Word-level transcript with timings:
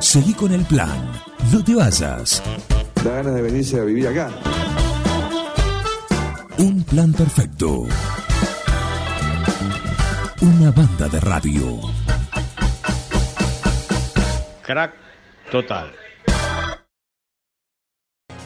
Seguí 0.00 0.32
con 0.32 0.52
el 0.52 0.64
plan. 0.64 1.12
No 1.52 1.62
te 1.62 1.74
vayas. 1.74 2.42
Da 3.04 3.14
ganas 3.14 3.34
de 3.34 3.42
venirse 3.42 3.80
a 3.80 3.84
vivir 3.84 4.06
acá. 4.06 4.30
Un 6.58 6.84
plan 6.84 7.12
perfecto. 7.12 7.82
Una 10.40 10.70
banda 10.70 11.08
de 11.08 11.20
radio. 11.20 11.80
Crack 14.64 14.94
total. 15.50 15.92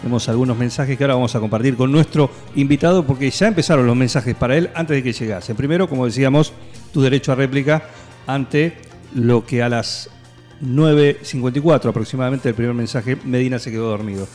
Tenemos 0.00 0.28
algunos 0.30 0.56
mensajes 0.56 0.96
que 0.96 1.04
ahora 1.04 1.14
vamos 1.14 1.34
a 1.36 1.40
compartir 1.40 1.76
con 1.76 1.92
nuestro 1.92 2.30
invitado 2.54 3.06
porque 3.06 3.30
ya 3.30 3.46
empezaron 3.46 3.86
los 3.86 3.94
mensajes 3.94 4.34
para 4.34 4.56
él 4.56 4.70
antes 4.74 4.96
de 4.96 5.02
que 5.02 5.12
llegase. 5.12 5.54
Primero, 5.54 5.86
como 5.88 6.06
decíamos, 6.06 6.52
tu 6.92 7.02
derecho 7.02 7.30
a 7.30 7.34
réplica 7.34 7.82
ante 8.26 8.78
lo 9.14 9.44
que 9.44 9.62
a 9.62 9.68
las 9.68 10.08
9.54 10.64 11.88
aproximadamente 11.88 12.48
el 12.48 12.54
primer 12.54 12.74
mensaje, 12.74 13.16
Medina 13.24 13.58
se 13.58 13.70
quedó 13.70 13.88
dormido. 13.90 14.26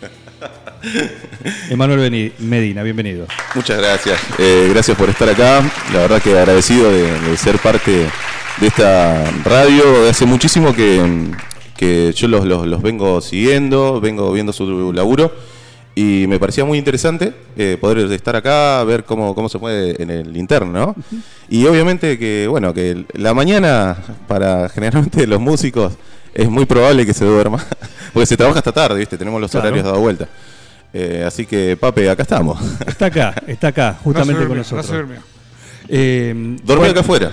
Emanuel 1.70 2.32
Medina, 2.38 2.82
bienvenido. 2.82 3.26
Muchas 3.54 3.78
gracias. 3.78 4.20
Eh, 4.38 4.68
gracias 4.72 4.96
por 4.96 5.08
estar 5.08 5.28
acá. 5.28 5.62
La 5.92 6.00
verdad 6.00 6.20
que 6.22 6.38
agradecido 6.38 6.90
de, 6.90 7.20
de 7.20 7.36
ser 7.36 7.58
parte 7.58 8.06
de 8.60 8.66
esta 8.66 9.30
radio. 9.44 10.08
Hace 10.08 10.26
muchísimo 10.26 10.74
que, 10.74 11.30
que 11.76 12.12
yo 12.14 12.28
los, 12.28 12.44
los- 12.44 12.66
los 12.66 12.82
vengo 12.82 13.20
siguiendo, 13.20 14.00
vengo 14.00 14.30
viendo 14.32 14.52
su 14.52 14.92
laburo. 14.92 15.32
Y 15.96 16.26
me 16.28 16.40
parecía 16.40 16.64
muy 16.64 16.76
interesante 16.78 17.32
eh, 17.56 17.78
poder 17.80 18.10
estar 18.12 18.34
acá, 18.34 18.82
ver 18.84 19.04
cómo, 19.04 19.32
cómo 19.34 19.48
se 19.48 19.58
mueve 19.58 20.02
en 20.02 20.10
el 20.10 20.36
interno, 20.36 20.72
¿no? 20.72 20.96
Y 21.48 21.64
obviamente 21.66 22.18
que, 22.18 22.46
bueno, 22.48 22.74
que 22.74 23.04
la 23.12 23.32
mañana 23.32 23.96
para 24.26 24.68
generalmente 24.68 25.24
los 25.28 25.40
músicos 25.40 25.92
es 26.34 26.48
muy 26.50 26.66
probable 26.66 27.06
que 27.06 27.14
se 27.14 27.24
duerma, 27.24 27.64
porque 28.12 28.26
se 28.26 28.36
trabaja 28.36 28.58
hasta 28.58 28.72
tarde, 28.72 28.98
¿viste? 28.98 29.16
Tenemos 29.16 29.40
los 29.40 29.50
Claro. 29.52 29.68
horarios 29.68 29.84
dado 29.86 30.00
vuelta. 30.00 30.28
Eh, 30.92 31.22
así 31.26 31.46
que, 31.46 31.76
Pape, 31.76 32.10
acá 32.10 32.22
estamos. 32.22 32.58
Está 32.86 33.06
acá, 33.06 33.34
está 33.46 33.68
acá, 33.68 33.96
justamente 34.02 34.34
No 34.34 34.40
se 34.42 34.48
con 34.48 34.58
nosotros. 34.58 34.86
no 34.86 34.92
se 34.92 34.96
durmió. 34.98 35.20
Eh, 35.88 36.32
Dormí 36.64 36.78
bueno, 36.80 36.90
acá 36.92 37.00
afuera. 37.00 37.30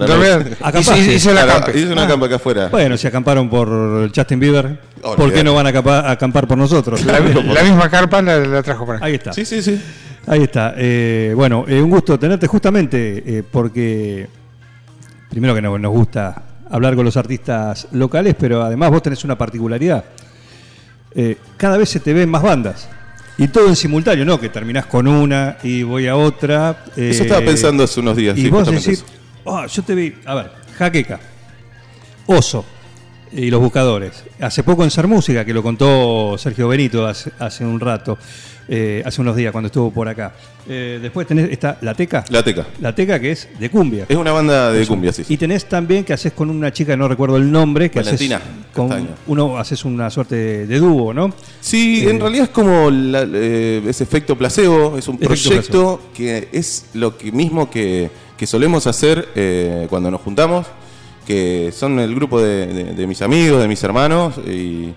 Para 0.00 0.06
Acampaste. 0.68 0.98
hice- 1.00 1.14
hice 1.14 1.34
la 1.34 1.42
Acá- 1.42 1.52
campe. 1.64 1.78
hice 1.78 1.92
una 1.92 2.04
Ah. 2.04 2.08
campa 2.08 2.26
acá 2.26 2.36
afuera. 2.36 2.68
Bueno, 2.68 2.96
si 2.96 3.06
acamparon 3.06 3.48
por 3.48 4.10
Justin 4.14 4.40
Bieber, 4.40 4.78
¿por 5.00 5.16
qué 5.16 5.22
Olvidate. 5.22 5.44
no 5.44 5.54
van 5.54 5.66
a 5.66 5.70
acampa- 5.70 6.04
a 6.04 6.10
acampar 6.12 6.46
por 6.46 6.58
nosotros? 6.58 7.04
La, 7.04 7.18
la 7.20 7.62
misma 7.62 7.88
carpa 7.90 8.20
la, 8.22 8.38
la 8.38 8.62
trajo 8.62 8.84
para 8.86 8.98
acá. 8.98 9.06
Ahí 9.06 9.14
está. 9.14 9.32
Sí, 9.32 9.44
sí, 9.44 9.62
sí. 9.62 9.80
Ahí 10.26 10.42
está. 10.42 10.74
Eh, 10.76 11.32
bueno, 11.36 11.64
eh, 11.68 11.80
un 11.82 11.90
gusto 11.90 12.18
tenerte 12.18 12.46
justamente 12.46 13.22
eh, 13.26 13.42
porque 13.48 14.26
primero 15.30 15.54
que 15.54 15.62
no- 15.62 15.78
nos 15.78 15.92
gusta 15.92 16.42
hablar 16.70 16.96
con 16.96 17.04
los 17.04 17.16
artistas 17.16 17.88
locales, 17.92 18.34
pero 18.38 18.62
además 18.62 18.90
vos 18.90 19.02
tenés 19.02 19.22
una 19.24 19.36
particularidad. 19.36 20.04
Eh, 21.14 21.36
cada 21.56 21.76
vez 21.76 21.88
se 21.88 22.00
te 22.00 22.12
ven 22.12 22.28
más 22.28 22.42
bandas. 22.42 22.88
Y 23.36 23.48
todo 23.48 23.68
en 23.68 23.74
simultáneo, 23.76 24.24
¿no? 24.24 24.38
Que 24.38 24.48
terminás 24.48 24.86
con 24.86 25.08
una 25.08 25.56
y 25.62 25.82
voy 25.82 26.06
a 26.06 26.14
otra. 26.16 26.84
eh, 26.96 27.10
Eso 27.10 27.24
estaba 27.24 27.40
pensando 27.44 27.82
hace 27.84 27.98
unos 28.00 28.16
días, 28.16 28.38
Y 28.38 28.42
sí, 28.42 28.48
vos 28.48 28.60
justamente 28.60 28.90
decís, 28.90 29.04
"Ah, 29.46 29.66
yo 29.66 29.82
te 29.82 29.94
vi, 29.94 30.14
a 30.24 30.34
ver, 30.34 30.50
Jaqueca, 30.78 31.20
Oso 32.26 32.64
y 33.32 33.50
los 33.50 33.60
buscadores. 33.60 34.24
Hace 34.40 34.62
poco 34.62 34.84
en 34.84 34.90
Ser 34.90 35.06
Música, 35.08 35.44
que 35.44 35.52
lo 35.52 35.62
contó 35.62 36.36
Sergio 36.38 36.68
Benito 36.68 37.06
hace, 37.06 37.32
hace 37.38 37.64
un 37.64 37.80
rato, 37.80 38.16
eh, 38.68 39.02
hace 39.04 39.20
unos 39.20 39.34
días 39.36 39.50
cuando 39.52 39.66
estuvo 39.66 39.90
por 39.90 40.08
acá. 40.08 40.32
Eh, 40.66 40.98
después 41.02 41.26
tenés 41.26 41.50
esta, 41.50 41.76
La 41.82 41.92
Teca. 41.94 42.24
La 42.30 42.42
Teca. 42.42 42.64
La 42.80 42.94
Teca 42.94 43.18
que 43.20 43.32
es 43.32 43.48
de 43.58 43.68
cumbia. 43.70 44.06
Es 44.08 44.16
una 44.16 44.30
banda 44.32 44.70
de 44.72 44.86
cumbia, 44.86 45.12
sí. 45.12 45.24
sí. 45.24 45.34
Y 45.34 45.36
tenés 45.36 45.66
también 45.68 46.04
que 46.04 46.12
haces 46.14 46.32
con 46.32 46.48
una 46.48 46.72
chica, 46.72 46.96
no 46.96 47.06
recuerdo 47.08 47.36
el 47.36 47.50
nombre, 47.50 47.90
que 47.90 47.98
haces 47.98 48.12
Valentina 48.12 48.40
con 48.72 48.88
Castaño. 48.88 49.08
uno 49.26 49.58
haces 49.58 49.84
una 49.84 50.08
suerte 50.10 50.36
de, 50.36 50.66
de 50.66 50.78
dúo, 50.78 51.12
¿no? 51.12 51.34
Sí, 51.60 52.06
en 52.08 52.18
realidad 52.20 52.44
es 52.44 52.50
como 52.50 52.88
la- 52.90 53.26
eh, 53.30 53.82
ese 53.86 54.04
efecto 54.04 54.38
placebo, 54.38 54.96
es 54.96 55.06
un 55.08 55.18
proyecto 55.18 56.00
que 56.14 56.48
es 56.52 56.86
lo 56.94 57.18
que 57.18 57.30
mismo 57.32 57.68
que, 57.68 58.10
que 58.36 58.46
solemos 58.46 58.86
hacer 58.86 59.28
eh, 59.34 59.86
cuando 59.90 60.10
nos 60.10 60.20
juntamos, 60.20 60.66
que 61.26 61.72
son 61.76 61.98
el 62.00 62.14
grupo 62.14 62.40
de, 62.40 62.66
de- 62.66 62.92
de 62.94 63.06
mis 63.06 63.22
amigos, 63.22 63.60
de 63.62 63.68
mis 63.68 63.82
hermanos, 63.82 64.34
y, 64.46 64.92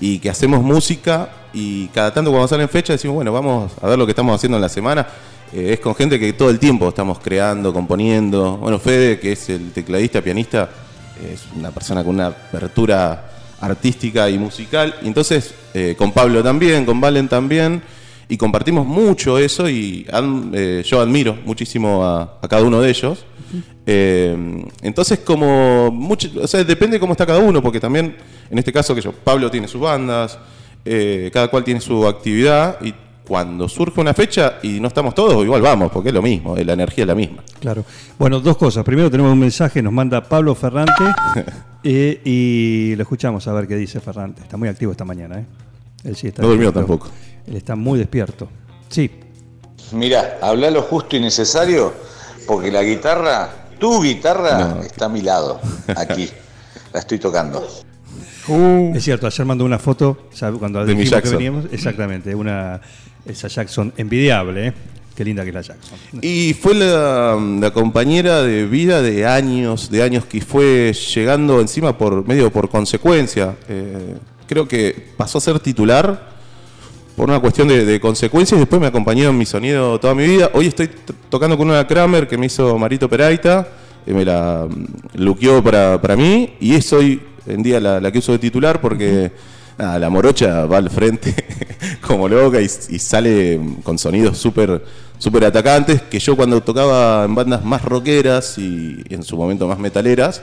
y 0.00 0.18
que 0.18 0.28
hacemos 0.30 0.62
música 0.62 1.30
y 1.54 1.86
cada 1.88 2.12
tanto 2.12 2.30
cuando 2.30 2.48
salen 2.48 2.68
fechas 2.68 2.94
decimos, 2.96 3.14
bueno, 3.16 3.32
vamos 3.32 3.72
a 3.80 3.86
ver 3.88 3.98
lo 3.98 4.04
que 4.06 4.12
estamos 4.12 4.34
haciendo 4.34 4.56
en 4.58 4.62
la 4.62 4.68
semana. 4.68 5.06
Eh, 5.52 5.74
es 5.74 5.80
con 5.80 5.94
gente 5.94 6.18
que 6.18 6.32
todo 6.32 6.50
el 6.50 6.58
tiempo 6.58 6.88
estamos 6.88 7.18
creando, 7.18 7.72
componiendo. 7.72 8.56
Bueno, 8.56 8.78
Fede, 8.78 9.20
que 9.20 9.32
es 9.32 9.48
el 9.50 9.70
tecladista, 9.72 10.20
pianista, 10.22 10.68
es 11.32 11.42
una 11.56 11.70
persona 11.70 12.02
con 12.02 12.14
una 12.14 12.28
apertura 12.28 13.30
artística 13.60 14.28
y 14.28 14.38
musical. 14.38 14.94
Y 15.02 15.06
entonces, 15.08 15.54
eh, 15.74 15.94
con 15.96 16.10
Pablo 16.12 16.42
también, 16.42 16.84
con 16.84 17.00
Valen 17.00 17.28
también, 17.28 17.82
y 18.28 18.36
compartimos 18.36 18.86
mucho 18.86 19.38
eso 19.38 19.68
y 19.68 20.06
ad- 20.12 20.54
eh, 20.54 20.82
yo 20.84 21.00
admiro 21.00 21.36
muchísimo 21.44 22.04
a, 22.04 22.38
a 22.40 22.48
cada 22.48 22.62
uno 22.62 22.80
de 22.80 22.90
ellos. 22.90 23.24
Eh, 23.86 24.64
entonces, 24.82 25.18
como 25.20 25.90
mucho, 25.90 26.28
o 26.40 26.46
sea, 26.46 26.62
depende 26.64 26.98
cómo 27.00 27.12
está 27.12 27.26
cada 27.26 27.40
uno, 27.40 27.62
porque 27.62 27.80
también, 27.80 28.16
en 28.50 28.58
este 28.58 28.72
caso, 28.72 28.94
que 28.94 29.00
yo, 29.00 29.12
Pablo 29.12 29.50
tiene 29.50 29.68
sus 29.68 29.80
bandas, 29.80 30.38
eh, 30.84 31.30
cada 31.32 31.48
cual 31.48 31.64
tiene 31.64 31.80
su 31.80 32.06
actividad, 32.06 32.78
y 32.82 32.94
cuando 33.26 33.68
surge 33.68 34.00
una 34.00 34.14
fecha 34.14 34.54
y 34.62 34.80
no 34.80 34.88
estamos 34.88 35.14
todos, 35.14 35.44
igual 35.44 35.62
vamos, 35.62 35.90
porque 35.92 36.08
es 36.10 36.14
lo 36.14 36.22
mismo, 36.22 36.56
la 36.56 36.72
energía 36.72 37.04
es 37.04 37.08
la 37.08 37.14
misma. 37.14 37.42
Claro. 37.60 37.84
Bueno, 38.18 38.40
dos 38.40 38.56
cosas. 38.56 38.84
Primero 38.84 39.10
tenemos 39.10 39.32
un 39.32 39.38
mensaje, 39.38 39.82
nos 39.82 39.92
manda 39.92 40.22
Pablo 40.22 40.54
Ferrante 40.54 41.04
eh, 41.84 42.20
y 42.24 42.94
lo 42.96 43.02
escuchamos 43.02 43.46
a 43.48 43.52
ver 43.52 43.66
qué 43.68 43.76
dice 43.76 44.00
Ferrante. 44.00 44.42
Está 44.42 44.56
muy 44.56 44.68
activo 44.68 44.92
esta 44.92 45.04
mañana, 45.04 45.38
¿eh? 45.40 45.44
Él 46.04 46.16
sí 46.16 46.28
está 46.28 46.42
No 46.42 46.48
durmió 46.48 46.72
tampoco. 46.72 47.08
Él 47.46 47.56
está 47.56 47.76
muy 47.76 47.98
despierto. 47.98 48.48
Sí. 48.88 49.10
Mira, 49.92 50.38
habla 50.40 50.70
lo 50.70 50.82
justo 50.82 51.16
y 51.16 51.20
necesario, 51.20 51.92
porque 52.46 52.70
la 52.70 52.82
guitarra, 52.82 53.68
tu 53.78 54.02
guitarra, 54.02 54.58
No. 54.76 54.82
está 54.82 55.06
a 55.06 55.08
mi 55.08 55.20
lado, 55.22 55.60
aquí. 55.96 56.28
La 56.92 57.00
estoy 57.00 57.18
tocando. 57.18 57.66
Uh, 58.48 58.92
Es 58.94 59.04
cierto, 59.04 59.26
ayer 59.26 59.46
mandó 59.46 59.64
una 59.64 59.78
foto, 59.78 60.28
ya 60.34 60.50
cuando 60.52 60.84
De 60.84 60.94
mi 60.94 61.02
dijimos 61.02 61.08
que 61.08 61.14
Jackson. 61.16 61.32
veníamos, 61.38 61.64
exactamente, 61.72 62.34
una 62.34 62.80
esa 63.24 63.48
Jackson 63.48 63.92
envidiable, 63.96 64.68
¿eh? 64.68 64.72
Qué 65.16 65.24
linda 65.24 65.42
que 65.42 65.50
es 65.50 65.54
la 65.54 65.60
Jackson. 65.62 65.98
Y 66.22 66.54
fue 66.54 66.74
la, 66.74 67.38
la 67.60 67.70
compañera 67.70 68.42
de 68.42 68.64
vida 68.66 69.00
de 69.02 69.26
años, 69.26 69.90
de 69.90 70.02
años 70.02 70.24
que 70.26 70.40
fue 70.40 70.92
llegando 71.14 71.60
encima 71.60 71.96
por 71.96 72.26
medio 72.26 72.50
por 72.50 72.68
consecuencia. 72.68 73.56
Eh, 73.68 74.16
creo 74.46 74.66
que 74.66 75.12
pasó 75.16 75.38
a 75.38 75.40
ser 75.40 75.60
titular 75.60 76.31
por 77.22 77.30
una 77.30 77.38
cuestión 77.38 77.68
de, 77.68 77.84
de 77.84 78.00
consecuencias 78.00 78.58
después 78.58 78.80
me 78.82 78.88
acompañó 78.88 79.28
en 79.28 79.38
mi 79.38 79.46
sonido 79.46 80.00
toda 80.00 80.12
mi 80.12 80.26
vida. 80.26 80.50
Hoy 80.54 80.66
estoy 80.66 80.90
tocando 81.30 81.56
con 81.56 81.70
una 81.70 81.86
Kramer 81.86 82.26
que 82.26 82.36
me 82.36 82.46
hizo 82.46 82.76
Marito 82.76 83.08
Peraita, 83.08 83.64
y 84.04 84.10
me 84.10 84.24
la 84.24 84.66
mm, 84.68 85.22
luqueó 85.22 85.62
para, 85.62 86.00
para 86.00 86.16
mí 86.16 86.54
y 86.58 86.74
es 86.74 86.92
hoy 86.92 87.22
en 87.46 87.62
día 87.62 87.78
la, 87.78 88.00
la 88.00 88.10
que 88.10 88.18
uso 88.18 88.32
de 88.32 88.40
titular 88.40 88.80
porque 88.80 89.30
nada, 89.78 90.00
la 90.00 90.10
morocha 90.10 90.66
va 90.66 90.78
al 90.78 90.90
frente 90.90 91.32
como 92.04 92.28
loca 92.28 92.60
y, 92.60 92.64
y 92.64 92.98
sale 92.98 93.60
con 93.84 93.98
sonidos 93.98 94.36
súper 94.36 94.84
súper 95.16 95.44
atacantes 95.44 96.02
que 96.02 96.18
yo 96.18 96.34
cuando 96.34 96.60
tocaba 96.60 97.24
en 97.24 97.36
bandas 97.36 97.64
más 97.64 97.84
rockeras 97.84 98.58
y 98.58 99.00
en 99.10 99.22
su 99.22 99.36
momento 99.36 99.68
más 99.68 99.78
metaleras 99.78 100.42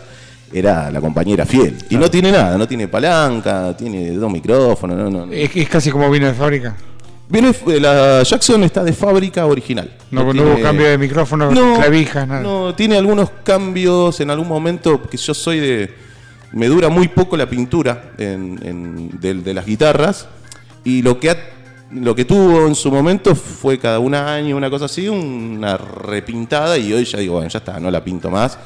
era 0.52 0.90
la 0.92 1.00
compañera 1.02 1.46
fiel. 1.46 1.76
Y 1.90 1.96
no 1.98 2.10
tiene 2.10 2.32
nada, 2.32 2.58
no 2.58 2.68
tiene 2.68 2.88
palanca, 2.88 3.76
tiene 3.78 4.12
dos 4.12 4.32
micrófonos, 4.32 4.98
no, 4.98 5.10
no, 5.10 5.26
no. 5.26 5.32
es, 5.34 5.50
es 5.56 5.70
casi 5.70 5.92
como 5.92 6.10
vino 6.10 6.28
de 6.28 6.34
fábrica. 6.34 6.76
Viene, 7.32 7.50
eh, 7.68 7.80
la 7.80 8.24
Jackson 8.24 8.64
está 8.64 8.84
de 8.84 8.92
fábrica 8.94 9.46
original. 9.46 9.92
No, 10.10 10.24
no 10.24 10.32
tiene- 10.32 10.52
hubo 10.52 10.62
cambio 10.62 10.88
de 10.88 10.98
micrófono, 10.98 11.52
No, 11.52 11.76
clavijas, 11.76 12.28
nada. 12.28 12.42
No, 12.42 12.74
tiene 12.74 12.98
algunos 12.98 13.30
cambios 13.44 14.20
en 14.20 14.32
algún 14.32 14.48
momento, 14.48 15.02
que 15.04 15.18
yo 15.18 15.34
soy 15.34 15.60
de... 15.60 15.94
Me 16.54 16.66
dura 16.68 16.90
muy 16.90 17.08
poco 17.10 17.38
la 17.38 17.48
pintura 17.48 18.14
en, 18.18 18.60
en- 18.64 19.20
de, 19.22 19.36
de 19.36 19.54
las 19.54 19.64
guitarras 19.68 20.28
y 20.84 21.04
lo 21.04 21.20
que, 21.20 21.30
ha- 21.30 21.38
lo 21.92 22.16
que 22.16 22.26
tuvo 22.26 22.66
en 22.66 22.74
su 22.74 22.90
momento 22.92 23.36
fue 23.36 23.78
cada 23.78 24.00
un 24.00 24.16
año, 24.16 24.58
una 24.58 24.72
cosa 24.72 24.86
así, 24.86 25.08
una 25.08 25.78
repintada 25.78 26.76
y 26.80 26.92
hoy 26.92 27.06
ya 27.06 27.20
digo, 27.20 27.36
bueno, 27.36 27.50
ya 27.50 27.60
está, 27.60 27.80
no 27.80 27.92
la 27.92 28.04
pinto 28.04 28.32
más 28.32 28.58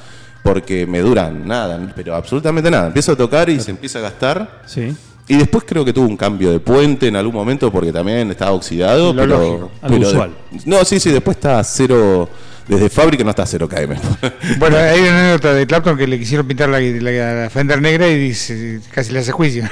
porque 0.43 0.85
me 0.85 0.99
duran 0.99 1.47
nada, 1.47 1.91
pero 1.95 2.15
absolutamente 2.15 2.69
nada. 2.69 2.87
Empiezo 2.87 3.13
a 3.13 3.15
tocar 3.15 3.49
y 3.49 3.59
se 3.59 3.71
empieza 3.71 3.99
a 3.99 4.01
gastar. 4.03 4.61
Sí. 4.65 4.93
Y 5.27 5.37
después 5.37 5.63
creo 5.65 5.85
que 5.85 5.93
tuvo 5.93 6.05
un 6.07 6.17
cambio 6.17 6.51
de 6.51 6.59
puente 6.59 7.07
en 7.07 7.15
algún 7.15 7.33
momento 7.33 7.71
porque 7.71 7.93
también 7.93 8.29
estaba 8.29 8.51
oxidado. 8.51 9.13
Lo 9.13 9.21
pero, 9.21 9.37
lógico, 9.37 9.71
algo 9.81 9.97
pero- 9.97 10.09
usual. 10.09 10.31
No, 10.65 10.83
sí, 10.83 10.99
sí, 10.99 11.11
después 11.11 11.37
está 11.37 11.63
cero. 11.63 12.27
Desde 12.67 12.89
fábrica 12.89 13.23
no 13.23 13.31
está 13.31 13.43
a 13.43 13.45
cero 13.45 13.67
KM. 13.67 13.95
Bueno, 14.57 14.77
hay 14.77 15.01
una 15.01 15.19
anécdota 15.19 15.53
de 15.53 15.67
Clapton 15.67 15.97
que 15.97 16.07
le 16.07 16.17
quisieron 16.17 16.47
pintar 16.47 16.69
la, 16.69 16.79
la- 16.79 17.33
la 17.43 17.49
Fender 17.49 17.81
negra 17.81 18.07
y 18.07 18.17
dice, 18.17 18.79
casi 18.91 19.11
le 19.11 19.19
hace 19.19 19.31
juicio. 19.33 19.67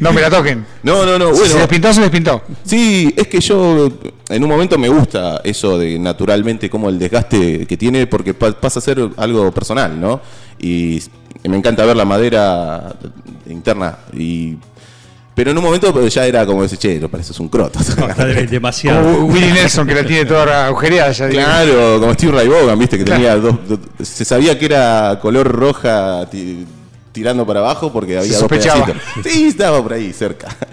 no 0.00 0.12
me 0.12 0.20
la 0.20 0.30
toquen. 0.30 0.64
No, 0.82 1.04
no, 1.06 1.18
no. 1.18 1.34
Si 1.34 1.46
se 1.48 1.58
les 1.58 1.68
pintó, 1.68 1.92
se 1.92 2.00
les 2.00 2.10
pintó. 2.10 2.42
sí, 2.64 3.12
es 3.16 3.28
que 3.28 3.40
yo 3.40 3.88
en 4.28 4.42
un 4.42 4.48
momento 4.48 4.76
me 4.78 4.88
gusta 4.88 5.40
eso 5.44 5.78
de 5.78 5.98
naturalmente 5.98 6.68
como 6.68 6.88
el 6.88 6.98
desgaste 6.98 7.66
que 7.66 7.76
tiene 7.76 8.06
porque 8.06 8.34
pa- 8.34 8.52
pasa 8.60 8.78
a 8.80 8.82
ser 8.82 8.98
algo 9.16 9.52
personal, 9.52 10.00
¿no? 10.00 10.20
Y 10.58 11.02
me 11.44 11.56
encanta 11.56 11.84
ver 11.84 11.96
la 11.96 12.04
madera 12.04 12.96
interna. 13.46 13.98
Y, 14.16 14.56
pero 15.34 15.50
en 15.50 15.58
un 15.58 15.64
momento 15.64 15.92
pues, 15.92 16.14
ya 16.14 16.26
era 16.26 16.46
como 16.46 16.62
decir, 16.62 16.78
che, 16.78 17.00
lo 17.00 17.08
pareces 17.08 17.38
un 17.40 17.48
croto. 17.48 17.78
No, 17.98 18.08
está 18.08 18.24
de- 18.24 18.46
demasiado. 18.48 19.02
Como 19.02 19.26
Willie 19.26 19.52
Nelson, 19.52 19.86
que 19.86 19.94
la 19.94 20.04
tiene 20.06 20.24
toda 20.24 20.66
agujereada 20.66 21.12
ya. 21.12 21.26
digo. 21.26 21.42
Claro, 21.42 22.00
como 22.00 22.14
Steve 22.14 22.32
Ray 22.32 22.48
Vaughan, 22.48 22.78
viste, 22.78 22.98
que 22.98 23.04
tenía 23.04 23.36
dos, 23.36 23.56
dos- 23.68 23.78
Se 24.02 24.24
sabía 24.24 24.58
que 24.58 24.66
era 24.66 25.18
color 25.20 25.48
roja 25.50 26.28
ti- 26.30 26.64
tirando 27.12 27.46
para 27.46 27.60
abajo 27.60 27.92
porque 27.92 28.16
había 28.18 28.30
dos 28.30 28.40
sospechaba. 28.40 28.86
pedacitos. 28.86 29.32
Sí, 29.32 29.44
estaba 29.48 29.82
por 29.82 29.92
ahí, 29.92 30.12
cerca. 30.12 30.48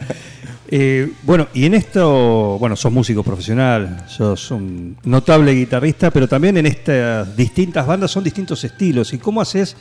Eh, 0.73 1.11
bueno, 1.23 1.49
y 1.53 1.65
en 1.65 1.73
esto, 1.73 2.55
bueno, 2.57 2.77
sos 2.77 2.93
músico 2.93 3.23
profesional, 3.23 4.05
sos 4.07 4.51
un 4.51 4.95
notable 5.03 5.51
guitarrista, 5.51 6.11
pero 6.11 6.29
también 6.29 6.55
en 6.55 6.65
estas 6.65 7.35
distintas 7.35 7.85
bandas 7.85 8.09
son 8.09 8.23
distintos 8.23 8.63
estilos. 8.63 9.11
¿Y 9.11 9.17
cómo 9.17 9.41
haces 9.41 9.75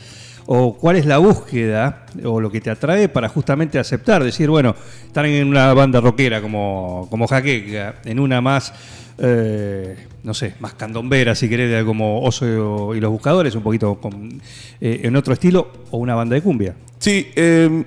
o 0.45 0.75
cuál 0.75 0.95
es 0.95 1.05
la 1.05 1.17
búsqueda 1.17 2.05
o 2.23 2.41
lo 2.41 2.51
que 2.51 2.61
te 2.61 2.69
atrae 2.69 3.09
para 3.09 3.29
justamente 3.29 3.79
aceptar? 3.79 4.23
Decir, 4.23 4.49
bueno, 4.49 4.75
estar 5.05 5.25
en 5.25 5.47
una 5.47 5.73
banda 5.73 6.01
rockera 6.01 6.41
como, 6.41 7.07
como 7.09 7.27
Jaqueca, 7.27 7.95
en 8.05 8.19
una 8.19 8.41
más, 8.41 8.73
eh, 9.17 9.95
no 10.23 10.33
sé, 10.33 10.55
más 10.59 10.73
candombera, 10.73 11.35
si 11.35 11.47
querés, 11.49 11.83
como 11.83 12.21
Oso 12.23 12.93
y 12.95 12.99
los 12.99 13.11
Buscadores, 13.11 13.55
un 13.55 13.63
poquito 13.63 13.95
con, 13.95 14.41
eh, 14.79 15.01
en 15.03 15.15
otro 15.15 15.33
estilo, 15.33 15.71
o 15.91 15.97
una 15.97 16.15
banda 16.15 16.35
de 16.35 16.41
cumbia. 16.41 16.75
Sí, 16.99 17.31
eh, 17.35 17.83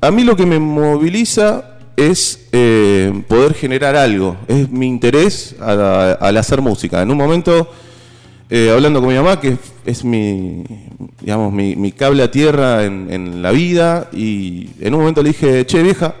a 0.00 0.10
mí 0.10 0.24
lo 0.24 0.36
que 0.36 0.46
me 0.46 0.58
moviliza 0.58 1.78
es 1.96 2.48
eh, 2.52 3.22
poder 3.26 3.54
generar 3.54 3.96
algo. 3.96 4.36
Es 4.48 4.70
mi 4.70 4.86
interés 4.86 5.56
al, 5.60 6.16
al 6.20 6.36
hacer 6.36 6.60
música. 6.60 7.02
En 7.02 7.10
un 7.10 7.16
momento, 7.16 7.70
eh, 8.48 8.70
hablando 8.70 9.00
con 9.00 9.08
mi 9.08 9.16
mamá, 9.16 9.40
que 9.40 9.56
es 9.84 10.04
mi, 10.04 10.64
digamos, 11.20 11.52
mi, 11.52 11.92
cable 11.92 12.22
a 12.22 12.30
tierra 12.30 12.84
en, 12.84 13.42
la 13.42 13.50
vida, 13.50 14.08
y 14.12 14.70
en 14.80 14.94
un 14.94 15.00
momento 15.00 15.22
le 15.22 15.30
dije, 15.30 15.66
che, 15.66 15.82
vieja, 15.82 16.14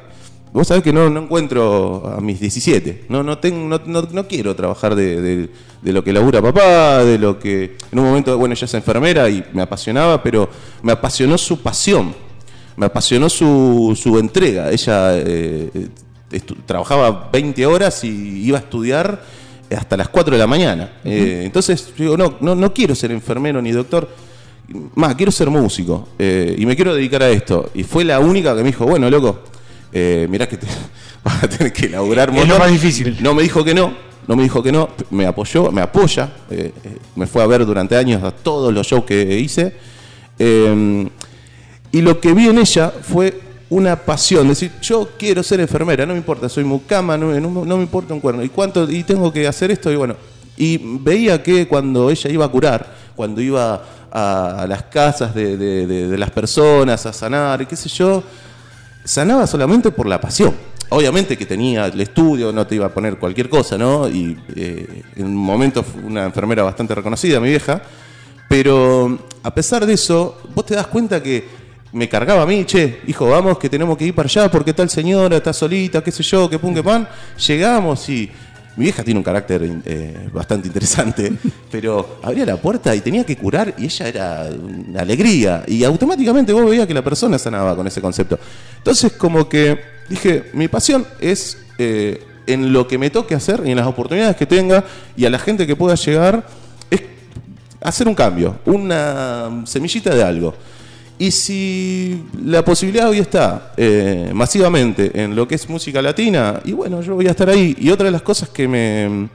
vos 0.52 0.66
sabés 0.68 0.82
que 0.82 0.92
no, 0.92 1.08
no 1.08 1.22
encuentro 1.22 2.14
a 2.16 2.20
mis 2.20 2.40
17. 2.40 3.04
No, 3.08 3.22
no, 3.22 3.38
tengo, 3.38 3.68
no, 3.68 3.80
no, 3.86 4.02
no 4.02 4.26
quiero 4.26 4.56
trabajar 4.56 4.94
de, 4.94 5.48
lo 5.82 6.02
que 6.02 6.12
labura 6.12 6.42
papá, 6.42 7.04
de 7.04 7.18
lo 7.18 7.38
que... 7.38 7.76
En 7.92 7.98
un 7.98 8.06
momento, 8.06 8.36
bueno, 8.38 8.54
ella 8.54 8.64
es 8.64 8.74
enfermera 8.74 9.28
y 9.30 9.44
me 9.52 9.62
apasionaba, 9.62 10.22
pero 10.22 10.48
me 10.82 10.92
apasionó 10.92 11.38
su 11.38 11.60
pasión 11.62 12.26
me 12.76 12.86
apasionó 12.86 13.28
su, 13.28 13.98
su 14.00 14.18
entrega. 14.18 14.70
Ella 14.70 15.16
eh, 15.16 15.88
trabajaba 16.66 17.30
20 17.32 17.66
horas 17.66 18.04
y 18.04 18.44
iba 18.44 18.58
a 18.58 18.60
estudiar 18.60 19.22
hasta 19.74 19.96
las 19.96 20.08
4 20.08 20.34
de 20.34 20.38
la 20.38 20.46
mañana. 20.46 20.90
Eh, 21.04 21.42
entonces 21.44 21.88
yo 21.96 22.04
digo, 22.04 22.16
no, 22.16 22.36
no, 22.40 22.54
no 22.54 22.72
quiero 22.74 22.94
ser 22.94 23.10
enfermero 23.10 23.60
ni 23.62 23.72
doctor, 23.72 24.08
más, 24.94 25.14
quiero 25.14 25.30
ser 25.30 25.48
músico 25.48 26.08
eh, 26.18 26.54
y 26.58 26.66
me 26.66 26.74
quiero 26.76 26.94
dedicar 26.94 27.22
a 27.22 27.30
esto. 27.30 27.70
Y 27.74 27.82
fue 27.84 28.04
la 28.04 28.18
única 28.20 28.54
que 28.54 28.62
me 28.62 28.68
dijo, 28.68 28.84
bueno, 28.86 29.08
loco, 29.10 29.40
eh, 29.92 30.26
mirá 30.28 30.48
que 30.48 30.56
te, 30.56 30.66
vas 31.24 31.44
a 31.44 31.48
tener 31.48 31.72
que 31.72 31.88
laburar 31.88 32.30
un 32.30 32.36
Es 32.36 32.42
lo 32.42 32.48
montón". 32.54 32.70
más 32.70 32.72
difícil. 32.72 33.16
No 33.20 33.34
me 33.34 33.42
dijo 33.42 33.64
que 33.64 33.74
no, 33.74 33.94
no 34.26 34.36
me 34.36 34.42
dijo 34.42 34.62
que 34.62 34.72
no, 34.72 34.88
me 35.10 35.26
apoyó, 35.26 35.70
me 35.70 35.80
apoya, 35.82 36.32
eh, 36.50 36.72
me 37.14 37.26
fue 37.26 37.42
a 37.42 37.46
ver 37.46 37.64
durante 37.64 37.96
años 37.96 38.22
a 38.24 38.32
todos 38.32 38.72
los 38.74 38.86
shows 38.86 39.04
que 39.04 39.38
hice. 39.38 39.74
Eh, 40.38 41.08
y 41.92 42.02
lo 42.02 42.20
que 42.20 42.34
vi 42.34 42.48
en 42.48 42.58
ella 42.58 42.90
fue 42.90 43.40
una 43.68 43.96
pasión, 43.96 44.48
decir, 44.48 44.70
yo 44.80 45.10
quiero 45.18 45.42
ser 45.42 45.60
enfermera, 45.60 46.06
no 46.06 46.12
me 46.12 46.18
importa, 46.18 46.48
soy 46.48 46.64
mucama, 46.64 47.16
no, 47.18 47.28
me 47.28 47.82
importa 47.82 48.14
un 48.14 48.20
cuerno, 48.20 48.44
y 48.44 48.48
cuánto, 48.48 48.88
y 48.90 49.02
tengo 49.02 49.32
que 49.32 49.46
hacer 49.46 49.70
esto, 49.70 49.90
y 49.90 49.96
bueno, 49.96 50.14
y 50.56 50.78
veía 51.00 51.42
que 51.42 51.66
cuando 51.66 52.10
ella 52.10 52.30
iba 52.30 52.44
a 52.44 52.48
curar, 52.48 52.86
cuando 53.16 53.40
iba 53.40 53.82
a, 54.12 54.66
las 54.68 54.84
casas 54.84 55.34
de, 55.34 55.56
de- 55.56 56.16
las 56.18 56.30
personas 56.30 57.04
a 57.06 57.12
sanar, 57.12 57.66
qué 57.66 57.76
sé 57.76 57.88
yo, 57.88 58.22
sanaba 59.04 59.46
solamente 59.46 59.90
por 59.90 60.06
la 60.06 60.20
pasión. 60.20 60.54
Obviamente 60.88 61.36
que 61.36 61.44
tenía 61.46 61.86
el 61.86 62.00
estudio, 62.00 62.52
no 62.52 62.64
te 62.66 62.76
iba 62.76 62.86
a 62.86 62.94
poner 62.94 63.18
cualquier 63.18 63.48
cosa, 63.48 63.76
¿no? 63.76 64.08
Y 64.08 64.38
eh, 64.54 65.02
en 65.16 65.26
un 65.26 65.34
momento 65.34 65.82
fue 65.82 66.00
una 66.02 66.24
enfermera 66.24 66.62
bastante 66.62 66.94
reconocida, 66.94 67.40
mi 67.40 67.48
vieja, 67.48 67.82
pero 68.48 69.18
a 69.42 69.52
pesar 69.52 69.84
de 69.84 69.94
eso, 69.94 70.40
vos 70.54 70.64
te 70.64 70.76
das 70.76 70.86
cuenta 70.86 71.20
que 71.20 71.65
me 71.92 72.08
cargaba 72.08 72.42
a 72.42 72.46
mí, 72.46 72.64
che, 72.64 73.00
hijo, 73.06 73.28
vamos 73.28 73.58
que 73.58 73.68
tenemos 73.68 73.96
que 73.96 74.06
ir 74.06 74.14
para 74.14 74.26
allá 74.26 74.50
porque 74.50 74.72
tal 74.74 74.90
señora 74.90 75.36
está 75.36 75.52
solita, 75.52 76.02
qué 76.02 76.12
sé 76.12 76.22
yo, 76.22 76.48
que 76.48 76.58
pum, 76.58 76.74
que 76.74 76.82
pan. 76.82 77.08
Llegamos 77.46 78.08
y 78.08 78.30
mi 78.76 78.84
vieja 78.84 79.02
tiene 79.02 79.18
un 79.18 79.24
carácter 79.24 79.80
eh, 79.86 80.28
bastante 80.32 80.68
interesante, 80.68 81.32
pero 81.70 82.18
abría 82.22 82.44
la 82.44 82.56
puerta 82.58 82.94
y 82.94 83.00
tenía 83.00 83.24
que 83.24 83.36
curar 83.36 83.74
y 83.78 83.86
ella 83.86 84.08
era 84.08 84.48
una 84.50 85.00
alegría. 85.00 85.64
Y 85.66 85.82
automáticamente 85.84 86.52
vos 86.52 86.68
veías 86.68 86.86
que 86.86 86.94
la 86.94 87.02
persona 87.02 87.38
sanaba 87.38 87.74
con 87.74 87.86
ese 87.86 88.02
concepto. 88.02 88.38
Entonces, 88.76 89.12
como 89.12 89.48
que 89.48 89.80
dije, 90.10 90.50
mi 90.52 90.68
pasión 90.68 91.06
es 91.20 91.58
eh, 91.78 92.22
en 92.46 92.72
lo 92.72 92.86
que 92.86 92.98
me 92.98 93.08
toque 93.08 93.34
hacer 93.34 93.62
y 93.64 93.70
en 93.70 93.76
las 93.76 93.86
oportunidades 93.86 94.36
que 94.36 94.46
tenga 94.46 94.84
y 95.16 95.24
a 95.24 95.30
la 95.30 95.38
gente 95.38 95.66
que 95.66 95.74
pueda 95.74 95.94
llegar, 95.94 96.46
es 96.90 97.00
hacer 97.80 98.06
un 98.06 98.14
cambio, 98.14 98.58
una 98.66 99.62
semillita 99.64 100.14
de 100.14 100.22
algo. 100.22 100.54
Y 101.18 101.30
si 101.30 102.24
la 102.44 102.62
posibilidad 102.62 103.08
hoy 103.08 103.18
está 103.18 103.72
eh, 103.76 104.30
masivamente 104.34 105.10
en 105.22 105.34
lo 105.34 105.48
que 105.48 105.54
es 105.54 105.68
música 105.68 106.02
latina, 106.02 106.60
y 106.64 106.72
bueno, 106.72 107.00
yo 107.00 107.14
voy 107.14 107.26
a 107.26 107.30
estar 107.30 107.48
ahí. 107.48 107.74
Y 107.78 107.88
otra 107.90 108.04
de 108.06 108.12
las 108.12 108.20
cosas 108.22 108.50
que 108.50 108.68
me, 108.68 109.28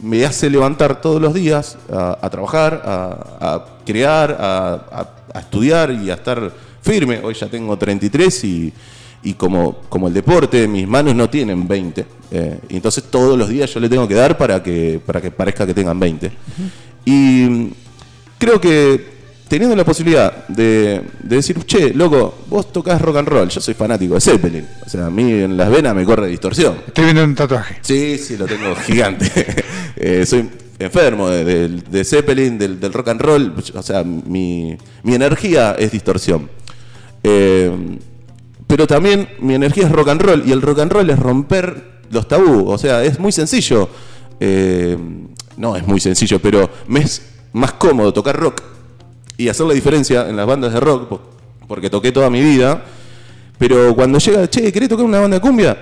me 0.00 0.24
hace 0.24 0.48
levantar 0.48 1.00
todos 1.00 1.20
los 1.20 1.34
días 1.34 1.76
a, 1.92 2.18
a 2.22 2.30
trabajar, 2.30 2.82
a, 2.84 3.38
a 3.40 3.64
crear, 3.84 4.36
a, 4.38 5.08
estudiar 5.40 5.90
y 5.90 6.08
a 6.10 6.14
estar 6.14 6.52
firme. 6.82 7.20
Hoy 7.22 7.34
ya 7.34 7.48
tengo 7.48 7.76
33 7.76 8.44
y, 8.44 8.72
y 9.24 9.34
como, 9.34 9.78
como 9.88 10.06
el 10.06 10.14
deporte, 10.14 10.68
mis 10.68 10.86
manos 10.86 11.16
no 11.16 11.28
tienen 11.28 11.66
20. 11.66 12.06
eh, 12.30 12.60
entonces 12.68 13.02
todos 13.10 13.36
los 13.36 13.48
días 13.48 13.72
yo 13.74 13.80
le 13.80 13.88
tengo 13.88 14.06
que 14.06 14.14
dar 14.14 14.38
para 14.38 14.62
que, 14.62 15.00
para 15.04 15.20
que 15.20 15.32
parezca 15.32 15.66
que 15.66 15.74
tengan 15.74 15.98
20. 15.98 16.30
Y 17.04 17.70
creo 18.38 18.60
que 18.60 19.17
teniendo 19.48 19.74
la 19.74 19.84
posibilidad 19.84 20.46
de, 20.48 21.02
de 21.22 21.36
decir, 21.36 21.64
che, 21.64 21.92
loco, 21.94 22.38
vos 22.48 22.72
tocás 22.72 23.00
rock 23.00 23.16
and 23.18 23.28
roll, 23.28 23.48
yo 23.48 23.60
soy 23.60 23.74
fanático 23.74 24.14
de 24.14 24.20
Zeppelin. 24.20 24.66
O 24.84 24.88
sea, 24.88 25.06
a 25.06 25.10
mí 25.10 25.32
en 25.32 25.56
las 25.56 25.70
venas 25.70 25.94
me 25.94 26.04
corre 26.04 26.26
distorsión. 26.28 26.76
Estoy 26.86 27.04
viendo 27.04 27.24
un 27.24 27.34
tatuaje. 27.34 27.78
Sí, 27.82 28.18
sí, 28.18 28.36
lo 28.36 28.46
tengo 28.46 28.74
gigante. 28.76 29.28
Eh, 30.00 30.24
soy 30.26 30.48
enfermo 30.78 31.28
de, 31.28 31.44
de- 31.44 31.68
de 31.90 32.04
Zeppelin, 32.04 32.56
del, 32.56 32.78
del 32.78 32.92
rock 32.92 33.08
and 33.08 33.20
roll. 33.20 33.52
O 33.74 33.82
sea, 33.82 34.04
mi, 34.04 34.78
mi 35.02 35.14
energía 35.14 35.74
es 35.76 35.90
distorsión. 35.90 36.48
Eh, 37.24 37.98
pero 38.66 38.86
también 38.86 39.28
mi 39.40 39.54
energía 39.54 39.86
es 39.86 39.92
rock 39.92 40.08
and 40.10 40.20
roll 40.22 40.42
y 40.46 40.52
el 40.52 40.62
rock 40.62 40.78
and 40.80 40.92
roll 40.92 41.10
es 41.10 41.18
romper 41.18 42.02
los 42.10 42.28
tabú. 42.28 42.68
O 42.68 42.78
sea, 42.78 43.02
es 43.02 43.18
muy 43.18 43.32
sencillo. 43.32 43.88
Eh, 44.38 44.96
no 45.56 45.74
es 45.74 45.84
muy 45.84 45.98
sencillo, 45.98 46.38
pero 46.38 46.70
me 46.86 47.00
es 47.00 47.22
más 47.54 47.72
cómodo 47.72 48.12
tocar 48.12 48.36
rock 48.38 48.62
y 49.38 49.48
hacer 49.48 49.64
la 49.66 49.72
diferencia 49.72 50.28
en 50.28 50.36
las 50.36 50.46
bandas 50.46 50.74
de 50.74 50.80
rock, 50.80 51.08
po- 51.08 51.20
porque 51.66 51.88
toqué 51.88 52.12
toda 52.12 52.28
mi 52.28 52.42
vida. 52.42 52.82
Pero 53.58 53.94
cuando 53.94 54.18
llega, 54.18 54.48
che, 54.50 54.70
¿querés 54.70 54.88
tocar 54.90 55.04
una 55.06 55.20
banda 55.20 55.36
de 55.36 55.40
cumbia? 55.40 55.76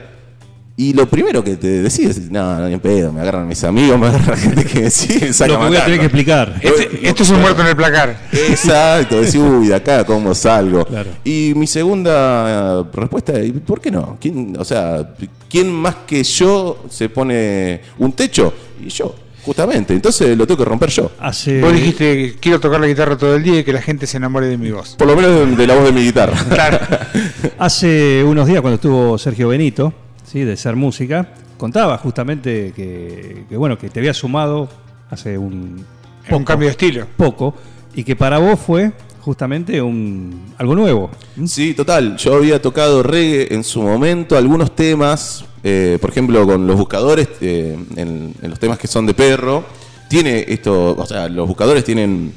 Y 0.78 0.92
lo 0.92 1.06
primero 1.08 1.42
que 1.42 1.56
te 1.56 1.68
decís 1.82 2.00
es, 2.06 2.30
no, 2.30 2.58
no, 2.60 2.66
ni 2.68 2.74
en 2.74 2.80
pedo, 2.80 3.10
me 3.10 3.20
agarran 3.22 3.48
mis 3.48 3.64
amigos, 3.64 3.98
me 4.00 4.08
agarran 4.08 4.36
gente 4.36 4.64
que 4.64 4.80
me 4.82 4.90
sigue, 4.90 5.32
saca 5.32 5.52
Lo 5.54 5.60
que 5.60 5.66
voy 5.68 5.76
a 5.78 5.84
tener 5.84 6.00
que 6.00 6.04
explicar. 6.06 6.54
Este- 6.60 7.08
esto 7.08 7.22
es 7.22 7.30
un 7.30 7.40
muerto 7.40 7.62
en 7.62 7.68
el 7.68 7.76
placar. 7.76 8.28
Exacto, 8.30 9.16
decís, 9.20 9.36
uy, 9.36 9.68
de 9.68 9.74
acá, 9.74 10.04
¿cómo 10.04 10.34
salgo? 10.34 10.84
Claro. 10.84 11.10
Y 11.24 11.52
mi 11.56 11.66
segunda 11.66 12.80
eh, 12.80 12.84
respuesta 12.92 13.32
es, 13.40 13.52
¿por 13.66 13.80
qué 13.80 13.90
no? 13.90 14.18
¿Quién, 14.20 14.54
o 14.58 14.64
sea, 14.66 15.14
¿quién 15.48 15.72
más 15.72 15.94
que 16.06 16.22
yo 16.22 16.84
se 16.90 17.08
pone 17.08 17.80
un 17.98 18.12
techo? 18.12 18.52
Y 18.84 18.88
yo, 18.90 19.14
justamente. 19.46 19.94
Entonces 19.94 20.36
lo 20.36 20.46
tengo 20.46 20.58
que 20.58 20.64
romper 20.68 20.90
yo. 20.90 21.10
Hace, 21.20 21.60
Vos 21.62 21.72
dijiste, 21.72 22.36
quiero 22.40 22.60
tocar 22.60 22.80
la 22.80 22.86
guitarra 22.88 23.16
todo 23.16 23.36
el 23.36 23.42
día 23.42 23.60
y 23.60 23.64
que 23.64 23.72
la 23.72 23.80
gente 23.80 24.06
se 24.06 24.18
enamore 24.18 24.48
de 24.48 24.58
mi 24.58 24.70
voz. 24.70 24.96
Por 24.96 25.06
lo 25.06 25.16
menos 25.16 25.30
de, 25.30 25.56
de 25.56 25.66
la 25.66 25.74
voz 25.74 25.84
de 25.84 25.92
mi 25.92 26.02
guitarra. 26.02 26.36
Hace 27.58 28.22
unos 28.24 28.46
días 28.46 28.60
cuando 28.60 28.74
estuvo 28.74 29.16
Sergio 29.18 29.48
Benito, 29.48 29.94
¿sí? 30.24 30.40
de 30.40 30.56
Ser 30.56 30.76
Música, 30.76 31.28
contaba 31.56 31.96
justamente 31.98 32.72
que, 32.74 33.44
que, 33.48 33.56
bueno, 33.56 33.78
que 33.78 33.88
te 33.88 34.00
había 34.00 34.12
sumado 34.12 34.68
hace 35.10 35.38
un, 35.38 35.84
Un 36.30 36.44
cambio 36.44 36.66
de 36.68 36.72
estilo. 36.72 37.06
poco 37.16 37.54
y 37.94 38.04
que 38.04 38.16
para 38.16 38.38
vos 38.38 38.58
fue 38.60 38.92
justamente 39.20 39.80
un 39.80 40.52
algo 40.58 40.74
nuevo. 40.74 41.10
Sí, 41.46 41.72
total. 41.74 42.16
Yo 42.16 42.34
había 42.34 42.60
tocado 42.60 43.02
reggae 43.02 43.54
en 43.54 43.64
su 43.64 43.80
momento, 43.82 44.36
algunos 44.36 44.74
temas, 44.76 45.44
eh, 45.68 45.98
por 46.00 46.10
ejemplo, 46.10 46.46
con 46.46 46.64
los 46.64 46.76
buscadores, 46.76 47.26
eh, 47.40 47.76
en, 47.96 48.32
los 48.40 48.60
temas 48.60 48.78
que 48.78 48.86
son 48.86 49.04
de 49.04 49.14
perro. 49.14 49.64
Tiene 50.08 50.44
esto, 50.46 50.94
o 50.96 51.06
sea, 51.06 51.28
los 51.28 51.48
buscadores 51.48 51.82
tienen 51.82 52.32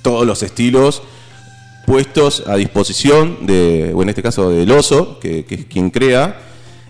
todos 0.00 0.26
los 0.26 0.42
estilos 0.42 1.02
puestos 1.84 2.44
a 2.46 2.56
disposición 2.56 3.44
de, 3.44 3.92
o 3.94 4.02
en 4.02 4.08
este 4.08 4.22
caso 4.22 4.48
del 4.48 4.70
oso, 4.70 5.20
que, 5.20 5.44
es 5.46 5.66
quien 5.66 5.90
crea. 5.90 6.40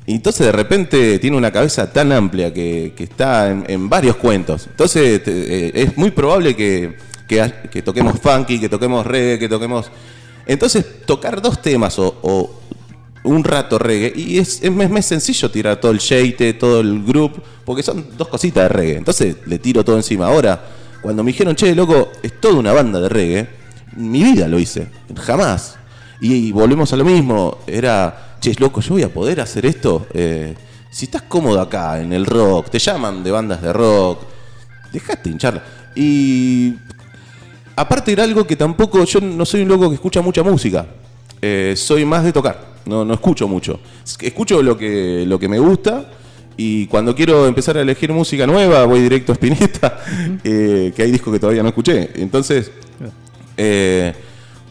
Y 0.07 0.15
entonces 0.15 0.47
de 0.47 0.53
repente 0.53 1.19
tiene 1.19 1.37
una 1.37 1.51
cabeza 1.51 1.93
tan 1.93 2.13
amplia 2.13 2.55
que, 2.55 2.95
está 2.97 3.51
en, 3.51 3.89
varios 3.89 4.15
cuentos. 4.15 4.69
Entonces 4.69 5.21
eh, 5.27 5.73
es 5.75 5.97
muy 5.97 6.13
probable 6.13 6.55
que, 6.55 6.97
que 7.27 7.83
toquemos 7.83 8.21
funky, 8.21 8.61
que 8.61 8.69
toquemos 8.69 9.05
reggae, 9.05 9.37
que 9.37 9.49
toquemos 9.49 9.91
Entonces, 10.47 11.05
tocar 11.05 11.43
dos 11.43 11.61
temas 11.61 11.99
o 11.99 12.62
un 13.25 13.45
rato 13.45 13.79
reggae, 13.79 14.13
y 14.15 14.39
es, 14.39 14.63
es, 14.63 14.71
más- 14.73 15.07
sencillo 15.07 15.51
tirar 15.51 15.81
todo 15.81 15.93
el 15.93 15.99
shade, 15.99 16.55
todo 16.55 16.81
el 16.81 17.05
group, 17.05 17.43
porque 17.65 17.83
son 17.83 18.07
dos 18.17 18.29
cositas 18.29 18.65
de 18.65 18.69
reggae. 18.69 18.97
Entonces, 18.97 19.37
le 19.47 19.59
tiro 19.59 19.85
todo 19.85 19.97
encima. 19.97 20.27
Ahora, 20.27 20.61
cuando 21.01 21.23
me 21.23 21.33
dijeron, 21.33 21.55
che, 21.55 21.75
loco, 21.75 22.13
es 22.23 22.41
toda 22.41 22.55
una 22.55 22.73
banda 22.73 23.01
de 23.01 23.09
reggae, 23.09 23.49
mi 23.97 24.23
vida 24.23 24.49
lo 24.49 24.59
hice, 24.59 24.89
jamás. 25.17 25.77
Y, 26.21 26.53
volvemos 26.53 26.93
a 26.93 26.97
lo 26.97 27.05
mismo, 27.05 27.59
era, 27.67 28.37
che, 28.41 28.55
loco, 28.59 28.81
yo 28.81 28.95
voy 28.95 29.03
a 29.03 29.13
poder 29.13 29.41
hacer 29.41 29.67
esto. 29.67 30.07
Eh, 30.15 30.55
si 30.91 31.07
estás 31.07 31.23
cómodo 31.23 31.61
acá 31.61 32.01
en 32.01 32.13
el 32.13 32.27
rock, 32.27 32.71
te 32.71 32.79
llaman 32.79 33.25
de 33.25 33.31
bandas 33.31 33.63
de 33.63 33.73
rock, 33.73 34.23
dejate 34.93 35.31
hincharla. 35.31 35.65
Y 35.95 36.75
aparte 37.75 38.13
era 38.13 38.25
algo 38.25 38.47
que 38.47 38.57
tampoco, 38.57 39.05
yo 39.05 39.21
no 39.21 39.45
soy 39.45 39.63
un 39.63 39.69
loco 39.69 39.89
que 39.89 39.95
escucha 39.95 40.21
mucha 40.21 40.43
música. 40.43 40.87
Eh, 41.41 41.75
soy 41.77 42.05
más 42.05 42.23
de 42.23 42.33
tocar, 42.33 42.72
no, 42.87 43.05
no 43.05 43.15
escucho 43.15 43.49
mucho. 43.49 43.81
Escucho 44.21 44.63
lo 44.63 44.77
que, 44.77 45.25
lo 45.27 45.39
que 45.39 45.49
me 45.49 45.59
gusta 45.59 46.11
y 46.57 46.87
cuando 46.87 47.15
quiero 47.15 47.47
empezar 47.47 47.77
a 47.79 47.81
elegir 47.81 48.13
música 48.13 48.47
nueva 48.47 48.85
voy 48.85 49.01
directo 49.01 49.33
a 49.33 49.35
Spinetta, 49.35 49.99
eh, 50.45 50.93
que 50.95 51.03
hay 51.03 51.11
discos 51.11 51.33
que 51.33 51.41
todavía 51.41 51.63
no 51.63 51.69
escuché. 51.69 52.11
Entonces, 52.15 52.71
eh, 53.57 54.13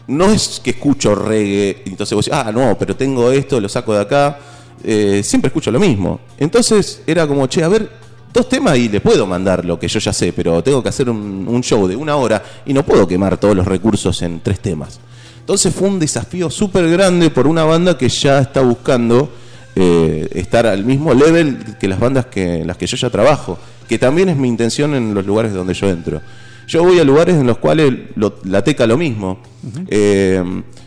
no 0.06 0.30
es 0.30 0.60
que 0.62 0.70
escucho 0.70 1.14
reggae, 1.14 1.82
entonces 1.86 2.14
vos 2.14 2.24
decís, 2.26 2.38
ah, 2.38 2.52
no, 2.52 2.76
pero 2.78 2.96
tengo 2.96 3.30
esto, 3.30 3.60
lo 3.60 3.68
saco 3.68 3.94
de 3.94 4.00
acá. 4.00 4.38
Eh, 4.84 5.22
siempre 5.24 5.48
escucho 5.48 5.70
lo 5.70 5.78
mismo. 5.78 6.20
Entonces 6.38 7.02
era 7.06 7.26
como, 7.26 7.46
che, 7.46 7.62
a 7.62 7.68
ver, 7.68 7.88
dos 8.32 8.48
temas 8.48 8.76
y 8.78 8.88
le 8.88 9.00
puedo 9.00 9.26
mandar 9.26 9.64
lo 9.64 9.78
que 9.78 9.88
yo 9.88 10.00
ya 10.00 10.12
sé, 10.12 10.32
pero 10.32 10.62
tengo 10.62 10.82
que 10.82 10.88
hacer 10.88 11.08
un, 11.08 11.46
un 11.48 11.62
show 11.62 11.86
de 11.86 11.94
una 11.94 12.16
hora 12.16 12.42
y 12.66 12.72
no 12.72 12.84
puedo 12.84 13.06
quemar 13.06 13.38
todos 13.38 13.56
los 13.56 13.66
recursos 13.66 14.22
en 14.22 14.40
tres 14.40 14.60
temas. 14.60 15.00
Entonces 15.42 15.74
fue 15.74 15.88
un 15.88 15.98
desafío 15.98 16.48
súper 16.50 16.88
grande 16.88 17.28
por 17.30 17.46
una 17.46 17.64
banda 17.64 17.98
que 17.98 18.08
ya 18.08 18.38
está 18.40 18.60
buscando 18.62 19.30
eh, 19.74 20.28
estar 20.34 20.66
al 20.66 20.84
mismo 20.84 21.12
level 21.14 21.58
que 21.80 21.88
las 21.88 21.98
bandas 21.98 22.26
que, 22.26 22.60
en 22.60 22.66
las 22.66 22.76
que 22.76 22.86
yo 22.86 22.96
ya 22.96 23.10
trabajo, 23.10 23.58
que 23.88 23.98
también 23.98 24.28
es 24.28 24.36
mi 24.36 24.48
intención 24.48 24.94
en 24.94 25.14
los 25.14 25.26
lugares 25.26 25.52
donde 25.52 25.74
yo 25.74 25.88
entro. 25.90 26.20
Yo 26.68 26.84
voy 26.84 26.98
a 27.00 27.04
lugares 27.04 27.34
en 27.36 27.46
los 27.46 27.58
cuales 27.58 27.92
lo- 28.14 28.36
la 28.44 28.62
teca 28.62 28.86
lo 28.86 28.96
mismo. 28.96 29.40
Eh, 29.88 30.42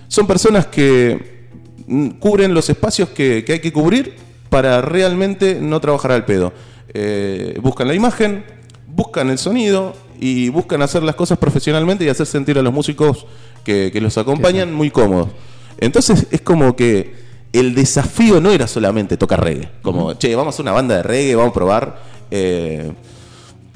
son 0.07 0.25
personas 0.25 0.67
que 0.67 1.49
mm, 1.87 2.07
cubren 2.11 2.53
los 2.53 2.69
espacios 2.69 3.09
que, 3.09 3.43
que 3.45 3.53
hay 3.53 3.59
que 3.59 3.73
cubrir 3.73 4.15
para 4.49 4.81
realmente 4.81 5.59
no 5.61 5.81
trabajar 5.81 6.11
al 6.13 6.23
pedo. 6.23 6.53
Eh, 6.93 7.59
buscan 7.61 7.87
la 7.89 7.93
imagen, 7.93 8.45
buscan 8.87 9.29
el 9.29 9.37
sonido 9.37 9.93
y 10.19 10.49
buscan 10.49 10.81
hacer 10.81 11.03
las 11.03 11.15
cosas 11.15 11.37
profesionalmente 11.37 12.03
y 12.05 12.09
hacer 12.09 12.25
sentir 12.25 12.57
a 12.57 12.61
los 12.61 12.73
músicos 12.73 13.25
que, 13.63 13.89
que 13.91 14.01
los 14.01 14.17
acompañan 14.17 14.73
muy 14.73 14.91
cómodos. 14.91 15.29
Entonces 15.77 16.27
es 16.31 16.41
como 16.41 16.75
que 16.75 17.15
el 17.53 17.73
desafío 17.73 18.41
no 18.41 18.51
era 18.51 18.67
solamente 18.67 19.17
tocar 19.17 19.43
reggae, 19.43 19.69
como, 19.81 20.13
che, 20.13 20.35
vamos 20.35 20.53
a 20.53 20.55
hacer 20.55 20.63
una 20.63 20.73
banda 20.73 20.97
de 20.97 21.03
reggae, 21.03 21.35
vamos 21.35 21.51
a 21.51 21.53
probar. 21.53 21.99
eh, 22.31 22.91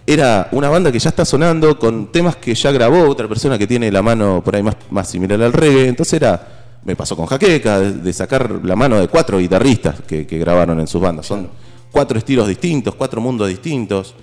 era 0.06 0.50
una 0.54 0.70
banda 0.70 0.92
que 0.92 0.98
ya 0.98 1.10
está 1.10 1.24
sonando 1.24 1.78
con 1.78 2.12
temas 2.12 2.36
que 2.36 2.56
ya 2.56 2.72
grabó 2.72 3.08
otra 3.08 3.28
persona 3.28 3.60
que 3.60 3.68
tiene 3.68 3.92
la 3.92 4.02
mano 4.02 4.42
por 4.44 4.56
ahí 4.56 4.64
más, 4.64 4.76
más 4.90 5.08
similar 5.08 5.40
al 5.40 5.54
reggae. 5.54 5.88
Entonces 5.88 6.14
era, 6.14 6.80
me 6.84 6.96
pasó 6.96 7.16
con 7.16 7.28
Jaqueca, 7.28 7.80
de, 7.80 7.92
de 7.94 8.14
sacar 8.14 8.60
la 8.64 8.76
mano 8.76 9.00
de 9.00 9.08
cuatro 9.08 9.38
guitarristas 9.38 10.02
que, 10.08 10.26
que 10.26 10.40
grabaron 10.40 10.80
en 10.80 10.88
sus 10.88 11.00
bandas. 11.00 11.28
Son 11.28 11.48
cuatro 11.92 12.18
estilos 12.18 12.48
distintos, 12.48 12.96
cuatro 12.96 13.22
mundos 13.22 13.50
distintos. 13.50 14.16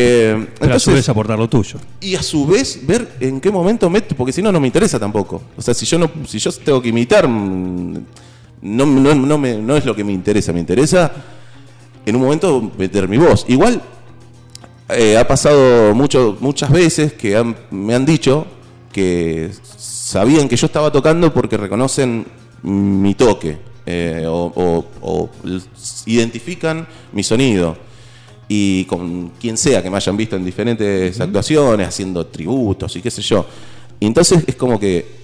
Eh, 0.00 0.46
Pero 0.60 0.74
a 0.74 0.78
su 0.78 0.90
entonces- 0.90 0.94
vez 0.94 1.08
aportar 1.08 1.38
lo 1.38 1.48
tuyo. 1.48 1.78
y 2.00 2.14
a 2.14 2.22
su 2.22 2.46
vez 2.46 2.80
ver 2.86 3.16
en 3.20 3.40
qué 3.40 3.50
momento 3.50 3.90
meto, 3.90 4.14
porque 4.14 4.32
si 4.32 4.40
no, 4.42 4.52
no 4.52 4.60
me 4.60 4.66
interesa 4.68 4.98
tampoco. 4.98 5.42
O 5.56 5.62
sea, 5.62 5.74
si 5.74 5.86
yo 5.86 5.98
no, 5.98 6.08
si 6.26 6.38
yo 6.38 6.52
tengo 6.52 6.80
que 6.80 6.90
imitar, 6.90 7.26
mm, 7.26 7.94
no, 8.62 8.86
no, 8.86 9.14
no, 9.14 9.38
me- 9.38 9.58
no 9.58 9.76
es 9.76 9.84
lo 9.84 9.94
que 9.96 10.04
me 10.04 10.12
interesa. 10.12 10.52
Me 10.52 10.60
interesa 10.60 11.10
en 12.06 12.14
un 12.16 12.22
momento 12.22 12.70
meter 12.78 13.08
mi 13.08 13.18
voz. 13.18 13.44
Igual 13.48 13.80
eh, 14.90 15.18
ha 15.18 15.26
pasado 15.28 15.94
mucho, 15.94 16.36
muchas 16.40 16.70
veces 16.70 17.12
que 17.12 17.36
han- 17.36 17.56
me 17.70 17.94
han 17.94 18.06
dicho 18.06 18.46
que 18.92 19.50
sabían 19.76 20.48
que 20.48 20.56
yo 20.56 20.66
estaba 20.66 20.90
tocando 20.90 21.32
porque 21.34 21.56
reconocen 21.58 22.24
mi 22.62 23.14
toque 23.14 23.58
eh, 23.84 24.24
o, 24.26 24.52
o- 24.54 24.84
o 25.02 25.30
l- 25.44 25.60
identifican 26.06 26.86
mi 27.12 27.22
sonido. 27.22 27.76
Y 28.48 28.84
con 28.86 29.32
quien 29.40 29.58
sea 29.58 29.82
que 29.82 29.90
me 29.90 29.96
hayan 29.96 30.16
visto 30.16 30.36
en 30.36 30.44
diferentes 30.44 31.20
actuaciones, 31.20 31.88
haciendo 31.88 32.26
tributos 32.26 32.96
y 32.96 33.02
qué 33.02 33.10
sé 33.10 33.20
yo. 33.20 33.46
Y 34.00 34.06
entonces 34.06 34.42
es 34.46 34.56
como 34.56 34.80
que 34.80 35.18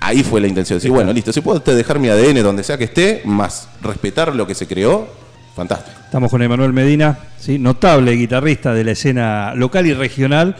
ahí 0.00 0.22
fue 0.22 0.40
la 0.40 0.48
intención. 0.48 0.76
de 0.76 0.80
Decir, 0.80 0.90
bueno, 0.90 1.12
listo, 1.12 1.32
si 1.32 1.40
puedo 1.40 1.60
dejar 1.60 1.98
mi 1.98 2.08
ADN 2.08 2.42
donde 2.42 2.64
sea 2.64 2.78
que 2.78 2.84
esté, 2.84 3.22
más 3.24 3.68
respetar 3.82 4.34
lo 4.34 4.46
que 4.46 4.54
se 4.54 4.66
creó, 4.66 5.08
fantástico. 5.54 5.98
Estamos 6.04 6.30
con 6.30 6.42
Emanuel 6.42 6.72
Medina, 6.72 7.18
¿sí? 7.38 7.58
notable 7.58 8.12
guitarrista 8.12 8.74
de 8.74 8.84
la 8.84 8.92
escena 8.92 9.54
local 9.54 9.86
y 9.86 9.94
regional, 9.94 10.56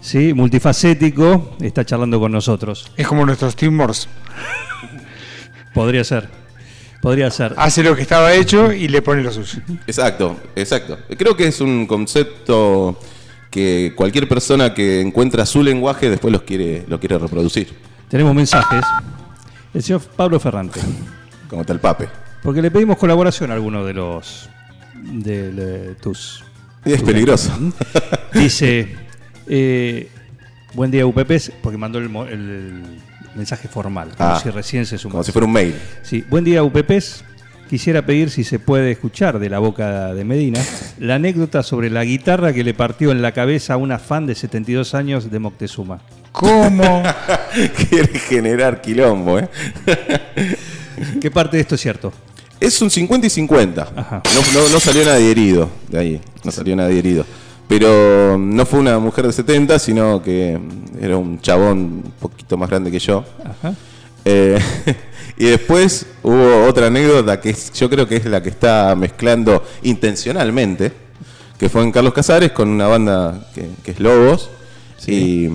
¿sí? 0.00 0.32
multifacético, 0.34 1.56
está 1.60 1.84
charlando 1.84 2.20
con 2.20 2.32
nosotros. 2.32 2.90
Es 2.96 3.06
como 3.06 3.26
nuestros 3.26 3.56
Morse. 3.70 4.08
Podría 5.74 6.04
ser, 6.04 6.28
podría 7.02 7.30
ser. 7.30 7.52
Hace 7.58 7.82
lo 7.82 7.94
que 7.94 8.00
estaba 8.02 8.32
hecho 8.32 8.72
y 8.72 8.88
le 8.88 9.02
pone 9.02 9.22
lo 9.22 9.30
suyo. 9.30 9.60
Exacto, 9.86 10.38
exacto. 10.56 10.98
Creo 11.18 11.36
que 11.36 11.48
es 11.48 11.60
un 11.60 11.86
concepto 11.86 12.98
que 13.50 13.92
cualquier 13.94 14.26
persona 14.28 14.72
que 14.72 15.02
encuentra 15.02 15.44
su 15.44 15.62
lenguaje 15.62 16.08
después 16.08 16.32
los 16.32 16.42
quiere, 16.42 16.84
lo 16.88 16.98
quiere 16.98 17.18
reproducir. 17.18 17.68
Tenemos 18.08 18.34
mensajes. 18.34 18.82
El 19.74 19.82
señor 19.82 20.00
Pablo 20.16 20.38
Ferrante, 20.40 20.80
Como 21.48 21.64
tal 21.64 21.80
pape. 21.80 22.08
porque 22.42 22.62
le 22.62 22.70
pedimos 22.70 22.96
colaboración 22.98 23.50
a 23.50 23.54
alguno 23.54 23.84
de 23.84 23.92
los 23.94 24.48
de, 24.94 25.50
de 25.52 25.94
tus. 25.96 26.44
Y 26.84 26.92
es 26.92 27.02
peligroso. 27.02 27.50
Dice, 28.32 28.96
eh, 29.48 30.08
buen 30.74 30.90
día 30.90 31.04
UPPs, 31.06 31.52
porque 31.62 31.76
mandó 31.78 31.98
el 31.98 32.82
mensaje 33.34 33.68
formal, 33.68 34.10
como 34.16 34.30
Ah, 34.30 34.40
si 34.42 34.50
recién 34.50 34.86
se 34.86 34.98
sumó. 34.98 35.12
Como 35.12 35.24
si 35.24 35.32
fuera 35.32 35.46
un 35.46 35.52
mail. 35.52 35.74
Sí, 36.02 36.24
buen 36.28 36.44
día 36.44 36.62
UPPs. 36.62 37.24
Quisiera 37.70 38.04
pedir 38.04 38.28
si 38.30 38.44
se 38.44 38.58
puede 38.58 38.90
escuchar 38.90 39.38
de 39.38 39.48
la 39.48 39.58
boca 39.58 40.12
de 40.12 40.24
Medina 40.24 40.60
la 40.98 41.14
anécdota 41.14 41.62
sobre 41.62 41.88
la 41.88 42.04
guitarra 42.04 42.52
que 42.52 42.62
le 42.64 42.74
partió 42.74 43.12
en 43.12 43.22
la 43.22 43.32
cabeza 43.32 43.74
a 43.74 43.76
una 43.78 43.98
fan 43.98 44.26
de 44.26 44.34
72 44.34 44.94
años 44.94 45.30
de 45.30 45.38
Moctezuma. 45.38 46.00
¿Cómo? 46.32 47.02
quiere 47.88 48.18
generar 48.18 48.82
quilombo, 48.82 49.38
¿eh? 49.38 49.48
¿Qué 51.20 51.30
parte 51.30 51.56
de 51.56 51.62
esto 51.62 51.74
es 51.76 51.80
cierto? 51.80 52.12
Es 52.60 52.80
un 52.82 52.90
50 52.90 53.26
y 53.26 53.30
50. 53.30 53.88
Ajá. 53.96 54.22
No, 54.34 54.60
no- 54.60 54.68
no 54.68 54.78
salió 54.78 55.04
nadie 55.04 55.30
herido 55.30 55.70
de 55.88 55.98
ahí. 55.98 56.20
No 56.44 56.50
salió 56.52 56.76
nadie 56.76 56.98
herido. 56.98 57.24
Pero 57.78 58.36
no 58.36 58.66
fue 58.66 58.80
una 58.80 58.98
mujer 58.98 59.26
de 59.26 59.32
70, 59.32 59.78
sino 59.78 60.22
que 60.22 60.60
era 61.00 61.16
un 61.16 61.40
chabón 61.40 61.78
un 62.04 62.12
poquito 62.20 62.58
más 62.58 62.68
grande 62.68 62.90
que 62.90 62.98
yo. 62.98 63.24
Ajá. 63.42 63.74
Eh, 64.26 64.60
y 65.38 65.46
después 65.46 66.04
hubo 66.22 66.66
otra 66.66 66.88
anécdota 66.88 67.40
que 67.40 67.56
yo 67.74 67.88
creo 67.88 68.06
que 68.06 68.16
es 68.16 68.26
la 68.26 68.42
que 68.42 68.50
está 68.50 68.94
mezclando 68.94 69.64
intencionalmente, 69.84 70.92
que 71.58 71.70
fue 71.70 71.82
en 71.82 71.92
Carlos 71.92 72.12
Casares 72.12 72.52
con 72.52 72.68
una 72.68 72.88
banda 72.88 73.48
que, 73.54 73.70
que 73.82 73.92
es 73.92 74.00
Lobos. 74.00 74.50
Y 75.06 75.48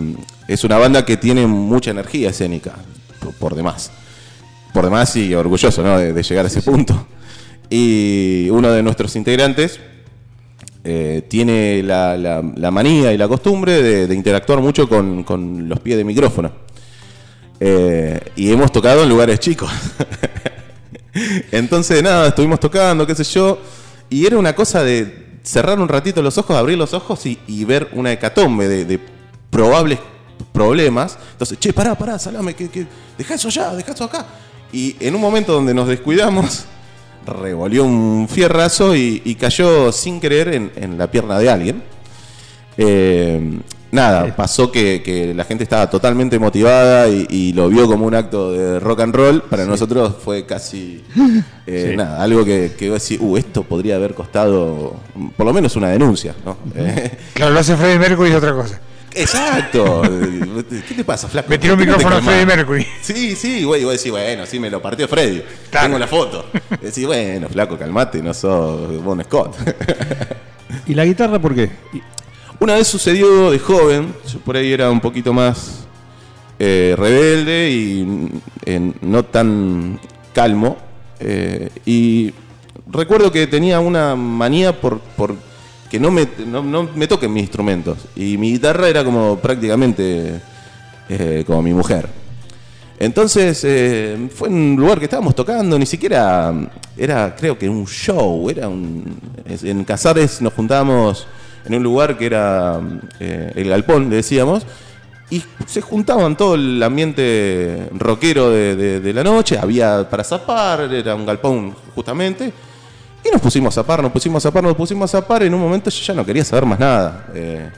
es 0.48 0.64
una 0.64 0.80
banda 0.80 1.06
que 1.06 1.18
tiene 1.18 1.46
mucha 1.46 1.92
energía 1.92 2.32
escénica, 2.32 2.74
por, 3.20 3.34
por 3.36 3.54
demás. 3.54 3.92
Por 4.74 4.86
demás 4.86 5.16
y 5.18 5.36
orgulloso 5.36 5.84
¿no? 5.84 6.00
de, 6.00 6.14
de 6.14 6.24
llegar 6.24 6.46
a 6.46 6.48
ese 6.48 6.64
punto. 6.64 7.06
Y 7.70 8.50
uno 8.50 8.72
de 8.72 8.82
nuestros 8.82 9.16
integrantes 9.16 9.80
eh, 10.90 11.24
tiene 11.28 11.84
la, 11.84 12.72
manía 12.72 13.12
y 13.12 13.18
la 13.18 13.28
costumbre 13.28 13.84
de, 14.08 14.16
interactuar 14.16 14.62
mucho 14.62 14.88
con, 14.88 15.68
los 15.68 15.82
pies 15.82 15.98
de 15.98 16.06
micrófono. 16.06 16.50
Eh, 17.60 18.18
y 18.38 18.54
hemos 18.54 18.72
tocado 18.72 19.04
en 19.04 19.10
lugares 19.10 19.38
chicos. 19.42 19.70
Entonces, 21.52 22.02
nada, 22.02 22.30
estuvimos 22.30 22.62
tocando, 22.62 23.06
qué 23.06 23.16
sé 23.16 23.26
yo. 23.26 23.60
Y 24.10 24.26
era 24.26 24.38
una 24.38 24.56
cosa 24.56 24.82
de 24.82 25.40
cerrar 25.44 25.78
un 25.78 25.90
ratito 25.90 26.22
los 26.22 26.38
ojos, 26.38 26.56
abrir 26.56 26.78
los 26.78 26.94
ojos 26.94 27.26
y, 27.26 27.66
ver 27.66 27.90
una 27.92 28.14
hecatombe 28.14 28.70
de, 28.86 28.98
probables 29.50 30.00
problemas. 30.54 31.18
Entonces, 31.34 31.60
che, 31.60 31.74
pará, 31.74 31.96
pará, 31.96 32.18
salame, 32.18 32.54
que, 32.54 32.70
que, 32.70 32.88
deja 33.18 33.34
eso 33.34 33.50
allá, 33.50 33.76
deja 33.76 33.92
eso 33.92 34.06
acá. 34.06 34.26
Y 34.72 34.96
en 35.02 35.16
un 35.16 35.20
momento 35.20 35.52
donde 35.52 35.74
nos 35.74 35.90
descuidamos, 35.90 36.64
revolvió 37.28 37.84
un 37.86 38.28
fierrazo 38.30 38.96
y, 38.96 39.22
y 39.26 39.36
cayó 39.36 39.92
sin 39.92 40.20
querer 40.20 40.54
en, 40.54 40.72
en 40.76 40.98
la 40.98 41.10
pierna 41.12 41.38
de 41.38 41.50
alguien. 41.50 41.84
Eh, 42.78 43.60
nada, 43.92 44.36
pasó 44.36 44.72
que, 44.72 45.02
que 45.04 45.34
la 45.34 45.44
gente 45.44 45.64
estaba 45.64 45.90
totalmente 45.90 46.38
motivada 46.40 47.08
y, 47.10 47.26
y 47.30 47.54
lo 47.54 47.70
vio 47.70 47.88
como 47.88 48.06
un 48.06 48.14
acto 48.16 48.52
de 48.52 48.80
rock 48.80 49.02
and 49.02 49.16
roll. 49.16 49.42
Para 49.44 49.66
nosotros 49.66 50.16
fue 50.24 50.46
casi 50.46 51.04
eh, 51.66 51.90
Sí. 51.92 51.98
nada, 51.98 52.22
algo 52.22 52.46
que, 52.46 52.74
que 52.78 52.90
decís, 52.90 53.18
uh, 53.20 53.38
esto 53.38 53.64
podría 53.64 53.96
haber 53.96 54.14
costado 54.14 54.96
por 55.36 55.46
lo 55.46 55.54
menos 55.54 55.76
una 55.76 55.90
denuncia. 55.90 56.36
¿no? 56.46 56.58
Claro, 57.34 57.54
lo 57.54 57.60
hace 57.60 57.76
Freddie 57.76 58.00
Mercury 58.00 58.30
y 58.30 58.32
es 58.34 58.38
otra 58.38 58.54
cosa. 58.54 58.80
Exacto. 59.14 60.02
¿Qué 60.88 60.94
te 60.96 61.04
pasa, 61.04 61.28
flaco? 61.28 61.50
Me 61.50 61.58
tiró 61.58 61.74
un 61.74 61.80
¿Por 61.80 61.86
qué 61.86 61.92
no 61.92 61.98
te 61.98 62.04
micrófono 62.04 62.18
a? 62.18 62.22
Freddie 62.22 62.46
Mercury. 62.46 62.88
Sí, 63.02 63.36
sí, 63.36 63.64
güey, 63.64 63.84
vos 63.84 63.94
decís, 63.94 64.12
bueno, 64.12 64.46
sí 64.46 64.60
me 64.60 64.70
lo 64.70 64.82
partió 64.82 65.08
Freddy. 65.08 65.42
Claro. 65.70 65.88
Tengo 65.88 66.00
la 66.00 66.08
foto. 66.08 66.46
Decís, 66.82 67.06
bueno, 67.06 67.50
flaco, 67.50 67.78
calmate, 67.78 68.22
no 68.22 68.34
sos 68.34 69.04
Bon 69.04 69.24
Scott. 69.24 69.56
¿Y 70.86 70.94
la 70.94 71.06
guitarra 71.06 71.40
por 71.40 71.56
qué? 71.56 71.70
Una 72.60 72.76
vez 72.76 72.88
sucedió 72.88 73.52
de 73.52 73.60
joven, 73.60 74.14
yo 74.32 74.40
por 74.40 74.58
ahí 74.58 74.72
era 74.72 74.90
un 74.90 75.00
poquito 75.00 75.32
más 75.34 75.86
eh, 76.60 76.96
rebelde 76.98 77.70
y 77.70 78.30
eh, 78.66 78.92
no 79.02 79.24
tan 79.24 80.00
calmo. 80.34 80.78
eh, 81.20 81.70
y 81.86 82.34
recuerdo 82.88 83.32
que 83.32 83.48
tenía 83.48 83.80
una 83.80 84.16
manía 84.16 84.80
por, 84.80 85.00
por 85.00 85.36
que 85.90 86.00
no 86.00 86.12
me, 86.12 86.28
no, 86.46 86.62
no 86.64 86.90
me 86.96 87.08
toquen 87.08 87.32
mis 87.34 87.44
instrumentos. 87.44 87.98
Y 88.16 88.38
mi 88.38 88.52
guitarra 88.52 88.90
era 88.90 89.04
como 89.04 89.38
prácticamente 89.38 90.42
eh, 91.10 91.44
como 91.46 91.62
mi 91.62 91.74
mujer. 91.74 92.08
Entonces 93.00 93.62
eh, 93.64 94.28
fue 94.34 94.50
un 94.50 94.76
lugar 94.78 94.98
que 94.98 95.06
estábamos 95.06 95.36
tocando, 95.36 95.78
ni 95.78 95.86
siquiera 95.86 96.52
era, 96.98 97.36
creo 97.36 97.58
que 97.58 97.70
un 97.70 97.86
show, 97.86 98.50
era 98.50 98.68
un. 98.68 99.20
En 99.46 99.84
Casares 99.84 100.42
nos 100.42 100.54
juntábamos 100.54 101.28
en 101.66 101.76
un 101.76 101.84
lugar 101.84 102.18
que 102.18 102.26
era 102.26 102.80
eh, 103.20 103.52
el 103.56 103.70
Galpón, 103.70 104.10
le 104.10 104.16
decíamos, 104.18 104.66
y 105.30 105.44
se 105.68 105.82
juntaban 105.82 106.36
todo 106.36 106.56
el 106.56 106.82
ambiente 106.82 107.88
rockero 107.92 108.50
de, 108.50 108.76
de- 108.76 109.00
de 109.00 109.14
la 109.14 109.24
noche, 109.24 109.60
había 109.60 110.10
para 110.10 110.24
zapar, 110.24 110.92
era 110.92 111.14
un 111.14 111.26
galpón 111.26 111.76
justamente, 111.94 112.52
y 113.28 113.32
nos 113.32 113.42
pusimos 113.42 113.78
a 113.78 113.82
zapar, 113.82 114.02
nos 114.02 114.12
pusimos 114.12 114.44
a 114.44 114.50
zapar, 114.50 114.64
nos 114.64 114.76
pusimos 114.76 115.14
a 115.14 115.20
zapar, 115.20 115.44
y 115.44 115.48
en 115.48 115.54
un 115.54 115.62
momento 115.62 115.90
yo 115.90 116.02
ya 116.02 116.14
no 116.14 116.26
quería 116.26 116.44
saber 116.46 116.66
más 116.66 116.80
nada. 116.80 117.28
eh, 117.34 117.70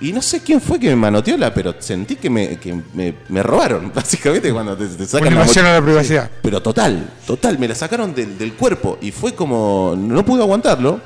y 0.00 0.12
no 0.12 0.22
sé 0.22 0.42
quién 0.42 0.60
fue 0.60 0.78
que 0.78 0.88
me 0.90 0.94
manoteó 0.96 1.36
la, 1.36 1.52
pero 1.52 1.74
sentí 1.80 2.14
que 2.14 2.30
me, 2.30 2.56
que 2.58 2.72
me, 2.94 3.14
me 3.28 3.42
robaron, 3.42 3.90
básicamente, 3.94 4.52
cuando 4.52 4.76
te, 4.76 4.86
te 4.86 5.06
sacan 5.06 5.32
Una 5.34 5.44
la 5.44 5.72
la 5.74 5.82
privacidad. 5.82 6.30
Pero 6.40 6.62
total, 6.62 7.10
total, 7.26 7.58
me 7.58 7.66
la 7.66 7.74
sacaron 7.74 8.14
del, 8.14 8.38
del 8.38 8.54
cuerpo 8.54 8.98
y 9.00 9.10
fue 9.10 9.34
como, 9.34 9.94
no 9.98 10.24
pude 10.24 10.42
aguantarlo. 10.42 11.00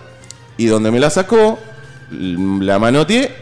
Y 0.58 0.66
donde 0.66 0.90
me 0.90 1.00
la 1.00 1.08
sacó, 1.08 1.58
la 2.10 2.78
manoteé 2.78 3.34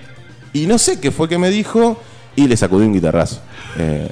y 0.52 0.66
no 0.66 0.78
sé 0.78 1.00
qué 1.00 1.10
fue 1.10 1.28
que 1.28 1.38
me 1.38 1.50
dijo 1.50 2.00
y 2.36 2.46
le 2.46 2.56
sacudí 2.56 2.86
un 2.86 2.92
guitarrazo. 2.92 3.40
Eh, 3.76 4.08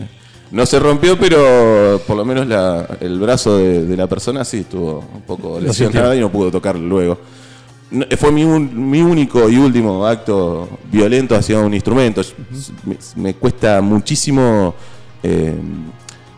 no 0.50 0.64
se 0.66 0.78
rompió, 0.78 1.18
pero 1.18 2.00
por 2.06 2.16
lo 2.16 2.24
menos 2.24 2.46
la- 2.46 2.86
el 3.00 3.18
brazo 3.18 3.56
de, 3.58 3.84
de 3.84 3.96
la 3.96 4.06
persona 4.06 4.44
sí 4.44 4.58
estuvo 4.58 5.04
un 5.14 5.22
poco 5.22 5.58
lesionado 5.60 6.14
y 6.14 6.20
no 6.20 6.30
pudo 6.32 6.50
tocarlo 6.50 6.86
luego. 6.86 7.18
No, 7.90 8.04
fue 8.18 8.30
mi, 8.32 8.44
un- 8.44 8.90
mi 8.90 9.00
único 9.02 9.48
y 9.48 9.56
último 9.56 10.06
acto 10.06 10.68
violento 10.90 11.34
hacia 11.34 11.58
un 11.60 11.72
instrumento. 11.74 12.22
Me, 12.84 12.96
me 13.16 13.34
cuesta 13.34 13.80
muchísimo, 13.80 14.74
eh, 15.22 15.54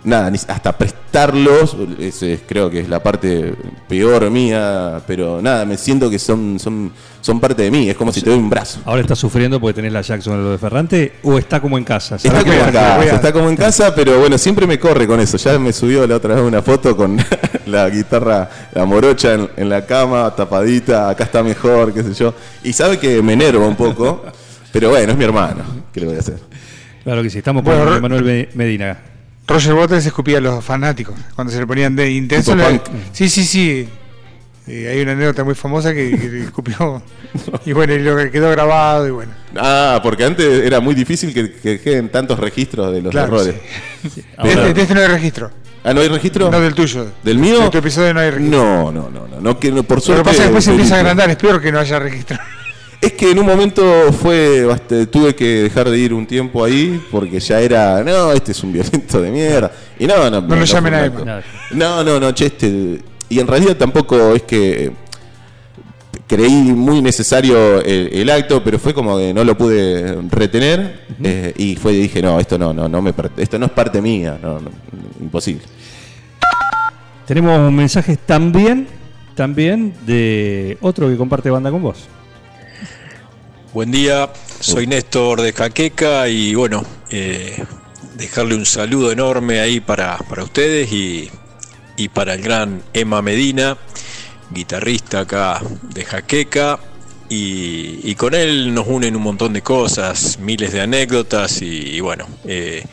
nada, 0.05 0.31
ni- 0.31 0.39
hasta 0.49 0.73
prestarlos. 0.77 1.77
ese 1.99 2.35
es- 2.35 2.41
creo 2.47 2.71
que 2.71 2.81
es 2.81 2.89
la 2.89 3.03
parte 3.03 3.55
peor 3.89 4.31
mía, 4.31 5.01
pero 5.07 5.41
nada, 5.43 5.65
me 5.65 5.77
siento 5.77 6.09
que 6.09 6.19
son, 6.19 6.59
son, 6.59 6.93
son 7.21 7.41
parte 7.41 7.63
de 7.63 7.71
mí. 7.71 7.89
Es 7.91 7.97
como 7.97 8.13
si 8.13 8.23
te 8.23 8.31
doy 8.31 8.39
un 8.39 8.49
brazo. 8.51 8.81
¿Ahora 8.85 9.03
estás 9.03 9.19
sufriendo 9.19 9.61
porque 9.61 9.75
tenés 9.75 9.93
la 9.93 10.01
Jackson 10.03 10.35
en 10.35 10.45
lo 10.45 10.51
de 10.53 10.59
Ferrante 10.59 11.13
o 11.23 11.39
está 11.39 11.61
como 11.61 11.77
en 11.79 11.85
casa? 11.85 12.17
Está 12.17 12.29
¿Sabés 12.31 12.45
como, 12.45 12.55
en 12.57 12.73
casa, 12.73 12.97
voy 12.97 13.09
a- 13.09 13.15
está 13.15 13.33
como 13.33 13.49
en 13.51 13.57
casa, 13.57 13.95
pero 13.95 14.19
bueno, 14.21 14.39
siempre 14.39 14.67
me 14.67 14.79
corre 14.79 15.07
con 15.07 15.21
eso. 15.21 15.37
Ya 15.37 15.59
me 15.59 15.73
subió 15.73 16.07
la 16.07 16.17
otra 16.17 16.35
vez 16.37 16.45
una 16.45 16.63
foto 16.63 16.97
con 16.97 17.17
la 17.67 17.89
guitarra, 17.91 18.49
la 18.73 18.85
morocha 18.85 19.35
en, 19.35 19.49
en 19.57 19.69
la 19.69 19.85
cama, 19.85 20.35
tapadita, 20.35 21.09
acá 21.11 21.25
está 21.25 21.43
mejor, 21.43 21.93
qué 21.93 22.03
sé 22.03 22.15
yo. 22.15 22.35
Y 22.63 22.73
sabe 22.73 22.99
que 22.99 23.21
me 23.23 23.33
enerva 23.35 23.67
un 23.67 23.77
poco, 23.77 24.25
pero 24.73 24.91
bueno, 24.91 25.13
es 25.13 25.19
mi 25.19 25.25
hermano. 25.25 25.63
¿Qué 25.93 26.01
le 26.01 26.07
voy 26.07 26.17
a 26.17 26.21
hacer? 26.21 26.39
Claro 27.05 27.23
que 27.23 27.31
sí, 27.31 27.39
estamos 27.39 27.65
Bueno, 27.65 27.85
con 27.85 27.95
Ro- 27.95 28.01
Manuel 28.01 28.25
Me- 28.25 28.49
Medina. 28.55 28.99
Roger 29.51 29.75
Waters 29.75 30.07
escupía 30.07 30.39
a 30.39 30.41
los 30.41 30.65
fanáticos 30.65 31.15
cuando 31.35 31.53
se 31.53 31.59
le 31.59 31.67
ponían 31.67 31.95
de 31.97 32.11
intenso. 32.11 32.55
Le-. 32.55 32.81
Sí, 33.13 33.29
sí, 33.29 33.45
sí. 33.45 33.89
Eh, 34.67 34.89
hay 34.89 35.01
una 35.01 35.13
anécdota 35.13 35.43
muy 35.43 35.55
famosa 35.57 35.93
que, 35.93 36.45
escupió. 36.45 37.03
y 37.67 37.73
bueno, 37.73 37.95
y 37.95 37.99
lo 37.99 38.17
que 38.17 38.31
quedó 38.31 38.51
grabado 38.51 39.09
y 39.09 39.11
bueno. 39.11 39.33
Ah, 39.57 39.99
porque 40.03 40.25
antes 40.25 40.65
era 40.65 40.79
muy 40.79 40.95
difícil 40.95 41.35
que, 41.35 41.53
que 41.53 41.81
queden 41.81 42.09
tantos 42.11 42.39
registros 42.39 42.93
de 42.93 43.03
los 43.03 43.11
Claro, 43.11 43.35
errores. 43.43 43.57
De 44.05 44.51
este, 44.51 44.75
de 44.75 44.83
este 44.83 44.95
no 44.95 45.01
hay 45.01 45.09
registro. 45.09 45.51
Ah, 45.83 45.95
¿no 45.95 46.01
hay 46.01 46.09
registro? 46.09 46.51
No 46.51 46.61
del 46.61 46.75
tuyo. 46.75 47.07
¿Del 47.25 47.39
mío? 47.39 47.61
De 47.63 47.71
tu 47.71 47.79
episodio 47.79 48.15
no 48.15 48.21
hay 48.21 48.31
registro. 48.31 48.63
No, 48.63 48.93
no, 48.93 49.11
no, 49.11 49.27
no, 49.27 49.41
no, 49.41 49.59
que 49.59 49.73
no, 49.73 49.83
por 49.83 49.97
Lo 49.99 50.03
suerte. 50.03 50.23
que 50.23 50.29
pasa 50.29 50.37
es 50.37 50.39
que 50.39 50.45
después 50.45 50.65
se 50.65 50.71
empieza 50.71 50.95
a 50.97 50.99
agrandar, 51.01 51.31
es 51.31 51.37
peor 51.37 51.61
que 51.61 51.73
no 51.73 51.81
haya 51.81 51.99
registro. 51.99 52.39
Es 53.01 53.13
que 53.15 53.31
en 53.31 53.39
un 53.39 53.47
momento 53.47 53.83
fue, 54.13 54.67
bast- 54.67 55.09
tuve 55.11 55.35
que 55.35 55.63
dejar 55.63 55.89
de 55.89 55.99
ir 55.99 56.13
un 56.13 56.27
tiempo 56.27 56.63
ahí 56.63 57.03
porque 57.11 57.41
ya 57.41 57.59
era, 57.61 58.05
no, 58.05 58.31
este 58.33 58.53
es 58.53 58.63
un 58.63 58.73
violento 58.75 59.23
de 59.23 59.31
mierda. 59.31 59.73
Y 59.99 60.07
no, 60.07 60.29
no, 60.31 60.43
No 60.43 60.55
lo 60.57 60.65
llamen 60.65 60.95
a 60.95 61.05
Emma. 61.07 61.25
No, 61.73 62.05
no, 62.05 62.21
no, 62.21 62.33
che, 62.33 62.47
este, 62.47 63.01
y 63.31 63.39
en 63.41 63.47
realidad 63.47 63.77
tampoco 63.77 64.35
es 64.35 64.43
que 64.43 64.93
creí 66.27 66.53
muy 66.53 67.01
necesario 67.01 67.81
el, 67.81 68.11
el 68.13 68.31
acto, 68.31 68.63
pero 68.63 68.79
fue 68.79 68.93
como 68.93 69.17
que 69.17 69.33
no 69.33 69.45
lo 69.45 69.57
pude 69.57 70.19
retener 70.31 71.07
eh, 71.25 71.53
y 71.57 71.77
fue 71.77 71.93
dije, 71.93 72.21
no, 72.23 72.39
esto 72.39 72.59
no, 72.59 72.73
no, 72.75 72.87
no 72.89 73.01
me, 73.03 73.15
esto 73.39 73.59
no 73.59 73.67
es 73.67 73.73
parte 73.73 74.01
mía, 74.03 74.39
no, 74.43 74.61
no, 74.61 74.71
imposible. 75.21 75.63
Tenemos 77.27 77.73
mensajes 77.73 78.19
también, 78.27 78.87
también 79.35 79.95
de 80.07 80.77
otro 80.83 81.09
que 81.09 81.17
comparte 81.17 81.49
banda 81.51 81.71
con 81.71 81.83
vos. 81.83 82.07
Buen 83.73 83.93
día, 83.93 84.29
soy 84.59 84.89
Néstor 84.89 85.43
de 85.43 85.53
Jaqueca 85.53 86.29
y 86.29 86.57
bueno, 86.57 86.85
eh, 87.09 87.65
dejarle 88.17 88.57
un 88.57 88.67
saludo 88.67 89.13
enorme 89.13 89.61
ahí 89.61 89.79
para, 89.79 90.19
para 90.19 90.43
ustedes 90.43 90.91
y, 90.93 91.31
y 91.97 92.09
para 92.09 92.35
el 92.35 92.43
gran 92.43 92.83
Emma 92.93 93.23
Medina, 93.23 93.79
guitarrista 94.51 95.21
acá 95.21 95.63
de 95.83 96.05
Jaqueca. 96.05 96.81
Y, 97.29 98.01
y 98.03 98.17
con 98.17 98.35
él 98.35 98.75
nos 98.75 98.89
unen 98.89 99.15
un 99.15 99.23
montón 99.23 99.53
de 99.53 99.63
cosas, 99.63 100.41
miles 100.41 100.73
de 100.73 100.81
anécdotas 100.81 101.63
y, 101.63 101.67
y 101.67 102.01
bueno, 102.01 102.27
eh, 102.47 102.85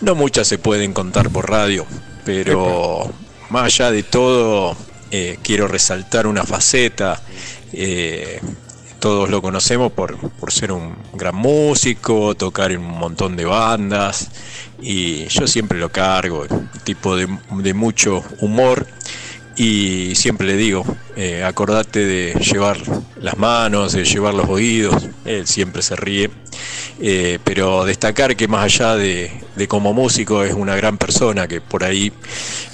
no 0.00 0.16
muchas 0.16 0.48
se 0.48 0.58
pueden 0.58 0.92
contar 0.92 1.30
por 1.30 1.48
radio, 1.48 1.86
pero 2.24 3.12
más 3.50 3.62
allá 3.66 3.92
de 3.92 4.02
todo, 4.02 4.76
eh, 5.12 5.38
quiero 5.40 5.68
resaltar 5.68 6.26
una 6.26 6.42
faceta. 6.42 7.22
eh, 7.72 8.40
todos 9.06 9.30
lo 9.30 9.40
conocemos 9.40 9.92
por, 9.92 10.18
por 10.18 10.50
ser 10.50 10.72
un 10.72 10.96
gran 11.12 11.36
músico, 11.36 12.34
tocar 12.34 12.72
en 12.72 12.80
un 12.80 12.98
montón 12.98 13.36
de 13.36 13.44
bandas 13.44 14.32
y 14.82 15.26
yo 15.28 15.46
siempre 15.46 15.78
lo 15.78 15.90
cargo, 15.90 16.44
tipo 16.82 17.14
de, 17.14 17.28
de 17.52 17.72
mucho 17.72 18.24
humor 18.40 18.84
y 19.56 20.16
siempre 20.16 20.48
le 20.48 20.56
digo, 20.56 20.84
eh, 21.14 21.44
acordate 21.44 22.04
de 22.04 22.34
llevar 22.40 22.78
las 23.20 23.38
manos, 23.38 23.92
de 23.92 24.04
llevar 24.04 24.34
los 24.34 24.48
oídos, 24.48 25.08
él 25.24 25.46
siempre 25.46 25.82
se 25.82 25.94
ríe, 25.94 26.28
eh, 27.00 27.38
pero 27.44 27.84
destacar 27.84 28.34
que 28.34 28.48
más 28.48 28.64
allá 28.64 28.96
de, 28.96 29.30
de 29.54 29.68
como 29.68 29.94
músico 29.94 30.42
es 30.42 30.52
una 30.52 30.74
gran 30.74 30.98
persona, 30.98 31.46
que 31.46 31.60
por 31.60 31.84
ahí 31.84 32.12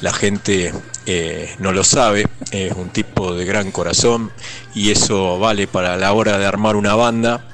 la 0.00 0.14
gente 0.14 0.72
eh, 1.06 1.54
no 1.58 1.72
lo 1.72 1.84
sabe, 1.84 2.26
es 2.50 2.72
un 2.74 2.88
tipo 2.90 3.34
de 3.34 3.44
gran 3.44 3.70
corazón 3.72 4.30
y 4.74 4.90
eso 4.90 5.38
vale 5.38 5.66
para 5.66 5.96
la 5.96 6.12
hora 6.12 6.38
de 6.38 6.46
armar 6.46 6.76
una 6.76 6.94
banda, 6.94 7.48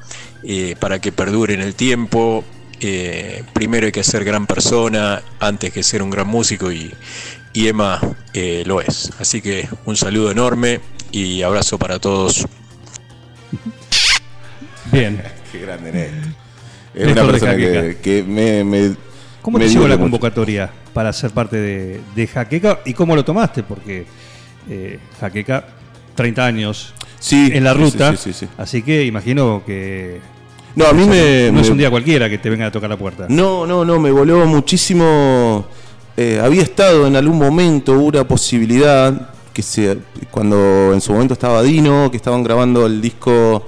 eh, 0.44 0.76
para 0.78 1.00
que 1.00 1.12
perdure 1.12 1.54
en 1.54 1.61
el 1.61 1.74
tiempo. 1.74 2.44
eh, 2.80 3.42
primero 3.54 3.87
hay 3.87 3.92
que 3.92 4.04
ser 4.04 4.24
gran 4.24 4.46
persona 4.46 5.20
antes 5.40 5.72
que 5.72 5.82
ser 5.82 6.00
un 6.02 6.11
gran 6.11 6.28
músico 6.28 6.70
y, 6.70 6.94
y 7.52 7.66
Emma 7.68 8.00
eh, 8.34 8.62
lo 8.66 8.80
es. 8.80 9.11
Así 9.18 9.40
que 9.42 9.68
un 9.84 9.96
saludo 9.96 10.30
enorme 10.30 10.80
y 11.11 11.42
abrazo 11.42 11.76
para 11.78 11.98
todos. 11.98 12.46
Bien. 14.92 15.22
Qué 15.52 15.58
grande 15.61 15.92
Néstor. 15.92 16.32
Es 16.94 17.06
Néstor 17.06 17.22
una 17.24 17.32
persona 17.32 17.56
que, 17.56 18.24
me, 18.26 18.64
me- 18.64 18.96
¿Cómo 19.42 19.58
me 19.58 19.64
te 19.64 19.70
llegó 19.70 19.88
la 19.88 19.96
mucho. 19.96 20.02
convocatoria 20.04 20.70
para 20.98 21.12
ser 21.12 21.30
parte 21.30 21.56
de, 21.56 22.00
de 22.16 22.26
Jaqueca 22.26 22.80
y 22.84 22.92
cómo 22.92 23.14
lo 23.14 23.24
tomaste? 23.24 23.62
Porque 23.62 24.04
eh, 24.68 24.98
Jaqueca, 25.20 25.64
30 26.16 26.44
años 26.44 26.92
Sí, 27.20 27.50
en 27.54 27.62
la 27.62 27.72
ruta, 27.72 28.16
sí, 28.16 28.32
sí, 28.32 28.32
sí. 28.32 28.48
así 28.58 28.82
que 28.82 29.04
imagino 29.04 29.62
que 29.64 30.18
No, 30.74 30.87
a 30.87 30.92
mí 30.92 31.06
me. 31.06 31.52
no 31.52 31.61
es 31.61 31.68
un 31.70 31.78
día 31.78 31.88
cualquiera 31.88 32.28
que 32.28 32.38
te 32.38 32.50
vengan 32.50 32.66
a 32.66 32.72
tocar 32.72 32.90
la 32.90 32.96
puerta. 32.96 33.26
No, 33.28 33.64
no, 33.64 33.84
no, 33.84 34.00
me 34.00 34.11
voló 34.11 34.44
muchísimo. 34.46 35.68
eh, 36.16 36.40
había 36.42 36.62
estado 36.62 37.06
en 37.06 37.14
algún 37.14 37.38
momento 37.38 37.92
una 37.92 38.26
posibilidad 38.26 39.30
que 39.52 39.62
se 39.62 39.98
cuando 40.32 40.90
en 40.92 41.00
su 41.00 41.12
momento 41.12 41.34
estaba 41.34 41.62
Dino, 41.62 42.11
que 42.11 42.16
estaban 42.16 42.42
grabando 42.42 42.87
el 42.87 43.00
disco 43.00 43.64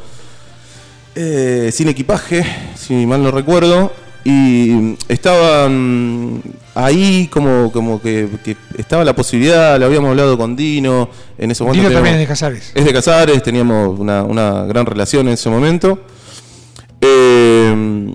eh, 1.15 1.71
sin 1.73 1.89
equipaje, 1.89 2.45
si 2.75 3.07
mal 3.07 3.23
no 3.23 3.31
recuerdo, 3.31 3.93
y 4.25 4.97
estaban 5.09 6.43
ahí 6.75 7.29
como 7.31 7.71
como 7.73 8.01
que, 8.01 8.29
que 8.45 8.57
estaba 8.79 9.05
la 9.05 9.15
posibilidad, 9.15 9.79
lo 9.79 9.87
habíamos 9.87 10.11
hablado 10.11 10.39
con 10.39 10.57
Dino, 10.57 11.09
en 11.39 11.51
ese 11.51 11.65
momento 11.65 11.89
Dino 11.89 11.95
también 11.95 12.15
es 12.15 12.21
de 12.21 12.27
Casares. 12.27 12.73
es 12.75 12.85
de 12.85 12.93
Casares, 12.93 13.43
teníamos 13.43 13.99
una, 13.99 14.23
una 14.23 14.65
gran 14.65 14.87
relación 14.87 15.29
en 15.29 15.35
ese 15.35 15.51
momento. 15.51 16.01
Eh, 17.01 18.13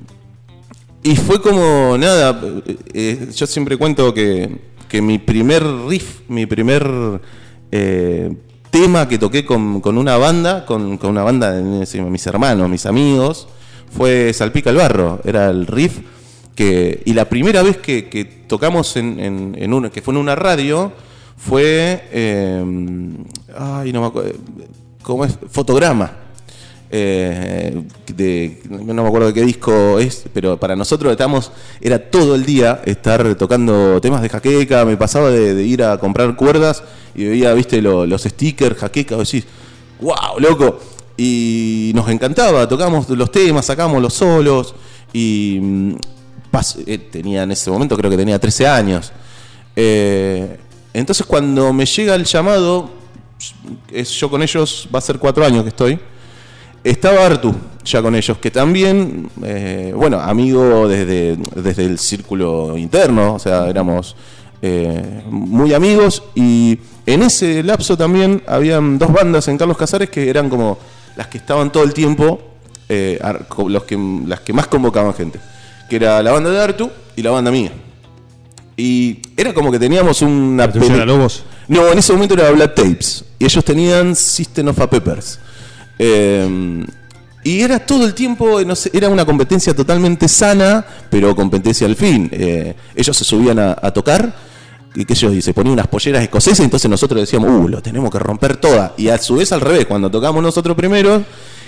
y 1.05 1.15
fue 1.17 1.39
como, 1.39 1.95
nada, 1.99 2.41
eh, 2.65 2.77
eh, 2.95 3.29
yo 3.31 3.45
siempre 3.45 3.77
cuento 3.77 4.11
que, 4.11 4.57
que 4.89 5.03
mi 5.03 5.19
primer 5.19 5.63
riff, 5.87 6.21
mi 6.27 6.47
primer 6.47 7.21
eh, 7.71 8.35
tema 8.71 9.07
que 9.07 9.19
toqué 9.19 9.45
con, 9.45 9.81
con 9.81 9.99
una 9.99 10.17
banda, 10.17 10.65
con, 10.65 10.97
con 10.97 11.11
una 11.11 11.21
banda 11.21 11.51
de 11.51 11.61
mis 11.61 12.25
hermanos, 12.25 12.67
mis 12.69 12.87
amigos, 12.87 13.47
fue 13.95 14.33
Salpica 14.33 14.71
el 14.71 14.77
Barro. 14.77 15.21
Era 15.23 15.51
el 15.51 15.67
riff 15.67 15.99
Y 16.57 17.13
la 17.13 17.27
primera 17.27 17.61
vez 17.63 17.77
que, 17.77 18.43
tocamos 18.47 18.95
en, 18.97 19.73
una, 19.73 19.89
que 19.89 20.01
fue 20.01 20.13
en 20.13 20.19
una 20.19 20.35
radio, 20.35 20.91
fue. 21.37 22.03
eh, 22.11 22.63
ay, 23.57 23.91
no 23.91 24.01
me 24.01 24.07
acuerdo. 24.07 24.31
¿Cómo 25.01 25.25
es? 25.25 25.37
Fotograma. 25.51 26.11
Eh, 26.91 27.81
no 28.69 28.93
me 29.01 29.07
acuerdo 29.07 29.27
de 29.27 29.33
qué 29.33 29.41
disco 29.41 29.99
es, 29.99 30.25
pero 30.33 30.57
para 30.57 30.75
nosotros 30.75 31.11
estamos, 31.11 31.51
era 31.81 31.99
todo 31.99 32.35
el 32.35 32.45
día 32.45 32.81
estar 32.85 33.35
tocando 33.35 33.99
temas 33.99 34.21
de 34.21 34.29
jaqueca, 34.29 34.85
me 34.85 34.95
pasaba 34.95 35.29
de, 35.29 35.55
de 35.55 35.63
ir 35.63 35.83
a 35.83 35.97
comprar 35.97 36.35
cuerdas 36.37 36.83
y 37.13 37.25
veía, 37.25 37.53
viste, 37.53 37.81
lo- 37.81 38.05
los 38.05 38.23
stickers, 38.23 38.77
jaqueca, 38.77 39.17
decís, 39.17 39.45
wow, 39.99 40.39
loco. 40.39 40.79
Y 41.17 41.91
nos 41.95 42.07
encantaba, 42.09 42.67
tocamos 42.67 43.09
los 43.09 43.31
temas, 43.31 43.65
sacamos 43.65 44.01
los 44.01 44.13
solos 44.13 44.75
y 45.11 45.59
eh, 46.85 46.97
tenía 46.97 47.43
en 47.43 47.51
ese 47.51 47.69
momento, 47.69 47.97
creo 47.97 48.09
que 48.09 48.17
tenía 48.17 48.39
13 48.39 48.67
años. 48.67 49.11
Eh, 49.75 50.57
entonces 50.93 51.25
cuando 51.25 51.73
me 51.73 51.85
llega 51.85 52.15
el 52.15 52.23
llamado, 52.23 52.89
es, 53.91 54.09
yo 54.11 54.29
con 54.29 54.41
ellos, 54.41 54.87
va 54.93 54.99
a 54.99 55.01
ser 55.01 55.19
cuatro 55.19 55.45
años 55.45 55.63
que 55.63 55.69
estoy, 55.69 55.99
estaba 56.83 57.25
Artu 57.25 57.53
ya 57.83 58.01
con 58.01 58.15
ellos, 58.15 58.37
que 58.37 58.49
también, 58.49 59.29
eh, 59.43 59.93
bueno, 59.95 60.19
amigo 60.19 60.87
desde, 60.87 61.35
desde 61.55 61.85
el 61.85 61.99
círculo 61.99 62.77
interno, 62.77 63.35
o 63.35 63.39
sea, 63.39 63.67
éramos 63.67 64.15
muy 65.29 65.75
amigos 65.75 66.23
y 66.33 66.79
en 67.05 67.21
ese 67.21 67.61
lapso 67.61 67.95
también 67.95 68.41
habían 68.47 68.97
dos 68.97 69.13
bandas 69.13 69.47
en 69.47 69.59
Carlos 69.59 69.77
Casares 69.77 70.09
que 70.09 70.27
eran 70.27 70.49
como 70.49 70.79
las 71.15 71.27
que 71.27 71.37
estaban 71.37 71.71
todo 71.71 71.83
el 71.83 71.93
tiempo, 71.93 72.39
las 72.89 74.39
que 74.39 74.53
más 74.53 74.65
convocaban 74.65 75.13
gente, 75.13 75.39
que 75.89 75.95
era 75.97 76.21
la 76.21 76.31
banda 76.31 76.49
de 76.49 76.61
Artu 76.61 76.89
y 77.15 77.21
la 77.21 77.31
banda 77.31 77.51
mía. 77.51 77.71
Y 78.77 79.19
era 79.37 79.53
como 79.53 79.71
que 79.71 79.79
teníamos 79.79 80.21
una 80.21 80.65
¿Pertenecían 80.65 81.01
a 81.01 81.05
Lobos? 81.05 81.43
No, 81.67 81.91
en 81.91 81.97
ese 81.97 82.13
momento 82.13 82.33
era 82.35 82.51
Black 82.51 82.75
Tapes. 82.75 83.23
Y 83.39 83.45
ellos 83.45 83.63
tenían 83.63 84.15
System 84.15 84.67
of 84.67 84.79
a 84.79 84.89
Peppers. 84.89 85.39
Eh, 85.97 86.85
y 87.43 87.61
era 87.61 87.79
todo 87.79 88.05
el 88.05 88.13
tiempo, 88.13 88.61
no 88.63 88.75
sé, 88.75 88.89
era 88.91 89.07
una 89.07 89.23
competencia 89.23 89.73
totalmente 89.75 90.27
sana, 90.27 90.85
pero 91.09 91.35
competencia 91.35 91.87
al 91.87 91.95
fin. 91.95 92.29
Eh, 92.31 92.75
ellos 92.95 93.15
se 93.15 93.23
subían 93.23 93.59
a, 93.59 93.77
a 93.79 93.91
tocar, 93.91 94.33
y 94.95 95.05
que 95.05 95.13
ellos 95.13 95.43
se 95.43 95.53
ponían 95.53 95.73
unas 95.73 95.87
polleras 95.87 96.23
escocesas, 96.23 96.61
entonces 96.61 96.89
nosotros 96.89 97.19
decíamos, 97.21 97.49
uh, 97.49 97.67
lo 97.67 97.81
tenemos 97.81 98.09
que 98.09 98.17
romper 98.17 98.57
toda. 98.57 98.93
Y 98.97 99.09
a 99.09 99.17
su 99.17 99.35
vez 99.35 99.51
al 99.51 99.61
revés, 99.61 99.85
cuando 99.85 100.09
tocamos 100.09 100.41
nosotros 100.41 100.75
primero, 100.75 101.23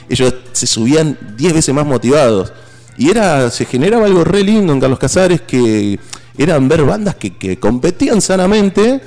ellos 0.10 0.34
se 0.54 0.66
subían 0.66 1.18
10 1.36 1.54
veces 1.54 1.76
más 1.76 1.86
motivados. 1.86 2.54
Y 2.98 3.10
era, 3.10 3.50
se 3.52 3.66
generaba 3.66 4.06
algo 4.06 4.24
re 4.24 4.44
lindo 4.44 4.74
en 4.74 4.80
Carlos 4.80 5.00
Casares, 5.00 5.42
que 5.42 6.00
eran 6.38 6.68
ver 6.68 6.84
bandas 6.84 7.16
que, 7.16 7.36
que 7.38 7.58
competían 7.60 8.22
sanamente 8.22 9.02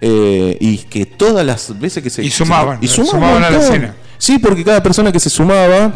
eh, 0.00 0.56
y 0.60 0.78
que 0.78 1.06
todas 1.06 1.44
las 1.44 1.78
veces 1.78 2.02
que 2.02 2.10
se... 2.10 2.22
Y 2.22 2.30
sumaban, 2.30 2.78
y 2.80 2.88
sumaban, 2.88 3.10
sumaban 3.12 3.44
a 3.44 3.50
la 3.50 3.58
escena. 3.58 3.94
Sí, 4.18 4.38
porque 4.38 4.64
cada 4.64 4.82
persona 4.82 5.10
que 5.12 5.20
se 5.20 5.30
sumaba 5.30 5.92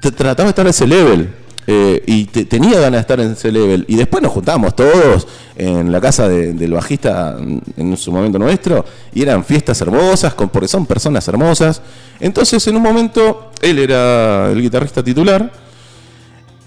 te- 0.00 0.12
trataba 0.12 0.44
de 0.46 0.50
estar 0.50 0.66
a 0.66 0.70
ese 0.70 0.86
level. 0.86 1.28
eh, 1.66 2.02
y 2.06 2.26
te- 2.26 2.44
tenía 2.44 2.74
ganas 2.78 2.92
de 2.92 3.00
estar 3.00 3.20
en 3.20 3.32
ese 3.32 3.50
level. 3.50 3.86
Y 3.88 3.96
después 3.96 4.22
nos 4.22 4.32
juntamos 4.32 4.76
todos 4.76 5.26
en 5.56 5.90
la 5.90 5.98
casa 6.00 6.28
de- 6.28 6.52
del 6.52 6.72
bajista 6.74 7.36
en, 7.38 7.62
en 7.78 7.96
su 7.96 8.12
momento 8.12 8.38
nuestro. 8.38 8.84
Y 9.14 9.22
eran 9.22 9.42
fiestas 9.44 9.80
hermosas, 9.80 10.34
con, 10.34 10.50
porque 10.50 10.68
son 10.68 10.84
personas 10.84 11.26
hermosas. 11.28 11.80
Entonces, 12.20 12.66
en 12.66 12.76
un 12.76 12.82
momento, 12.82 13.50
él 13.62 13.78
era 13.78 14.50
el 14.50 14.60
guitarrista 14.60 15.02
titular. 15.02 15.50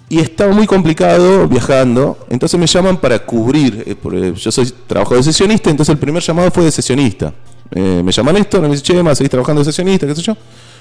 Y 0.10 0.20
estaba 0.20 0.54
muy 0.54 0.66
complicado 0.66 1.48
viajando. 1.48 2.18
Entonces 2.30 2.60
me 2.60 2.66
llaman 2.66 2.98
para 2.98 3.20
cubrir. 3.20 3.84
eh, 3.86 3.96
porque 4.02 4.34
yo 4.34 4.52
soy 4.52 4.72
trabajo 4.88 5.16
de 5.16 5.24
sesionista. 5.24 5.70
Entonces 5.70 5.94
el 5.94 6.00
primer 6.00 6.24
llamado 6.24 6.50
fue 6.52 6.64
de 6.64 6.72
sesionista. 6.72 7.34
Eh, 7.72 8.02
me 8.04 8.12
llaman 8.12 8.38
esto, 8.38 8.62
me 8.62 8.70
dice, 8.70 8.82
che, 8.82 9.04
ma, 9.04 9.14
seguís 9.14 9.30
trabajando 9.30 9.62
de 9.62 9.66
sesionista, 9.66 10.08
qué 10.08 10.16
sé 10.16 10.22
yo. 10.22 10.38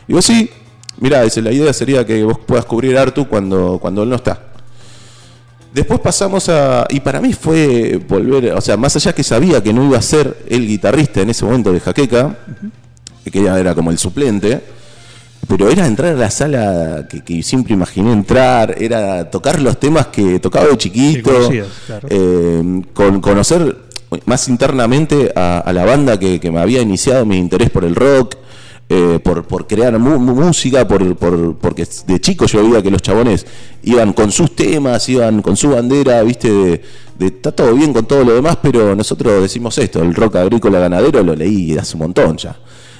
Digo, 0.07 0.23
sí. 0.23 0.49
Mirá, 0.99 1.23
dice, 1.23 1.43
la 1.43 1.53
idea 1.53 1.73
sería 1.73 2.07
que 2.07 2.25
vos 2.25 2.39
puedas 2.47 2.65
cubrir 2.65 2.97
a 2.97 3.03
Artu 3.03 3.27
cuando, 3.29 3.79
cuando 3.81 4.03
él 4.05 4.09
no 4.09 4.17
está. 4.17 4.41
Después 5.75 6.01
pasamos 6.01 6.49
a. 6.49 6.87
Y 6.89 7.01
para 7.01 7.21
mí 7.21 7.35
fue 7.35 8.01
volver. 8.09 8.53
O 8.55 8.61
sea, 8.63 8.79
más 8.79 8.97
allá 8.97 9.13
que 9.13 9.23
sabía 9.23 9.63
que 9.63 9.75
no 9.75 9.85
iba 9.85 9.99
a 9.99 10.03
ser 10.03 10.45
el 10.49 10.67
guitarrista 10.67 11.21
en 11.21 11.29
ese 11.29 11.45
momento 11.45 11.71
de 11.71 11.81
Jaqueca, 11.81 12.35
que 13.31 13.45
era 13.45 13.75
como 13.75 13.91
el 13.91 13.99
suplente, 13.99 14.63
pero 15.49 15.69
era 15.71 15.87
entrar 15.87 16.15
a 16.15 16.17
la 16.19 16.31
sala 16.31 17.07
que, 17.09 17.23
que 17.23 17.43
siempre 17.43 17.75
imaginé 17.75 18.13
entrar, 18.13 18.75
era 18.79 19.31
tocar 19.31 19.61
los 19.61 19.79
temas 19.79 20.09
que 20.09 20.39
tocaba 20.41 20.67
de 20.67 20.77
chiquito, 20.77 21.31
claro. 21.87 22.09
eh, 22.11 22.83
con, 22.95 23.21
conocer 23.21 23.77
más 24.25 24.49
internamente 24.49 25.33
a, 25.35 25.59
a 25.61 25.73
la 25.73 25.85
banda 25.85 26.19
que, 26.19 26.39
que 26.41 26.51
me 26.51 26.61
había 26.61 26.81
iniciado 26.81 27.25
mi 27.27 27.37
interés 27.39 27.71
por 27.71 27.85
el 27.85 27.95
rock, 27.95 28.37
eh, 28.89 29.19
por, 29.23 29.45
por 29.49 29.67
crear 29.67 29.99
mu- 29.99 30.19
mu- 30.21 30.35
música, 30.35 30.87
por, 30.87 31.17
por- 31.17 31.57
porque 31.59 31.87
de 32.07 32.21
chico 32.21 32.47
yo 32.47 32.63
veía 32.63 32.81
que 32.83 32.91
los 32.91 33.03
chabones 33.03 33.45
iban 33.83 34.13
con 34.13 34.31
sus 34.31 34.55
temas, 34.55 35.09
iban 35.09 35.43
con 35.43 35.57
su 35.57 35.71
bandera, 35.71 36.23
viste, 36.23 36.49
de, 36.53 36.83
de 37.19 37.27
está 37.27 37.51
todo 37.51 37.75
bien 37.75 37.93
con 37.93 38.07
todo 38.07 38.23
lo 38.25 38.35
demás, 38.35 38.59
pero 38.63 38.95
nosotros 38.95 39.43
decimos 39.43 39.77
esto, 39.79 40.01
el 40.03 40.15
rock 40.15 40.37
agrícola 40.37 40.79
ganadero 40.79 41.23
lo 41.25 41.35
leí 41.35 41.77
hace 41.77 41.95
un 41.97 42.03
montón 42.03 42.37
ya. 42.37 42.57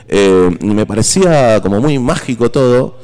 Eh, 0.09 0.57
me 0.61 0.87
parecía 0.87 1.61
como 1.61 1.81
muy 1.81 1.99
mágico 1.99 2.51
todo. 2.51 2.99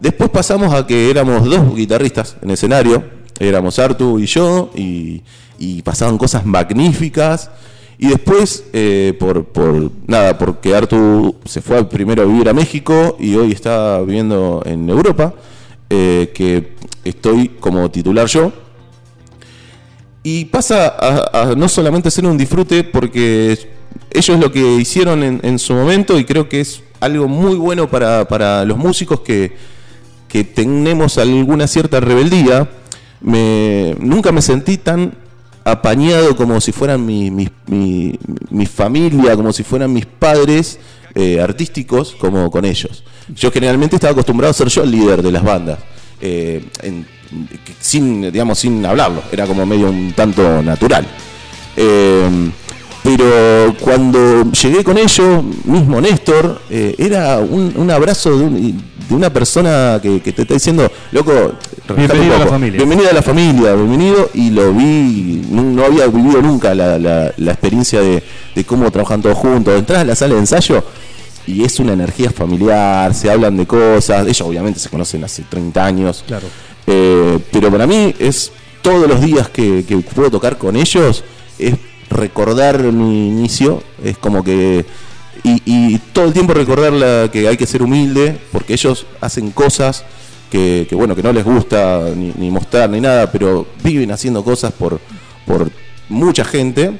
Después 0.00 0.30
pasamos 0.30 0.72
a 0.74 0.86
que 0.86 1.10
éramos 1.10 1.44
dos 1.44 1.74
guitarristas 1.74 2.36
en 2.42 2.50
escenario, 2.50 3.04
éramos 3.38 3.78
Artu 3.78 4.18
y 4.18 4.26
yo, 4.26 4.70
y, 4.74 5.22
y 5.58 5.82
pasaban 5.82 6.16
cosas 6.18 6.46
magníficas. 6.46 7.50
Y 7.98 8.08
después, 8.08 8.64
eh, 8.72 9.14
por, 9.20 9.44
por 9.44 9.90
nada, 10.06 10.38
porque 10.38 10.74
Artu 10.74 11.36
se 11.44 11.60
fue 11.60 11.86
primero 11.86 12.22
a 12.22 12.24
vivir 12.24 12.48
a 12.48 12.54
México 12.54 13.16
y 13.20 13.34
hoy 13.34 13.52
está 13.52 14.00
viviendo 14.00 14.62
en 14.64 14.88
Europa, 14.88 15.34
eh, 15.90 16.32
que 16.34 16.76
estoy 17.04 17.48
como 17.60 17.90
titular 17.90 18.26
yo. 18.26 18.52
Y 20.22 20.46
pasa 20.46 20.88
a, 20.88 21.42
a 21.42 21.54
no 21.54 21.68
solamente 21.68 22.10
ser 22.10 22.24
un 22.24 22.38
disfrute, 22.38 22.84
porque 22.84 23.79
ellos 24.10 24.38
lo 24.38 24.50
que 24.52 24.76
hicieron 24.76 25.22
en, 25.22 25.58
su 25.58 25.72
momento, 25.74 26.18
y 26.18 26.24
creo 26.24 26.48
que 26.48 26.60
es 26.60 26.82
algo 27.00 27.28
muy 27.28 27.56
bueno 27.56 27.88
para, 27.88 28.26
para 28.28 28.64
los 28.64 28.76
músicos 28.76 29.20
que, 29.20 29.52
que 30.28 30.44
tenemos 30.44 31.16
alguna 31.18 31.66
cierta 31.66 32.00
rebeldía, 32.00 32.68
me, 33.20 33.94
nunca 33.98 34.32
me 34.32 34.42
sentí 34.42 34.78
tan 34.78 35.14
apañado 35.64 36.34
como 36.36 36.60
si 36.60 36.72
fueran 36.72 37.04
mi, 37.04 37.30
mi, 37.30 37.48
mi- 37.66 38.18
mi 38.50 38.66
familia, 38.66 39.36
como 39.36 39.52
si 39.52 39.62
fueran 39.62 39.92
mis 39.92 40.06
padres 40.06 40.78
eh, 41.14 41.40
artísticos, 41.40 42.16
como 42.18 42.50
con 42.50 42.64
ellos. 42.64 43.04
Yo 43.34 43.50
generalmente 43.52 43.96
estaba 43.96 44.12
acostumbrado 44.12 44.50
a 44.50 44.54
ser 44.54 44.68
yo 44.68 44.82
el 44.82 44.90
líder 44.90 45.22
de 45.22 45.30
las 45.32 45.42
bandas, 45.44 45.78
eh, 46.20 46.64
sin, 47.80 48.22
digamos, 48.32 48.58
sin 48.58 48.84
hablarlo, 48.84 49.22
era 49.30 49.46
como 49.46 49.64
medio 49.66 49.88
un 49.90 50.12
tanto 50.12 50.62
natural. 50.62 51.06
Eh, 51.76 52.50
pero 53.16 53.74
cuando 53.80 54.50
llegué 54.52 54.84
con 54.84 54.98
ellos, 54.98 55.42
mismo 55.64 56.00
Néstor, 56.00 56.60
eh, 56.70 56.94
era 56.98 57.38
un, 57.38 57.72
un 57.76 57.90
abrazo 57.90 58.36
de, 58.38 58.44
un- 58.44 58.90
de 59.08 59.14
una 59.14 59.32
persona 59.32 59.98
que, 60.00 60.20
que 60.20 60.32
te 60.32 60.42
está 60.42 60.54
diciendo, 60.54 60.90
loco, 61.12 61.52
Bienvenido 61.96 62.36
a 62.36 62.38
la 62.38 62.46
familia. 62.46 62.76
Bienvenido 62.78 63.10
a 63.10 63.12
la 63.12 63.22
familia, 63.22 63.74
bienvenido. 63.74 64.30
Y 64.34 64.50
lo 64.50 64.72
vi, 64.72 65.42
no, 65.50 65.62
no 65.62 65.84
había 65.84 66.06
vivido 66.06 66.40
nunca 66.40 66.72
la, 66.74 66.96
la- 66.98 67.32
la 67.36 67.50
experiencia 67.52 68.00
de, 68.00 68.22
de 68.54 68.64
cómo 68.64 68.88
trabajan 68.92 69.20
todos 69.20 69.36
juntos. 69.36 69.76
Entras 69.76 69.98
a 70.00 70.04
la 70.04 70.14
sala 70.14 70.34
de 70.34 70.40
ensayo 70.40 70.84
y 71.48 71.64
es 71.64 71.80
una 71.80 71.94
energía 71.94 72.30
familiar, 72.30 73.12
se 73.14 73.28
hablan 73.28 73.56
de 73.56 73.66
cosas. 73.66 74.22
Ellos 74.24 74.42
obviamente 74.42 74.78
se 74.78 74.88
conocen 74.88 75.24
hace 75.24 75.42
30 75.48 75.84
años. 75.84 76.22
Claro. 76.26 76.46
Eh, 76.86 77.38
pero 77.50 77.70
para 77.72 77.88
mí 77.88 78.14
es 78.20 78.52
todos 78.82 79.08
los 79.08 79.20
días 79.20 79.48
que, 79.48 79.84
que 79.86 79.96
puedo 79.96 80.30
tocar 80.30 80.56
con 80.58 80.76
ellos, 80.76 81.24
es 81.58 81.74
recordar 82.10 82.82
mi 82.82 83.28
inicio, 83.28 83.82
es 84.04 84.18
como 84.18 84.42
que... 84.44 84.84
Y, 85.42 85.96
todo 86.12 86.26
el 86.26 86.32
tiempo 86.34 86.52
recordar 86.52 86.92
la- 86.92 87.30
que 87.32 87.48
hay 87.48 87.56
que 87.56 87.66
ser 87.66 87.82
humilde, 87.82 88.38
porque 88.52 88.74
ellos 88.74 89.06
hacen 89.22 89.52
cosas 89.52 90.04
que, 90.50 90.86
que, 90.88 90.94
bueno, 90.94 91.14
que 91.16 91.22
no 91.22 91.32
les 91.32 91.44
gusta 91.44 92.02
ni, 92.14 92.32
ni 92.36 92.50
mostrar 92.50 92.90
ni 92.90 93.00
nada, 93.00 93.30
pero 93.32 93.66
viven 93.82 94.10
haciendo 94.10 94.44
cosas 94.44 94.72
por, 94.72 95.00
por 95.46 95.70
mucha 96.10 96.44
gente. 96.44 96.98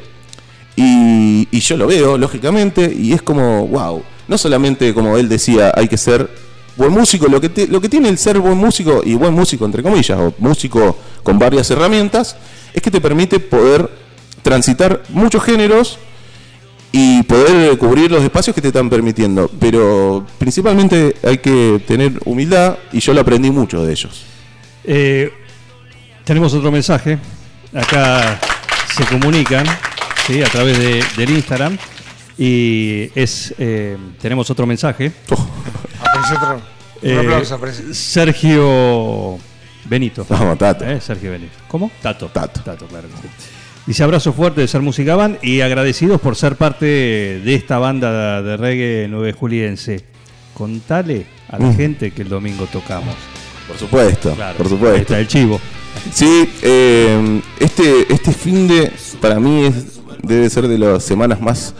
Y, 0.76 1.48
y 1.50 1.60
yo 1.60 1.76
lo 1.76 1.86
veo, 1.86 2.16
lógicamente, 2.16 2.90
y 2.96 3.12
es 3.12 3.20
como, 3.20 3.66
wow, 3.66 4.02
no 4.28 4.38
solamente 4.38 4.94
como 4.94 5.18
él 5.18 5.28
decía, 5.28 5.72
hay 5.76 5.88
que 5.88 5.98
ser 5.98 6.30
buen 6.76 6.92
músico, 6.92 7.26
lo 7.26 7.40
que, 7.40 7.50
te- 7.50 7.66
lo 7.66 7.80
que 7.80 7.88
tiene 7.90 8.08
el 8.08 8.16
ser 8.16 8.38
buen 8.38 8.56
músico, 8.56 9.02
y 9.04 9.14
buen 9.14 9.34
músico 9.34 9.66
entre 9.66 9.82
comillas, 9.82 10.18
o 10.18 10.32
músico 10.38 10.96
con 11.22 11.38
varias 11.38 11.70
herramientas, 11.70 12.36
es 12.72 12.80
que 12.80 12.90
te 12.90 13.00
permite 13.02 13.38
poder 13.40 13.90
transitar 14.42 15.02
muchos 15.10 15.42
géneros 15.44 15.98
y 16.92 17.22
poder 17.22 17.76
cubrir 17.78 18.10
los 18.10 18.22
espacios 18.22 18.54
que 18.54 18.60
te 18.62 18.68
están 18.68 18.90
permitiendo. 18.90 19.50
Pero 19.60 20.26
principalmente 20.38 21.16
hay 21.22 21.38
que 21.38 21.82
tener 21.86 22.12
humildad 22.24 22.78
y 22.92 23.00
yo 23.00 23.12
lo 23.14 23.20
aprendí 23.20 23.50
mucho 23.50 23.84
de 23.84 23.92
ellos. 23.92 24.24
Eh, 24.84 25.32
tenemos 26.24 26.52
otro 26.54 26.70
mensaje. 26.72 27.18
Acá 27.74 28.40
se 28.96 29.04
comunican 29.04 29.64
¿sí? 30.26 30.42
a 30.42 30.46
través 30.48 30.78
de- 30.78 31.04
del 31.16 31.30
Instagram. 31.30 31.78
Y 32.36 33.10
es 33.14 33.54
eh, 33.58 33.96
tenemos 34.20 34.50
otro 34.50 34.66
mensaje. 34.66 35.12
Aparece 36.00 36.34
otro. 36.34 36.54
Un 37.02 37.08
Eh, 37.10 37.18
aplauso, 37.18 37.54
aparece. 37.54 37.94
Sergio 37.94 39.38
Benito. 39.84 40.26
Vamos, 40.28 40.58
Tato. 40.58 40.84
Eh, 40.86 41.00
Sergio 41.00 41.30
Benito. 41.32 41.52
¿Cómo? 41.68 41.90
Tato. 42.02 42.28
Tato. 42.28 42.62
claro 42.64 43.08
que 43.08 43.28
sí. 43.28 43.28
Dice 43.90 44.04
abrazo 44.04 44.32
fuerte 44.32 44.60
de 44.60 44.68
Ser 44.68 44.82
Música 44.82 45.16
Band 45.16 45.38
y 45.42 45.62
agradecidos 45.62 46.20
por 46.20 46.36
ser 46.36 46.54
parte 46.54 46.86
de 46.86 47.54
esta 47.56 47.78
banda 47.80 48.40
de 48.40 48.56
reggae 48.56 49.08
nueve 49.10 49.32
juliense. 49.32 50.04
Contale 50.54 51.26
a 51.48 51.58
la 51.58 51.66
Mm. 51.70 51.76
gente 51.76 52.10
que 52.12 52.22
el 52.22 52.28
domingo 52.28 52.68
tocamos. 52.70 53.16
Por 53.66 53.76
supuesto, 53.76 54.32
Claro, 54.36 54.56
por 54.58 54.66
Ahí 54.66 54.70
supuesto. 54.70 54.96
está 55.00 55.18
el 55.18 55.26
chivo. 55.26 55.60
Sí, 56.12 56.48
eh, 56.62 57.40
este, 57.58 58.12
este 58.14 58.32
fin 58.32 58.68
de 58.68 58.92
para 59.20 59.40
mí 59.40 59.64
es- 59.64 59.98
debe 60.22 60.48
ser 60.48 60.68
de 60.68 60.78
las 60.78 61.02
semanas 61.02 61.40
más 61.40 61.74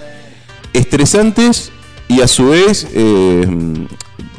estresantes 0.72 1.70
y 2.08 2.22
a 2.22 2.26
su 2.26 2.48
vez, 2.48 2.88
eh, 2.92 3.46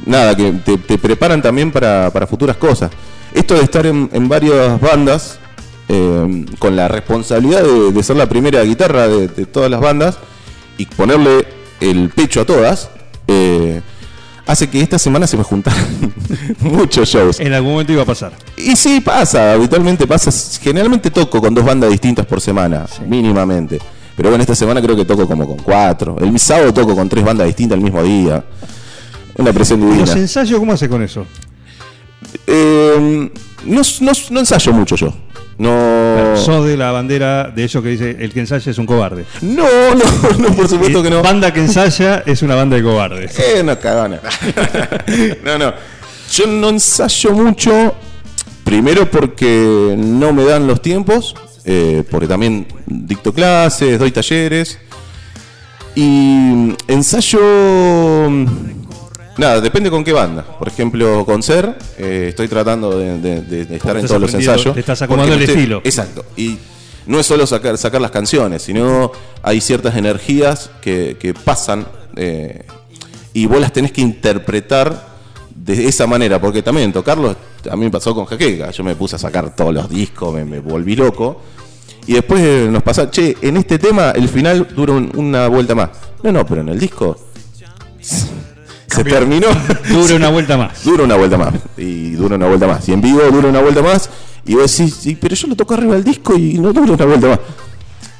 nada, 0.06 0.36
que 0.36 0.52
te, 0.66 0.78
te 0.78 0.98
preparan 0.98 1.42
también 1.42 1.72
para, 1.72 2.10
para 2.12 2.28
futuras 2.28 2.58
cosas. 2.58 2.92
Esto 3.34 3.54
de 3.56 3.64
estar 3.64 3.86
en, 3.86 4.10
en 4.12 4.28
varias 4.28 4.78
bandas, 4.82 5.40
eh, 5.92 6.46
con 6.58 6.76
la 6.76 6.88
responsabilidad 6.88 7.64
de, 7.64 7.92
de 7.92 8.04
ser 8.04 8.16
la 8.16 8.28
primera 8.30 8.62
guitarra 8.64 9.08
de, 9.08 9.28
de 9.28 9.46
todas 9.46 9.70
las 9.70 9.82
bandas 9.82 10.18
y 10.78 10.86
ponerle 10.86 11.46
el 11.82 12.10
pecho 12.10 12.42
a 12.42 12.46
todas, 12.46 12.90
eh, 13.28 13.82
hace 14.48 14.70
que 14.70 14.82
esta 14.82 14.98
semana 14.98 15.28
se 15.28 15.36
me 15.38 15.44
juntaran 15.44 15.86
muchos 16.62 17.10
shows. 17.10 17.40
En 17.40 17.54
algún 17.54 17.72
momento 17.74 17.92
iba 17.92 18.04
a 18.04 18.06
pasar. 18.06 18.32
Y 18.58 18.76
sí, 18.76 19.02
pasa, 19.02 19.54
habitualmente 19.54 20.08
pasa. 20.08 20.32
Generalmente 20.62 21.12
toco 21.12 21.42
con 21.42 21.54
dos 21.54 21.66
bandas 21.66 21.90
distintas 21.92 22.26
por 22.26 22.40
semana, 22.42 22.86
mínimamente. 23.08 23.80
Pero 24.16 24.30
bueno, 24.30 24.42
esta 24.44 24.56
semana 24.56 24.82
creo 24.82 24.96
que 24.96 25.06
toco 25.06 25.28
como 25.28 25.48
con 25.48 25.58
cuatro. 25.58 26.18
El 26.20 26.38
sábado 26.40 26.74
toco 26.74 26.96
con 26.96 27.10
tres 27.10 27.24
bandas 27.24 27.48
distintas 27.48 27.78
el 27.78 27.84
mismo 27.84 28.02
día. 28.04 28.44
Una 29.38 29.52
presión 29.54 29.80
¿Y 29.82 29.86
los 29.86 29.94
divina. 29.96 30.14
ensayos 30.14 30.60
cómo 30.60 30.74
hace 30.74 30.88
con 30.90 31.02
eso? 31.02 31.26
Eh, 32.48 33.30
no, 33.66 33.82
no- 34.02 34.12
no 34.30 34.40
ensayo 34.40 34.74
mucho 34.74 34.96
yo. 34.96 35.14
No. 35.62 36.36
Sos 36.38 36.65
de 36.65 36.76
la 36.76 36.91
bandera 36.91 37.52
de 37.56 37.63
ellos 37.63 37.84
que 37.84 37.89
dice 37.89 38.17
el 38.19 38.34
que 38.34 38.39
ensaya 38.39 38.71
es 38.71 38.78
un 38.80 38.88
cobarde. 38.88 39.26
No, 39.41 39.63
no, 39.95 40.38
no, 40.39 40.56
por 40.56 40.67
supuesto 40.67 41.04
que 41.04 41.10
no. 41.12 41.21
Banda 41.21 41.54
que 41.54 41.60
ensaya 41.60 42.24
es 42.26 42.41
una 42.41 42.56
banda 42.56 42.78
de 42.78 42.84
cobardes. 42.84 43.38
Eh, 43.38 43.62
no, 43.63 43.80
cagona. 43.80 44.19
no, 45.43 45.58
no. 45.60 45.74
Yo 46.32 46.47
no 46.47 46.69
ensayo 46.69 47.32
mucho. 47.34 47.93
Primero 48.63 49.10
porque 49.12 49.93
no 49.97 50.34
me 50.34 50.45
dan 50.45 50.65
los 50.65 50.82
tiempos. 50.82 51.36
eh, 51.63 52.04
porque 52.10 52.28
también 52.28 52.65
dicto 52.88 53.32
clases, 53.32 54.00
doy 54.00 54.12
talleres. 54.12 54.80
Y 55.95 56.74
ensayo. 56.88 57.39
Nada, 59.42 59.60
depende 59.60 59.90
con 59.90 60.04
qué 60.04 60.14
banda. 60.14 60.44
Por 60.44 60.68
ejemplo, 60.68 61.26
con 61.26 61.42
Ser, 61.42 61.76
eh, 61.98 62.28
estoy 62.30 62.48
tratando 62.48 62.96
de, 62.96 63.18
de- 63.20 63.42
de- 63.42 63.66
de 63.66 63.76
estar 63.76 63.98
en 63.98 64.06
todos 64.06 64.22
los 64.22 64.34
ensayos. 64.36 64.72
te 64.76 64.82
estás 64.82 65.00
porque 65.00 65.06
acomodando 65.06 65.36
me 65.36 65.44
el 65.44 65.50
estoy- 65.50 65.56
estilo. 65.62 65.82
Exacto. 65.84 66.26
Y 66.38 66.60
no 67.08 67.20
es 67.20 67.26
solo 67.26 67.48
sacar, 67.48 67.76
sacar 67.80 68.02
las 68.02 68.12
canciones, 68.12 68.62
sino 68.62 69.12
hay 69.42 69.60
ciertas 69.60 69.96
energías 69.96 70.70
que, 70.80 71.18
que 71.20 71.34
pasan 71.34 71.88
eh, 72.18 72.66
y 73.34 73.48
vos 73.48 73.60
las 73.60 73.74
tenés 73.74 73.92
que 73.92 74.02
interpretar 74.02 75.08
de 75.56 75.88
esa 75.88 76.06
manera, 76.06 76.40
porque 76.40 76.62
también 76.62 76.94
tocarlo, 76.94 77.36
a 77.68 77.76
mí 77.76 77.86
me 77.86 77.90
pasó 77.90 78.14
con 78.14 78.26
Jaqueca, 78.26 78.70
yo 78.70 78.84
me 78.84 78.96
puse 78.96 79.16
a 79.16 79.20
sacar 79.20 79.56
todos 79.56 79.74
los 79.74 79.90
discos, 79.90 80.36
me, 80.36 80.46
me 80.46 80.60
volví 80.60 80.96
loco. 80.96 81.42
Y 82.06 82.14
después 82.14 82.42
eh, 82.44 82.68
nos 82.70 82.84
pasa, 82.84 83.10
che, 83.10 83.36
en 83.42 83.58
este 83.58 83.80
tema 83.80 84.12
el 84.12 84.30
final 84.30 84.68
dura 84.76 84.94
un- 84.94 85.12
una 85.16 85.48
vuelta 85.48 85.74
más. 85.74 85.90
No, 86.22 86.32
no, 86.32 86.46
pero 86.46 86.62
en 86.62 86.70
el 86.70 86.80
disco 86.80 87.18
se 88.96 89.04
terminó. 89.04 89.48
Dura 89.90 90.16
una 90.16 90.30
vuelta 90.30 90.58
más. 90.58 90.84
Dura 90.84 91.04
una 91.04 91.16
vuelta 91.16 91.38
más. 91.38 91.54
Y 91.78 92.12
dura 92.12 92.36
una 92.36 92.48
vuelta 92.48 92.68
más. 92.68 92.88
Y 92.90 92.94
en 92.94 93.02
vivo 93.02 93.22
dura 93.32 93.50
una 93.50 93.62
vuelta 93.62 93.82
más. 93.82 94.10
Y 94.46 94.56
vos 94.56 94.76
decís, 94.76 94.96
sí, 95.02 95.18
pero 95.20 95.36
yo 95.36 95.48
lo 95.48 95.56
toco 95.56 95.74
arriba 95.76 95.94
del 95.96 96.04
disco 96.04 96.36
y 96.38 96.56
no 96.58 96.74
dura 96.74 96.94
una 96.94 97.06
vuelta 97.06 97.28
más. 97.28 97.40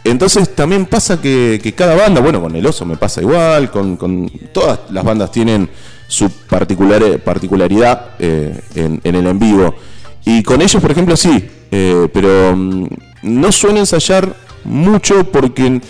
Entonces 0.04 0.56
también 0.56 0.86
pasa 0.88 1.22
que, 1.22 1.60
que 1.62 1.74
cada 1.74 1.96
banda, 1.96 2.22
bueno, 2.22 2.42
con 2.42 2.56
el 2.56 2.66
oso 2.66 2.86
me 2.86 2.96
pasa 2.98 3.22
igual, 3.22 3.70
con, 3.70 3.98
con 3.98 4.30
todas 4.52 4.80
las 4.90 5.04
bandas 5.04 5.32
tienen 5.32 5.70
su 6.08 6.30
particular, 6.30 7.20
particularidad 7.20 8.12
eh, 8.20 8.60
en, 8.76 9.00
en 9.04 9.16
el 9.16 9.28
en 9.28 9.40
vivo. 9.40 9.76
Y 10.26 10.42
con 10.44 10.62
ellos, 10.62 10.82
por 10.82 10.92
ejemplo, 10.92 11.16
sí, 11.16 11.48
eh, 11.72 12.08
pero 12.14 12.56
mm, 12.56 12.88
no 13.24 13.52
suelo 13.52 13.78
ensayar 13.80 14.36
mucho 14.64 15.24
porque 15.32 15.82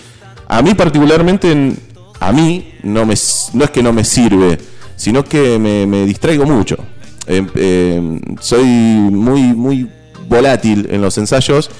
a 0.48 0.62
mí 0.62 0.74
particularmente, 0.74 1.52
en- 1.52 1.80
a 2.20 2.32
mí 2.34 2.74
no, 2.84 3.06
me, 3.06 3.16
no 3.54 3.64
es 3.64 3.70
que 3.72 3.82
no 3.82 3.94
me 3.94 4.04
sirve, 4.04 4.58
sino 5.02 5.26
que 5.26 5.58
me, 5.58 6.06
distraigo 6.06 6.46
mucho. 6.46 6.78
Eh, 7.26 7.44
eh, 7.56 8.22
soy 8.40 8.66
muy, 8.66 9.42
muy 9.42 9.90
volátil 10.30 10.88
en 10.92 11.02
los 11.02 11.18
ensayos 11.18 11.72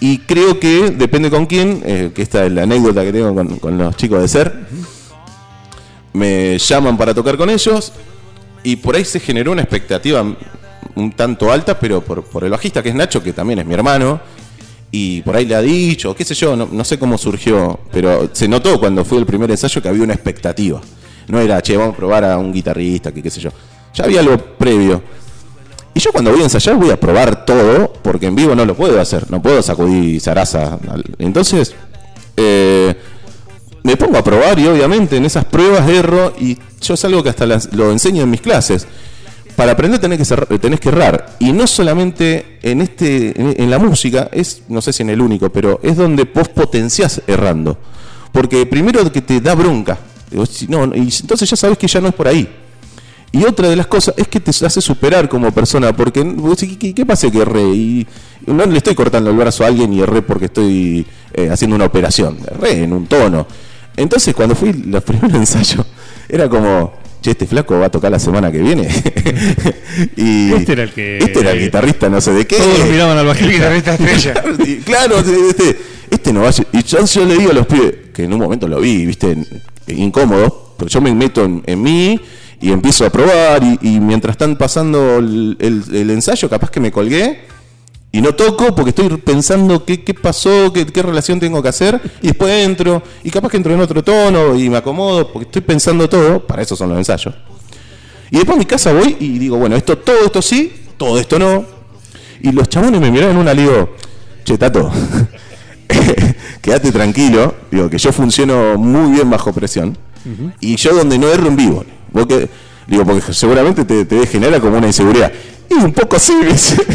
y 0.00 0.18
creo 0.18 0.58
que 0.58 0.90
depende 0.90 1.30
con 1.30 1.46
quién, 1.46 1.80
eh, 1.84 2.10
que 2.12 2.22
esta 2.22 2.46
es 2.46 2.50
la 2.50 2.64
anécdota 2.64 3.04
que 3.04 3.12
tengo 3.12 3.32
con, 3.32 3.60
con 3.60 3.78
los 3.78 3.96
chicos 3.96 4.20
de 4.22 4.26
SER, 4.26 4.52
me 6.12 6.58
llaman 6.58 6.96
para 6.96 7.14
tocar 7.14 7.36
con 7.36 7.48
ellos 7.48 7.92
y 8.64 8.74
por 8.74 8.96
ahí 8.96 9.04
se 9.04 9.20
generó 9.20 9.52
una 9.52 9.62
expectativa 9.62 10.24
un 10.96 11.12
tanto 11.12 11.52
alta, 11.52 11.78
pero 11.78 12.00
por, 12.00 12.24
por 12.24 12.42
el 12.42 12.50
bajista 12.50 12.82
que 12.82 12.88
es 12.88 12.94
Nacho, 12.96 13.22
que 13.22 13.32
también 13.32 13.60
es 13.60 13.66
mi 13.66 13.74
hermano, 13.74 14.20
y 14.90 15.20
por 15.20 15.36
ahí 15.36 15.46
le 15.46 15.54
ha 15.54 15.62
dicho, 15.62 16.12
qué 16.16 16.24
sé 16.24 16.34
yo, 16.34 16.56
no, 16.56 16.68
no 16.72 16.82
sé 16.82 16.98
cómo 16.98 17.18
surgió, 17.18 17.78
pero 17.92 18.30
se 18.32 18.48
notó 18.48 18.80
cuando 18.80 19.04
fue 19.04 19.18
el 19.18 19.26
primer 19.26 19.48
ensayo 19.48 19.80
que 19.80 19.88
había 19.88 20.02
una 20.02 20.14
expectativa. 20.14 20.80
No 21.28 21.38
era, 21.40 21.60
che, 21.62 21.76
vamos 21.76 21.94
a 21.94 21.96
probar 21.96 22.24
a 22.24 22.38
un 22.38 22.52
guitarrista, 22.52 23.12
que 23.12 23.22
qué 23.22 23.30
sé 23.30 23.40
yo. 23.40 23.50
Ya 23.94 24.04
había 24.04 24.20
algo 24.20 24.36
previo. 24.38 25.02
Y 25.94 26.00
yo 26.00 26.12
cuando 26.12 26.30
voy 26.30 26.40
a 26.40 26.44
ensayar 26.44 26.76
voy 26.76 26.90
a 26.90 26.98
probar 27.00 27.44
todo, 27.44 27.92
porque 28.02 28.26
en 28.26 28.34
vivo 28.36 28.54
no 28.54 28.64
lo 28.64 28.74
puedo 28.76 29.00
hacer, 29.00 29.30
no 29.30 29.42
puedo 29.42 29.60
sacudir 29.62 30.20
zaraza. 30.20 30.78
Entonces, 31.18 31.74
eh, 32.36 32.94
me 33.82 33.96
pongo 33.96 34.18
a 34.18 34.24
probar 34.24 34.58
y 34.58 34.66
obviamente 34.66 35.16
en 35.16 35.24
esas 35.24 35.44
pruebas 35.44 35.88
erro 35.88 36.32
y 36.38 36.56
yo 36.80 36.94
es 36.94 37.04
algo 37.04 37.22
que 37.22 37.30
hasta 37.30 37.46
las- 37.46 37.72
lo 37.72 37.90
enseño 37.90 38.22
en 38.22 38.30
mis 38.30 38.40
clases. 38.40 38.86
Para 39.56 39.72
aprender 39.72 39.98
tenés 40.00 40.18
que, 40.18 40.24
cerrar- 40.24 40.46
tenés 40.60 40.78
que 40.78 40.88
errar. 40.90 41.34
Y 41.40 41.52
no 41.52 41.66
solamente 41.66 42.58
en 42.62 42.80
este 42.80 43.40
en, 43.40 43.54
en 43.60 43.70
la 43.70 43.78
música, 43.80 44.28
es, 44.32 44.62
no 44.68 44.80
sé 44.80 44.92
si 44.92 45.02
en 45.02 45.10
el 45.10 45.20
único, 45.20 45.50
pero 45.50 45.80
es 45.82 45.96
donde 45.96 46.24
vos 46.32 46.48
potenciás 46.48 47.22
errando. 47.26 47.76
Porque 48.30 48.64
primero 48.66 49.10
que 49.10 49.20
te 49.22 49.40
da 49.40 49.54
bronca. 49.56 49.98
No, 50.68 50.84
y 50.94 51.12
entonces 51.20 51.48
ya 51.48 51.56
sabes 51.56 51.78
que 51.78 51.86
ya 51.86 52.00
no 52.00 52.08
es 52.08 52.14
por 52.14 52.28
ahí. 52.28 52.48
Y 53.30 53.44
otra 53.44 53.68
de 53.68 53.76
las 53.76 53.86
cosas 53.86 54.14
es 54.16 54.26
que 54.28 54.40
te 54.40 54.50
hace 54.50 54.80
superar 54.80 55.28
como 55.28 55.52
persona, 55.52 55.94
porque 55.94 56.24
¿qué, 56.78 56.94
qué 56.94 57.06
pasa 57.06 57.30
que 57.30 57.38
erré? 57.42 57.62
Y 57.62 58.06
no 58.46 58.64
le 58.64 58.78
estoy 58.78 58.94
cortando 58.94 59.28
el 59.30 59.36
brazo 59.36 59.64
a 59.64 59.66
alguien 59.66 59.92
y 59.92 60.00
erré 60.00 60.22
porque 60.22 60.46
estoy 60.46 61.06
eh, 61.34 61.48
haciendo 61.50 61.76
una 61.76 61.84
operación. 61.84 62.38
Erré 62.50 62.84
en 62.84 62.92
un 62.94 63.06
tono. 63.06 63.46
Entonces, 63.96 64.34
cuando 64.34 64.54
fui 64.54 64.72
los 64.72 65.02
primeros 65.04 65.34
ensayos, 65.34 65.84
era 66.28 66.48
como, 66.48 66.94
che, 67.20 67.32
este 67.32 67.46
flaco 67.46 67.78
va 67.78 67.86
a 67.86 67.90
tocar 67.90 68.10
la 68.10 68.18
semana 68.18 68.50
que 68.50 68.60
viene. 68.60 68.88
y 70.16 70.52
Este 70.52 70.72
era 70.72 70.82
el 70.84 70.90
que- 70.92 71.18
Este 71.18 71.40
era 71.40 71.50
el 71.50 71.60
guitarrista, 71.60 72.08
no 72.08 72.20
sé 72.22 72.32
de 72.32 72.46
qué. 72.46 72.56
Todos 72.56 72.88
miraban 72.88 73.18
al 73.18 73.26
bajista. 73.26 73.52
guitarrista 73.52 73.94
estrella. 73.94 74.34
Claro, 74.86 75.18
este, 75.18 75.76
este 76.10 76.32
no 76.32 76.40
va 76.42 76.48
a 76.48 76.52
Y 76.72 76.82
yo, 76.82 77.04
yo 77.04 77.24
le 77.26 77.36
digo 77.36 77.50
a 77.50 77.54
los 77.54 77.66
pibes, 77.66 77.94
que 78.14 78.24
en 78.24 78.32
un 78.32 78.38
momento 78.40 78.66
lo 78.68 78.80
vi, 78.80 79.04
viste, 79.04 79.36
incómodo, 79.96 80.74
pero 80.76 80.88
yo 80.88 81.00
me 81.00 81.14
meto 81.14 81.44
en, 81.44 81.62
en 81.66 81.82
mí 81.82 82.20
y 82.60 82.70
empiezo 82.72 83.04
a 83.06 83.10
probar. 83.10 83.62
Y, 83.62 83.78
y 83.96 84.00
mientras 84.00 84.32
están 84.34 84.56
pasando 84.56 85.18
el, 85.18 85.56
el- 85.60 85.84
el 85.94 86.10
ensayo, 86.10 86.48
capaz 86.48 86.70
que 86.70 86.80
me 86.80 86.90
colgué 86.92 87.40
y 88.10 88.20
no 88.22 88.34
toco 88.34 88.74
porque 88.74 88.90
estoy 88.90 89.08
pensando 89.18 89.84
qué, 89.84 90.02
qué 90.02 90.14
pasó, 90.14 90.72
qué, 90.72 90.86
qué 90.86 91.02
relación 91.02 91.38
tengo 91.40 91.62
que 91.62 91.68
hacer. 91.68 92.00
Y 92.22 92.28
después 92.28 92.50
entro, 92.64 93.02
y 93.22 93.30
capaz 93.30 93.50
que 93.50 93.56
entro 93.58 93.74
en 93.74 93.80
otro 93.80 94.02
tono 94.02 94.56
y 94.56 94.68
me 94.70 94.78
acomodo 94.78 95.30
porque 95.32 95.46
estoy 95.46 95.62
pensando 95.62 96.08
todo. 96.08 96.46
Para 96.46 96.62
eso 96.62 96.74
son 96.74 96.88
los 96.90 96.98
ensayos. 96.98 97.34
Y 98.30 98.36
después 98.36 98.56
a 98.56 98.58
mi 98.58 98.66
casa 98.66 98.92
voy 98.92 99.16
y 99.20 99.38
digo, 99.38 99.56
bueno, 99.56 99.74
esto, 99.76 99.96
todo 99.98 100.24
esto 100.24 100.42
sí, 100.42 100.72
todo 100.96 101.18
esto 101.18 101.38
no. 101.38 101.64
Y 102.40 102.52
los 102.52 102.68
chabones 102.68 103.00
me 103.00 103.10
miraron 103.10 103.34
en 103.36 103.40
una, 103.42 103.54
digo, 103.54 103.94
che, 104.44 104.56
Tato, 104.58 104.90
quédate 106.60 106.92
tranquilo. 106.92 107.54
Digo, 107.70 107.88
que 107.90 107.98
yo 107.98 108.12
funciono 108.12 108.76
muy 108.78 109.12
bien 109.12 109.28
bajo 109.30 109.52
presión. 109.52 109.96
Y 110.60 110.76
yo 110.76 110.94
donde 110.94 111.18
no 111.18 111.28
erro 111.28 111.46
en 111.46 111.56
vivo. 111.56 111.84
Porque 112.12 112.48
Digo, 112.88 113.04
porque 113.04 113.32
seguramente 113.34 113.84
te, 113.84 114.06
te 114.06 114.26
genera 114.26 114.58
como 114.60 114.78
una 114.78 114.86
inseguridad. 114.86 115.30
Y 115.70 115.74
un 115.74 115.92
poco 115.92 116.18
sí. 116.18 116.32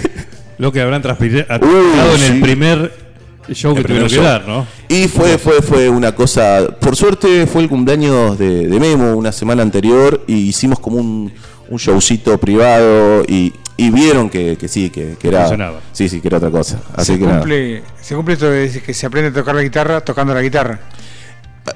Lo 0.58 0.72
que 0.72 0.82
habrán 0.82 1.02
transpirado 1.02 1.64
en 2.14 2.20
sí. 2.20 2.26
el 2.26 2.42
primer 2.42 2.92
show 3.52 3.76
que 3.76 3.84
tuvieron 3.84 4.10
que 4.10 4.18
dar, 4.18 4.48
¿no? 4.48 4.66
Y 4.88 5.08
fue, 5.08 5.38
fue, 5.38 5.62
fue 5.62 5.90
una 5.90 6.14
cosa. 6.16 6.68
Por 6.80 6.96
suerte 6.96 7.46
fue 7.46 7.62
el 7.62 7.70
cumpleaños 7.70 8.40
de, 8.40 8.68
de 8.68 8.80
Memo 8.80 9.14
una 9.16 9.32
semana 9.32 9.62
anterior 9.62 10.24
y 10.26 10.34
hicimos 10.34 10.80
como 10.80 10.98
un, 10.98 11.32
un 11.70 11.78
showcito 11.78 12.40
privado 12.40 13.24
y, 13.28 13.54
y 13.76 13.90
vieron 13.90 14.30
que, 14.30 14.58
que 14.58 14.68
sí, 14.68 14.90
que, 14.90 15.16
que 15.20 15.28
era. 15.28 15.42
Funcionaba. 15.42 15.80
Sí, 15.92 16.10
sí, 16.10 16.22
que 16.22 16.28
era 16.28 16.38
otra 16.38 16.52
cosa. 16.52 16.82
Así 16.96 17.14
se, 17.14 17.20
que 17.20 17.26
nada. 17.26 17.40
cumple, 17.40 17.84
se 18.02 18.16
cumple 18.16 18.34
esto 18.36 18.50
de 18.50 18.60
decir 18.60 18.82
que 18.84 18.94
se 18.94 19.06
aprende 19.06 19.30
a 19.30 19.34
tocar 19.34 19.56
la 19.56 19.64
guitarra 19.64 20.02
tocando 20.02 20.34
la 20.34 20.42
guitarra. 20.42 20.80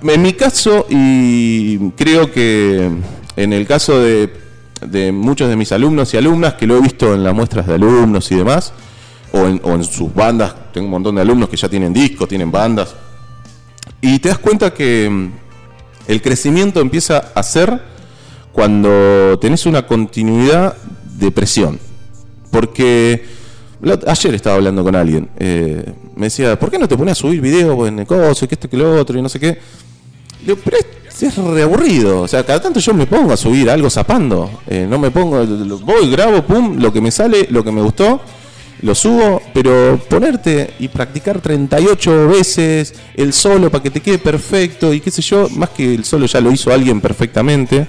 En 0.03 0.21
mi 0.21 0.33
caso, 0.33 0.85
y 0.89 1.91
creo 1.91 2.31
que 2.31 2.91
en 3.35 3.53
el 3.53 3.65
caso 3.65 3.99
de, 4.01 4.31
de 4.85 5.11
muchos 5.11 5.49
de 5.49 5.55
mis 5.55 5.71
alumnos 5.71 6.13
y 6.13 6.17
alumnas, 6.17 6.55
que 6.55 6.67
lo 6.67 6.77
he 6.77 6.81
visto 6.81 7.13
en 7.13 7.23
las 7.23 7.33
muestras 7.33 7.65
de 7.67 7.75
alumnos 7.75 8.29
y 8.31 8.35
demás, 8.35 8.73
o 9.31 9.45
en, 9.45 9.61
o 9.63 9.71
en 9.73 9.83
sus 9.83 10.13
bandas, 10.13 10.53
tengo 10.73 10.85
un 10.85 10.91
montón 10.91 11.15
de 11.15 11.21
alumnos 11.21 11.49
que 11.49 11.57
ya 11.57 11.69
tienen 11.69 11.93
discos, 11.93 12.27
tienen 12.27 12.51
bandas, 12.51 12.95
y 14.01 14.19
te 14.19 14.29
das 14.29 14.39
cuenta 14.39 14.73
que 14.73 15.09
mm, 15.09 15.31
el 16.07 16.21
crecimiento 16.21 16.81
empieza 16.81 17.31
a 17.33 17.43
ser 17.43 17.81
cuando 18.51 19.37
tenés 19.39 19.65
una 19.65 19.85
continuidad 19.87 20.75
de 21.17 21.31
presión. 21.31 21.79
Porque 22.51 23.23
ayer 24.07 24.33
estaba 24.33 24.55
hablando 24.55 24.83
con 24.83 24.95
alguien, 24.95 25.29
eh, 25.37 25.83
me 26.15 26.27
decía, 26.27 26.57
¿por 26.57 26.71
qué 26.71 26.79
no 26.79 26.87
te 26.87 26.97
pones 26.97 27.11
a 27.11 27.15
subir 27.15 27.39
videos 27.41 27.87
en 27.87 27.99
el 27.99 28.07
coso, 28.07 28.47
que 28.47 28.55
esto, 28.55 28.69
que 28.69 28.77
lo 28.77 28.99
otro, 28.99 29.19
y 29.19 29.21
no 29.21 29.29
sé 29.29 29.39
qué? 29.39 29.57
Pero 30.45 30.77
es, 30.77 31.23
es 31.23 31.37
re 31.37 31.63
aburrido. 31.63 32.21
O 32.21 32.27
sea, 32.27 32.45
cada 32.45 32.61
tanto 32.61 32.79
yo 32.79 32.93
me 32.93 33.05
pongo 33.05 33.33
a 33.33 33.37
subir 33.37 33.69
algo 33.69 33.89
zapando. 33.89 34.49
Eh, 34.67 34.87
no 34.89 34.97
me 34.99 35.11
pongo, 35.11 35.45
voy, 35.45 36.09
grabo, 36.09 36.43
pum, 36.43 36.77
lo 36.79 36.91
que 36.91 37.01
me 37.01 37.11
sale, 37.11 37.47
lo 37.49 37.63
que 37.63 37.71
me 37.71 37.81
gustó, 37.81 38.21
lo 38.81 38.95
subo. 38.95 39.41
Pero 39.53 39.99
ponerte 40.09 40.73
y 40.79 40.87
practicar 40.87 41.41
38 41.41 42.27
veces 42.29 42.93
el 43.15 43.33
solo 43.33 43.69
para 43.69 43.83
que 43.83 43.91
te 43.91 44.01
quede 44.01 44.19
perfecto 44.19 44.93
y 44.93 45.01
qué 45.01 45.11
sé 45.11 45.21
yo, 45.21 45.49
más 45.49 45.69
que 45.69 45.93
el 45.93 46.05
solo 46.05 46.25
ya 46.25 46.39
lo 46.41 46.51
hizo 46.51 46.71
alguien 46.71 47.01
perfectamente. 47.01 47.87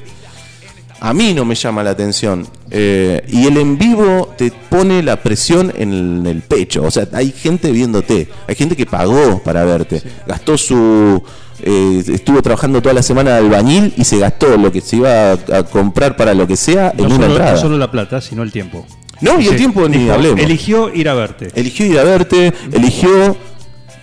A 1.01 1.15
mí 1.15 1.33
no 1.33 1.45
me 1.45 1.55
llama 1.55 1.83
la 1.85 1.91
atención. 1.91 2.47
Eh, 2.71 3.23
y 3.29 3.47
el 3.47 3.57
en 3.57 3.79
vivo 3.79 4.35
te 4.37 4.51
pone 4.51 5.03
la 5.03 5.23
presión 5.23 5.73
en 5.77 5.93
el, 5.93 6.19
en 6.21 6.27
el 6.27 6.43
pecho. 6.43 6.83
O 6.83 6.91
sea, 6.91 7.07
hay 7.13 7.31
gente 7.31 7.71
viéndote. 7.71 8.29
Hay 8.49 8.55
gente 8.57 8.75
que 8.77 8.85
pagó 8.87 9.41
para 9.45 9.65
verte. 9.65 10.03
Gastó 10.27 10.59
su. 10.59 11.23
eh, 11.63 12.03
estuvo 12.09 12.43
trabajando 12.43 12.83
toda 12.83 12.95
la 12.95 13.03
semana 13.03 13.31
de 13.33 13.37
albañil 13.39 13.95
y 13.97 14.05
se 14.05 14.19
gastó 14.19 14.57
lo 14.57 14.73
que 14.73 14.81
se 14.81 14.97
iba 14.97 15.33
a, 15.33 15.39
a 15.59 15.63
comprar 15.65 16.17
para 16.17 16.35
lo 16.35 16.47
que 16.49 16.57
sea 16.57 16.91
en 16.91 16.97
No 16.99 17.05
una 17.07 17.15
solo, 17.15 17.27
entrada. 17.27 17.53
no 17.53 17.59
solo 17.59 17.79
la 17.79 17.91
plata, 17.91 18.21
sino 18.21 18.43
el 18.43 18.51
tiempo. 18.51 18.85
No, 19.21 19.41
y 19.41 19.47
el 19.49 19.57
tiempo 19.57 19.89
ni 19.89 19.99
dijo, 19.99 20.13
hablemos. 20.15 20.41
Eligió 20.41 20.93
ir 20.95 21.09
a 21.09 21.15
verte. 21.15 21.49
Eligió 21.55 21.87
ir 21.87 21.99
a 21.99 22.05
verte, 22.05 22.53
eligió 22.73 23.37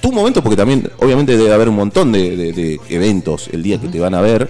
tu 0.01 0.11
momento, 0.11 0.41
porque 0.43 0.57
también, 0.57 0.89
obviamente, 0.99 1.37
debe 1.37 1.53
haber 1.53 1.67
un 1.69 1.75
montón 1.75 2.11
de, 2.11 2.35
de- 2.37 2.53
de 2.53 2.79
eventos 2.89 3.49
el 3.51 3.63
día 3.63 3.79
que 3.79 3.87
te 3.87 3.99
van 3.99 4.13
a 4.13 4.21
ver. 4.21 4.49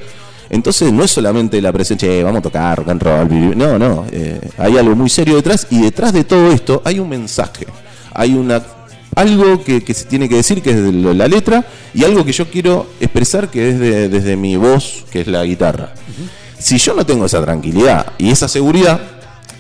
Entonces, 0.50 0.92
no 0.92 1.04
es 1.04 1.12
solamente 1.12 1.62
la 1.62 1.72
presencia, 1.72 2.10
"Eh, 2.12 2.24
vamos 2.24 2.40
a 2.40 2.44
tocar 2.44 2.78
rock 2.78 2.90
and 2.90 3.02
roll. 3.02 3.28
vivir". 3.28 3.56
No, 3.58 3.78
no. 3.80 4.06
eh, 4.12 4.40
hay 4.58 4.78
algo 4.78 4.96
muy 4.96 5.10
serio 5.10 5.36
detrás, 5.36 5.68
y 5.70 5.82
detrás 5.82 6.14
de 6.14 6.24
todo 6.24 6.52
esto 6.52 6.82
hay 6.86 7.00
un 7.00 7.10
mensaje. 7.10 7.66
Hay 8.14 8.34
una 8.34 8.62
algo 9.16 9.64
que, 9.64 9.82
que 9.82 9.94
se 9.94 10.04
tiene 10.06 10.28
que 10.28 10.36
decir, 10.36 10.62
que 10.62 10.72
es 10.72 10.84
de 10.84 10.92
la 10.92 11.28
letra, 11.30 11.64
y 11.94 12.04
algo 12.04 12.26
que 12.26 12.34
yo 12.34 12.50
quiero 12.52 12.86
expresar, 13.00 13.50
que 13.50 13.70
es 13.70 13.80
de- 13.80 14.10
desde 14.10 14.36
mi 14.36 14.58
voz, 14.58 15.06
que 15.10 15.22
es 15.22 15.28
la 15.28 15.42
guitarra. 15.46 15.94
Si 16.60 16.78
yo 16.78 16.94
no 16.94 17.06
tengo 17.06 17.26
esa 17.26 17.42
tranquilidad 17.42 18.08
y 18.18 18.30
esa 18.30 18.48
seguridad, 18.50 19.00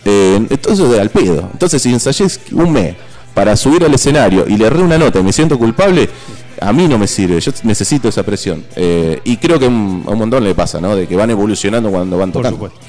eh, 0.03 0.45
entonces 0.49 0.89
de 0.89 0.99
al 0.99 1.09
pedo. 1.09 1.49
Entonces, 1.53 1.81
si 1.81 1.91
ensayé 1.93 2.25
un 2.51 2.71
mes 2.73 2.95
para 3.33 3.55
subir 3.55 3.83
al 3.85 3.93
escenario 3.93 4.45
y 4.47 4.57
le 4.57 4.65
erré 4.65 4.81
una 4.83 4.97
nota 4.97 5.19
y 5.19 5.23
me 5.23 5.31
siento 5.31 5.57
culpable, 5.57 6.09
a 6.61 6.73
mí 6.73 6.87
no 6.87 6.97
me 6.97 7.07
sirve. 7.07 7.39
Yo 7.39 7.51
necesito 7.63 8.07
esa 8.09 8.23
presión. 8.23 8.63
Eh, 8.75 9.19
y 9.23 9.37
creo 9.37 9.59
que 9.59 9.67
un- 9.67 10.03
a 10.07 10.11
un 10.11 10.19
montón 10.19 10.43
le 10.43 10.53
pasa, 10.55 10.79
¿no? 10.81 10.95
De 10.95 11.07
que 11.07 11.15
van 11.15 11.29
evolucionando 11.29 11.89
cuando 11.91 12.17
van 12.17 12.31
Por 12.31 12.43
tocando. 12.43 12.67
supuesto. 12.67 12.79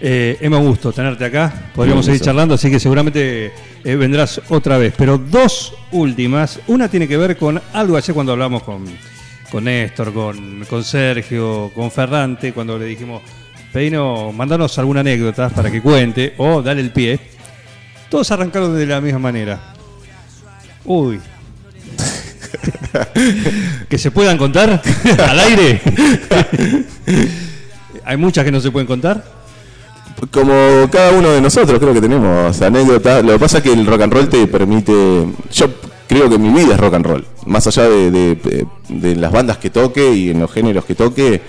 Eh, 0.00 0.38
Emma, 0.40 0.58
un 0.58 0.68
gusto 0.68 0.92
tenerte 0.92 1.24
acá. 1.24 1.70
Podríamos 1.74 2.04
seguir 2.04 2.20
charlando, 2.20 2.54
así 2.54 2.70
que 2.70 2.78
seguramente 2.78 3.52
eh, 3.84 3.96
vendrás 3.96 4.40
otra 4.48 4.78
vez. 4.78 4.94
Pero 4.96 5.18
dos 5.18 5.74
últimas. 5.92 6.60
Una 6.68 6.88
tiene 6.88 7.08
que 7.08 7.16
ver 7.16 7.36
con 7.36 7.60
algo 7.72 7.96
ayer 7.96 8.14
cuando 8.14 8.32
hablamos 8.32 8.62
con, 8.62 8.84
con 9.50 9.64
Néstor, 9.64 10.12
con, 10.12 10.64
con 10.70 10.84
Sergio, 10.84 11.72
con 11.74 11.90
Ferrante, 11.90 12.52
cuando 12.52 12.78
le 12.78 12.84
dijimos, 12.84 13.22
Peino, 13.72 14.30
mandanos 14.32 14.78
alguna 14.78 15.00
anécdota 15.00 15.48
para 15.50 15.68
que 15.70 15.82
cuente 15.82 16.34
o 16.38 16.62
dale 16.62 16.80
el 16.80 16.92
pie. 16.92 17.18
Todos 18.08 18.30
arrancaron 18.30 18.76
de 18.76 18.86
la 18.86 19.00
misma 19.00 19.18
manera. 19.18 19.74
Uy. 20.84 21.20
que 23.88 23.98
se 23.98 24.10
puedan 24.10 24.38
contar 24.38 24.80
al 25.28 25.38
aire. 25.40 25.80
Hay 28.04 28.16
muchas 28.16 28.44
que 28.44 28.52
no 28.52 28.60
se 28.60 28.70
pueden 28.70 28.86
contar. 28.86 29.22
Como 30.32 30.52
cada 30.90 31.12
uno 31.12 31.30
de 31.30 31.40
nosotros, 31.40 31.78
creo 31.78 31.94
que 31.94 32.00
tenemos 32.00 32.60
anécdotas. 32.60 33.24
Lo 33.24 33.32
que 33.34 33.38
pasa 33.38 33.58
es 33.58 33.64
que 33.64 33.72
el 33.72 33.86
rock 33.86 34.02
and 34.02 34.12
roll 34.12 34.28
te 34.28 34.46
permite. 34.46 35.26
Yo 35.52 35.66
creo 36.08 36.28
que 36.28 36.38
mi 36.38 36.48
vida 36.48 36.74
es 36.74 36.80
rock 36.80 36.94
and 36.94 37.06
roll. 37.06 37.24
Más 37.46 37.66
allá 37.68 37.84
de, 37.88 38.10
de- 38.10 38.66
de 38.88 39.16
las 39.16 39.30
bandas 39.30 39.58
que 39.58 39.70
toque 39.70 40.12
y 40.12 40.30
en 40.30 40.40
los 40.40 40.50
géneros 40.50 40.84
que 40.86 40.94
toque, 40.96 41.40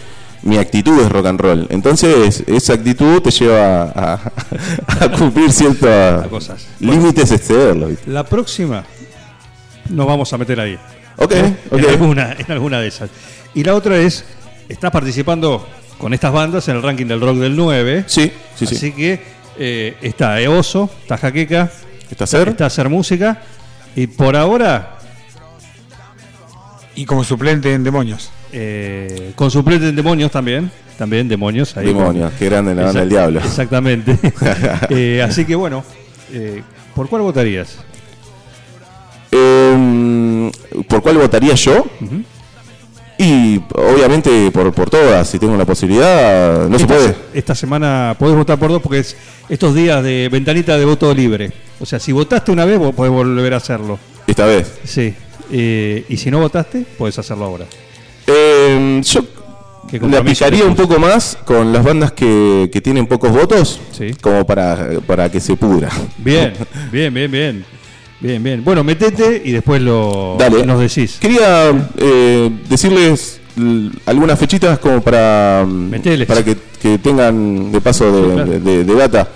mi 0.43 0.57
actitud 0.57 0.99
es 1.01 1.09
rock 1.11 1.25
and 1.27 1.39
roll. 1.41 1.67
Entonces, 1.71 2.43
esa 2.45 2.73
actitud 2.73 3.21
te 3.21 3.31
lleva 3.31 3.83
a, 3.95 4.31
a 4.99 5.11
cumplir 5.17 5.51
ciertos 5.51 6.27
cosas. 6.27 6.67
límites 6.79 7.31
excederlos. 7.31 7.89
¿viste? 7.89 8.11
La 8.11 8.23
próxima 8.23 8.83
nos 9.89 10.05
vamos 10.05 10.31
a 10.31 10.37
meter 10.37 10.59
ahí. 10.59 10.77
Ok, 11.21 11.33
¿Eh? 11.33 11.55
ok. 11.69 11.79
En, 11.79 11.85
alguna, 11.89 12.35
en 12.37 12.51
alguna 12.51 12.79
de 12.79 12.87
esas. 12.87 13.09
Y 13.53 13.63
la 13.63 13.75
otra 13.75 13.97
es, 13.97 14.23
estás 14.69 14.91
participando 14.91 15.67
con 15.97 16.13
estas 16.13 16.31
bandas 16.31 16.67
en 16.69 16.77
el 16.77 16.81
ranking 16.83 17.05
del 17.07 17.19
rock 17.21 17.37
del 17.37 17.55
9. 17.55 18.05
Sí, 18.07 18.31
sí, 18.55 18.65
sí. 18.65 18.75
Así 18.75 18.91
que 18.93 19.21
eh, 19.57 19.95
está 20.01 20.39
Eoso, 20.39 20.89
está 21.01 21.17
Jaqueca, 21.17 21.69
¿Está 22.09 22.25
Ser? 22.25 22.49
está 22.49 22.65
Hacer 22.67 22.89
Música. 22.89 23.41
Y 23.95 24.07
por 24.07 24.35
ahora, 24.35 24.97
Y 26.95 27.05
como 27.05 27.23
suplente 27.23 27.73
en 27.73 27.83
Demonios. 27.83 28.31
eh, 28.51 29.31
con 29.35 29.51
suplente 29.51 29.89
en 29.89 29.95
Demonios 29.95 30.31
también. 30.31 30.71
También 30.97 31.27
Demonios. 31.29 31.75
Ahí 31.77 31.87
Demonios, 31.87 32.31
qué 32.37 32.45
grande 32.45 32.75
la 32.75 32.83
banda 32.85 32.99
del 33.01 33.09
diablo. 33.09 33.39
Exactamente. 33.39 34.17
Eh, 34.89 35.21
así 35.21 35.45
que 35.45 35.55
bueno, 35.55 35.83
eh, 36.33 36.61
¿por 36.95 37.07
cuál 37.09 37.21
votarías? 37.21 37.77
Eh, 39.31 40.51
¿Por 40.87 41.01
cuál 41.01 41.17
votaría 41.17 41.53
yo? 41.55 41.85
Y 43.17 43.59
obviamente 43.75 44.49
por, 44.51 44.71
por 44.73 44.89
todas, 44.89 45.27
si 45.29 45.37
tengo 45.39 45.57
la 45.57 45.65
posibilidad, 45.65 46.69
no 46.69 46.79
se 46.79 46.87
puede. 46.87 47.15
esta 47.33 47.53
semana 47.53 48.15
podés 48.17 48.35
votar 48.35 48.57
por 48.57 48.69
dos 48.71 48.81
porque 48.81 48.99
es 48.99 49.17
estos 49.49 49.75
días 49.75 50.01
de 50.03 50.29
ventanita 50.31 50.77
de 50.77 50.85
voto 50.85 51.13
libre. 51.13 51.51
O 51.81 51.85
sea, 51.85 51.99
si 51.99 52.13
votaste 52.13 52.51
una 52.51 52.63
vez, 52.63 52.79
vos 52.79 52.95
podés 52.95 53.11
volver 53.11 53.53
a 53.53 53.57
hacerlo. 53.57 53.99
Esta 54.25 54.45
vez. 54.45 54.71
Sí. 54.85 55.13
Eh, 55.51 56.05
y 56.07 56.15
si 56.17 56.31
no 56.31 56.39
votaste, 56.39 56.85
podés 56.97 57.19
hacerlo 57.19 57.45
ahora. 57.45 57.65
Eh, 58.27 59.01
yo 59.03 59.21
la 60.07 60.23
picaría 60.23 60.63
un 60.63 60.75
poco 60.75 60.97
más 60.99 61.37
con 61.43 61.73
las 61.73 61.83
bandas 61.83 62.11
que, 62.13 62.69
que 62.71 62.79
tienen 62.79 63.05
pocos 63.07 63.31
votos, 63.31 63.81
Sí. 63.91 64.13
como 64.21 64.45
para, 64.45 64.91
para 65.05 65.29
que 65.29 65.39
se 65.41 65.55
pudra. 65.57 65.89
Bien, 66.19 66.53
bien, 66.91 67.13
bien, 67.13 67.31
bien. 67.31 67.65
Bien, 68.21 68.43
bien. 68.43 68.63
Bueno, 68.63 68.83
metete 68.83 69.41
y 69.45 69.51
después 69.51 69.81
lo 69.81 70.35
Dale. 70.37 70.65
nos 70.65 70.79
decís. 70.79 71.17
Quería 71.19 71.71
eh, 71.97 72.49
decirles 72.67 73.39
algunas 74.05 74.37
fechitas 74.39 74.79
como 74.79 75.01
para, 75.01 75.65
Meteles. 75.67 76.27
para 76.27 76.43
que, 76.43 76.57
que 76.81 76.97
tengan 76.97 77.71
de 77.71 77.81
paso 77.81 78.11
de, 78.11 78.21
Sí, 78.27 78.33
claro. 78.33 78.51
de- 78.51 78.59
de- 78.59 78.83
de 78.83 78.95
data. 78.95 79.27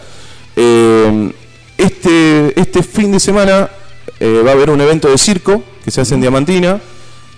Eh, 0.55 1.31
este, 1.77 2.59
este 2.59 2.83
fin 2.83 3.11
de 3.11 3.19
semana 3.19 3.69
eh, 4.19 4.41
va 4.45 4.51
a 4.51 4.53
haber 4.53 4.69
un 4.69 4.79
evento 4.81 5.09
de 5.09 5.17
circo 5.17 5.63
que 5.83 5.91
se 5.91 6.01
hace 6.01 6.15
en 6.15 6.21
Diamantina. 6.21 6.79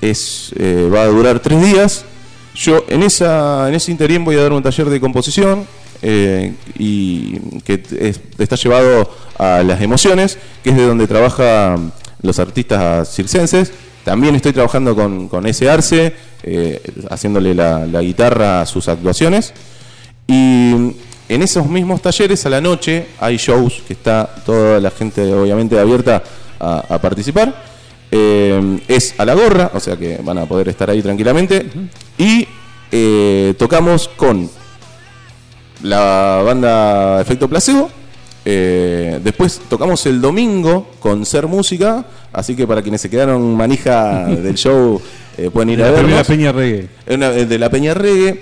Es, 0.02 0.52
eh, 0.58 0.90
va 0.94 1.04
a 1.04 1.08
durar 1.08 1.40
tres 1.40 1.62
días. 1.64 2.06
Yo 2.56 2.86
en, 2.88 3.04
esa, 3.04 3.68
en 3.70 3.76
ese 3.76 3.92
interín 3.92 4.24
voy 4.26 4.36
a 4.38 4.42
dar 4.44 4.54
un 4.54 4.64
taller 4.64 4.90
de 4.90 5.00
composición 5.00 5.66
eh, 6.02 6.54
y 6.78 7.38
que 7.62 7.82
es- 8.00 8.20
está 8.38 8.56
llevado 8.56 9.10
a 9.38 9.64
las 9.64 9.82
emociones, 9.82 10.38
que 10.64 10.72
es 10.72 10.76
de 10.76 10.86
donde 10.86 11.08
trabajan 11.08 11.92
los 12.22 12.40
artistas 12.40 13.14
circenses. 13.14 13.72
También 14.04 14.36
estoy 14.36 14.54
trabajando 14.54 14.96
con, 14.96 15.28
con 15.28 15.48
ese 15.48 15.70
Arce, 15.70 16.14
eh, 16.44 16.82
haciéndole 17.10 17.56
la, 17.56 17.86
la 17.88 18.02
guitarra 18.02 18.62
a 18.62 18.66
sus 18.66 18.88
actuaciones. 18.88 19.54
Y 20.28 20.94
en 21.28 21.42
esos 21.42 21.68
mismos 21.68 22.02
talleres 22.02 22.46
a 22.46 22.50
la 22.50 22.62
noche 22.62 23.08
hay 23.20 23.38
shows 23.38 23.82
que 23.88 23.94
está 23.94 24.30
toda 24.46 24.80
la 24.80 24.92
gente 24.92 25.34
obviamente 25.34 25.80
abierta 25.80 26.24
a, 26.60 26.96
a 26.96 27.02
participar. 27.02 27.76
Eh, 28.12 28.80
es 28.88 29.16
a 29.18 29.26
la 29.26 29.34
gorra, 29.34 29.72
o 29.74 29.80
sea 29.80 29.98
que 29.98 30.20
van 30.24 30.38
a 30.38 30.46
poder 30.46 30.70
estar 30.70 30.90
ahí 30.90 31.02
tranquilamente. 31.02 31.66
Y 32.18 32.48
eh, 32.92 33.56
tocamos 33.58 34.08
con 34.10 34.50
la 35.82 36.42
banda 36.46 37.20
Efecto 37.22 37.50
Placebo. 37.50 37.90
Eh, 38.48 39.20
después 39.24 39.60
tocamos 39.68 40.06
el 40.06 40.22
domingo 40.22 40.92
con 41.00 41.26
Ser 41.26 41.48
Música, 41.48 42.06
así 42.32 42.56
que 42.56 42.68
para 42.68 42.82
quienes 42.84 43.02
se 43.02 43.10
quedaron 43.10 43.56
manija 43.56 44.26
del 44.28 44.56
show 44.56 45.02
eh, 45.38 45.50
pueden 45.52 45.72
ir 45.72 45.78
De 45.78 45.84
a 45.84 45.88
la 45.88 45.92
vernos. 45.94 46.06
primera 46.08 46.24
Peña 46.24 46.52
Reggae. 46.52 46.88
Una- 47.10 47.32
es 47.32 47.50
de 47.50 47.60
la 47.60 47.70
Peña 47.70 47.94
Reggae. 47.96 48.40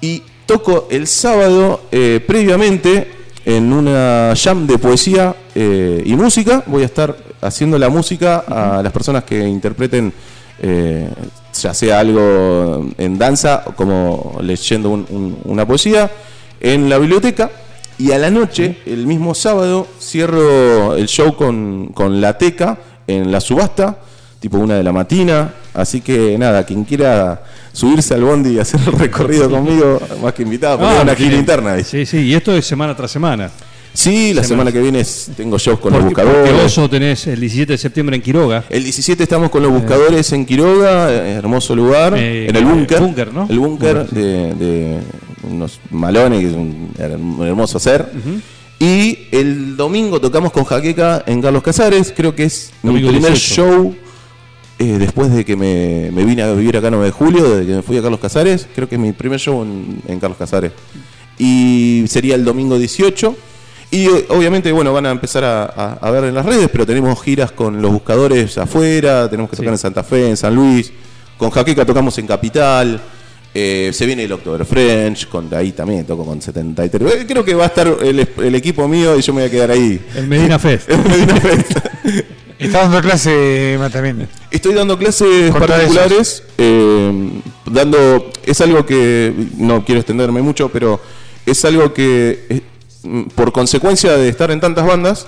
Y 0.00 0.22
toco 0.46 0.88
el 0.90 1.06
sábado, 1.06 1.80
eh, 1.90 2.22
previamente, 2.26 3.10
en 3.44 3.72
una 3.72 4.34
jam 4.36 4.66
de 4.66 4.78
poesía 4.78 5.34
eh, 5.54 6.02
y 6.04 6.14
música. 6.14 6.62
Voy 6.66 6.82
a 6.82 6.86
estar 6.86 7.16
haciendo 7.40 7.78
la 7.78 7.88
música 7.88 8.44
a 8.46 8.82
las 8.82 8.92
personas 8.92 9.24
que 9.24 9.40
interpreten, 9.48 10.12
eh, 10.60 11.08
ya 11.60 11.72
sea 11.74 11.98
algo 12.00 12.86
en 12.98 13.16
danza 13.18 13.64
como 13.74 14.38
leyendo 14.42 14.90
un- 14.90 15.06
un- 15.10 15.38
una 15.44 15.66
poesía, 15.66 16.10
en 16.60 16.88
la 16.90 16.98
biblioteca. 16.98 17.50
Y 17.98 18.12
a 18.12 18.18
la 18.18 18.30
noche, 18.30 18.78
el 18.86 19.06
mismo 19.06 19.34
sábado, 19.34 19.86
cierro 20.00 20.94
el 20.94 21.06
show 21.08 21.34
con, 21.34 21.88
con 21.88 22.20
la 22.20 22.38
teca 22.38 22.78
en 23.06 23.32
la 23.32 23.40
subasta, 23.40 23.98
tipo 24.38 24.58
una 24.58 24.74
de 24.76 24.84
la 24.84 24.92
matina. 24.92 25.52
Así 25.74 26.00
que 26.00 26.36
nada, 26.38 26.64
quien 26.64 26.84
quiera 26.84 27.42
subirse 27.72 28.14
al 28.14 28.22
bondi 28.24 28.50
y 28.50 28.58
hacer 28.60 28.80
el 28.86 28.92
recorrido 28.92 29.50
conmigo, 29.50 30.00
más 30.22 30.32
que 30.32 30.42
invitado, 30.42 30.78
porque 30.78 30.94
Ah, 30.96 31.02
una 31.02 31.14
gira 31.16 31.34
interna. 31.36 31.72
ahí. 31.72 31.84
Sí, 31.84 32.06
sí, 32.06 32.18
y 32.18 32.34
esto 32.34 32.52
es 32.54 32.64
semana 32.66 32.94
tras 32.96 33.10
semana. 33.10 33.50
Sí, 33.94 34.32
la 34.32 34.44
Semana. 34.44 34.70
semana 34.70 34.72
que 34.72 34.80
viene 34.80 35.00
es- 35.00 35.30
tengo 35.36 35.58
shows 35.58 35.80
con 35.80 35.92
los 35.92 36.02
Porque, 36.02 36.14
porque 36.22 36.28
buscadores. 36.30 36.64
Oso 36.66 36.88
tenés 36.88 37.26
el 37.26 37.40
17 37.40 37.72
de 37.72 37.78
septiembre 37.78 38.14
en 38.16 38.22
Quiroga. 38.22 38.62
El 38.68 38.84
17 38.84 39.24
estamos 39.24 39.50
con 39.50 39.60
los 39.62 39.72
buscadores 39.72 40.30
en 40.32 40.46
Quiroga, 40.46 41.10
eh, 41.12 41.32
hermoso 41.32 41.74
lugar, 41.74 42.14
Eh, 42.16 42.46
en 42.48 42.54
el 42.54 42.64
búnker. 42.64 43.00
búnker, 43.00 43.32
¿no? 43.32 43.46
El 43.50 43.58
búnker 43.58 44.06
de, 44.10 44.54
de 44.54 44.98
unos 45.50 45.80
malones, 45.90 46.40
que 46.40 46.48
es 46.50 46.54
un 46.54 46.90
her- 46.98 47.46
hermoso 47.46 47.78
hacer. 47.78 48.10
Y 48.80 49.26
el 49.32 49.76
domingo 49.76 50.20
tocamos 50.20 50.52
con 50.52 50.64
Jaqueca 50.64 51.24
en 51.26 51.42
Carlos 51.42 51.62
Casares, 51.62 52.12
creo 52.16 52.34
que 52.34 52.44
es 52.44 52.70
Domingo 52.82 53.08
mi 53.08 53.14
primer 53.18 53.32
18. 53.32 53.54
show 53.54 53.94
eh, 54.78 54.96
después 54.98 55.32
de 55.34 55.44
que 55.44 55.56
me, 55.56 56.10
me 56.12 56.24
vine 56.24 56.42
a 56.42 56.52
vivir 56.52 56.76
acá 56.76 56.88
9 56.88 57.06
de 57.06 57.10
julio, 57.10 57.42
desde 57.50 57.66
que 57.66 57.74
me 57.76 57.82
fui 57.82 57.96
a 57.98 58.02
Carlos 58.02 58.20
Casares, 58.20 58.68
creo 58.74 58.88
que 58.88 58.94
es 58.94 59.00
mi 59.00 59.10
primer 59.12 59.40
show 59.40 59.62
en, 59.64 60.00
en 60.06 60.20
Carlos 60.20 60.38
Casares. 60.38 60.70
Y 61.38 62.04
sería 62.08 62.34
el 62.36 62.44
domingo 62.44 62.78
18. 62.78 63.36
Y 63.90 64.06
eh, 64.06 64.26
obviamente, 64.28 64.70
bueno, 64.70 64.92
van 64.92 65.06
a 65.06 65.10
empezar 65.10 65.42
a, 65.44 65.64
a- 65.64 65.98
a 66.00 66.10
ver 66.10 66.24
en 66.24 66.34
las 66.34 66.44
redes, 66.46 66.68
pero 66.70 66.84
tenemos 66.86 67.20
giras 67.22 67.50
con 67.52 67.80
los 67.82 67.90
buscadores 67.90 68.58
afuera, 68.58 69.28
tenemos 69.28 69.50
que 69.50 69.56
tocar 69.56 69.72
en 69.72 69.78
Santa 69.78 70.04
Fe, 70.04 70.28
en 70.28 70.36
San 70.36 70.54
Luis, 70.54 70.92
con 71.36 71.50
Jaqueca 71.50 71.84
tocamos 71.86 72.16
en 72.18 72.26
Capital, 72.26 73.00
eh, 73.60 73.92
se 73.92 74.06
viene 74.06 74.24
el 74.24 74.32
October 74.32 74.64
French, 74.64 75.28
con, 75.28 75.52
ahí 75.54 75.72
también 75.72 76.04
toco 76.04 76.24
con 76.24 76.40
73. 76.40 77.12
Eh, 77.14 77.24
Creo 77.26 77.44
que 77.44 77.54
va 77.54 77.64
a 77.64 77.66
estar 77.66 77.88
el, 78.02 78.28
el 78.42 78.54
equipo 78.54 78.86
mío 78.86 79.16
y 79.18 79.22
yo 79.22 79.32
me 79.34 79.40
voy 79.42 79.48
a 79.48 79.50
quedar 79.50 79.70
ahí. 79.72 80.00
El 80.14 80.28
Medina 80.28 80.58
Fest. 80.58 80.88
Está 82.58 82.80
dando 82.82 83.00
clase 83.00 83.74
Emma, 83.74 83.88
también. 83.88 84.28
Estoy 84.50 84.74
dando 84.74 84.98
clases 84.98 85.50
Corta 85.52 85.74
particulares, 85.76 86.42
eh, 86.58 87.30
dando, 87.66 88.32
es 88.44 88.60
algo 88.60 88.84
que, 88.84 89.32
no 89.58 89.84
quiero 89.84 90.00
extenderme 90.00 90.42
mucho, 90.42 90.68
pero 90.68 91.00
es 91.46 91.64
algo 91.64 91.94
que, 91.94 92.62
por 93.36 93.52
consecuencia 93.52 94.16
de 94.16 94.28
estar 94.28 94.50
en 94.50 94.60
tantas 94.60 94.84
bandas, 94.86 95.26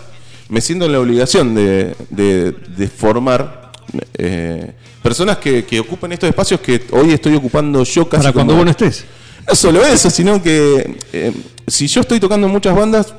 me 0.49 0.61
siento 0.61 0.87
en 0.87 0.93
la 0.93 0.99
obligación 1.01 1.55
de, 1.55 1.95
de- 2.11 2.51
de 2.77 2.89
formar 2.89 3.71
eh, 4.19 4.73
personas 5.03 5.39
que, 5.39 5.65
que 5.65 5.81
ocupen 5.81 6.13
estos 6.13 6.29
espacios 6.29 6.61
que 6.61 6.83
hoy 6.93 7.13
estoy 7.13 7.35
ocupando 7.35 7.83
yo 7.85 8.09
casi 8.09 8.23
Para 8.23 8.33
cuando 8.33 8.53
como- 8.53 8.59
vos 8.59 8.65
no 8.67 8.71
estés. 8.71 9.05
no 9.49 9.55
solo 9.55 9.85
eso, 9.85 10.11
sino 10.11 10.43
que 10.43 10.97
eh, 11.13 11.33
si 11.67 11.87
yo 11.87 12.01
estoy 12.03 12.21
tocando 12.21 12.47
en 12.47 12.53
muchas 12.53 12.75
bandas, 12.77 13.15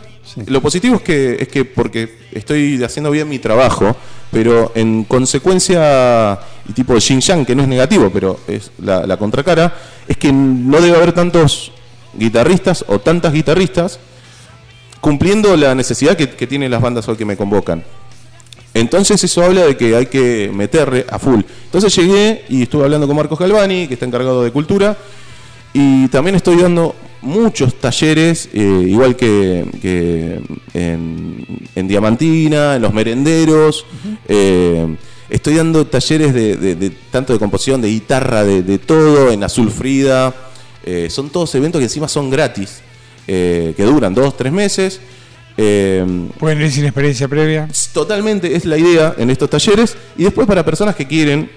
lo 0.46 0.62
positivo 0.62 0.96
es 0.98 1.02
que, 1.02 1.38
es 1.40 1.48
que 1.48 1.66
porque 1.66 2.18
estoy 2.32 2.82
haciendo 2.84 3.10
bien 3.12 3.28
mi 3.28 3.40
trabajo, 3.40 3.96
pero 4.32 4.72
en 4.76 5.04
consecuencia, 5.04 6.40
y 6.70 6.74
tipo 6.74 6.98
Xing 7.00 7.20
Yang, 7.20 7.46
que 7.46 7.56
no 7.56 7.64
es 7.64 7.68
negativo, 7.68 8.10
pero 8.14 8.40
es 8.48 8.72
la, 8.80 9.06
la 9.08 9.18
contracara, 9.18 9.74
es 10.08 10.16
que 10.18 10.32
no 10.32 10.80
debe 10.80 10.96
haber 10.96 11.12
tantos 11.14 11.72
guitarristas 12.14 12.86
o 12.88 13.00
tantas 13.00 13.34
guitarristas 13.34 14.00
cumpliendo 15.02 15.58
la 15.58 15.74
necesidad 15.76 16.16
que, 16.16 16.30
que 16.30 16.48
tienen 16.48 16.70
las 16.72 16.82
bandas 16.82 17.08
hoy 17.10 17.18
que 17.18 17.26
me 17.26 17.36
convocan. 17.36 17.84
Entonces 18.74 19.22
eso 19.24 19.44
habla 19.44 19.66
de 19.66 19.76
que 19.76 19.96
hay 19.96 20.06
que 20.06 20.50
meterle 20.54 21.06
a 21.10 21.20
full. 21.20 21.42
Entonces 21.66 21.94
llegué 21.96 22.46
y 22.50 22.64
estuve 22.64 22.84
hablando 22.86 23.06
con 23.08 23.16
Marcos 23.18 23.38
Galvani, 23.38 23.88
que 23.88 23.96
está 23.96 24.06
encargado 24.06 24.44
de 24.44 24.52
cultura, 24.52 24.98
y 25.74 26.08
también 26.08 26.36
estoy 26.36 26.56
dando 26.58 26.96
muchos 27.22 27.76
talleres, 27.76 28.50
eh, 28.54 28.86
igual 28.88 29.16
que, 29.16 29.66
que 29.82 30.40
en, 30.74 31.46
en 31.76 31.88
Diamantina, 31.88 32.76
en 32.78 32.82
Los 32.82 32.94
Merenderos. 32.94 33.86
eh, 34.28 34.96
estoy 35.30 35.56
dando 35.56 35.86
talleres 35.88 36.34
de, 36.34 36.56
de- 36.58 36.76
de- 36.76 36.90
tanto 37.12 37.32
de 37.34 37.40
composición, 37.40 37.82
de 37.82 37.90
guitarra, 37.90 38.44
de, 38.44 38.64
de 38.64 38.78
todo, 38.80 39.32
en 39.32 39.44
Azul 39.44 39.70
Frida. 39.70 40.34
Eh, 40.84 41.08
son 41.10 41.30
todos 41.30 41.54
eventos 41.56 41.80
que 41.80 41.86
encima 41.86 42.08
son 42.08 42.30
gratis, 42.30 42.82
que 43.28 43.74
duran 43.78 44.14
dos, 44.14 44.36
tres 44.36 44.52
meses. 44.52 45.00
Eh, 45.58 46.06
Pueden 46.40 46.62
ir 46.62 46.72
sin 46.72 46.86
experiencia 46.86 47.28
previa. 47.28 47.68
Totalmente 47.94 48.56
es 48.56 48.66
la 48.66 48.78
idea 48.78 49.14
en 49.18 49.30
estos 49.30 49.50
talleres. 49.50 49.96
Y 50.18 50.24
después 50.24 50.48
para 50.48 50.64
personas 50.66 50.96
que 50.96 51.06
quieren 51.08 51.50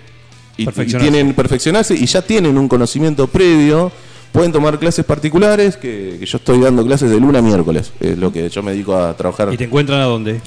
y, 0.57 0.62
y 0.62 0.64
Perfeccionarse. 0.66 1.11
tienen 1.11 1.34
perfeccionarse 1.34 1.95
y 1.95 2.07
ya 2.07 2.22
tienen 2.22 2.57
un 2.59 2.68
conocimiento 2.68 3.26
previo, 3.26 3.90
pueden 4.32 4.53
tomar 4.53 4.78
clases 4.78 5.05
particulares, 5.05 5.76
que, 5.76 6.16
que 6.20 6.26
yo 6.26 6.38
estoy 6.38 6.61
dando 6.61 6.84
clases 6.84 7.11
de 7.11 7.18
luna 7.18 7.38
a 7.40 7.42
miércoles, 7.42 7.92
es 8.01 8.16
lo 8.18 8.32
que 8.32 8.49
yo 8.49 8.62
me 8.62 8.72
dedico 8.72 8.95
a 8.97 9.16
trabajar. 9.16 9.53
¿Y 9.53 9.57
te 9.57 9.64
encuentran 9.64 10.01
a 10.01 10.05
dónde? 10.05 10.40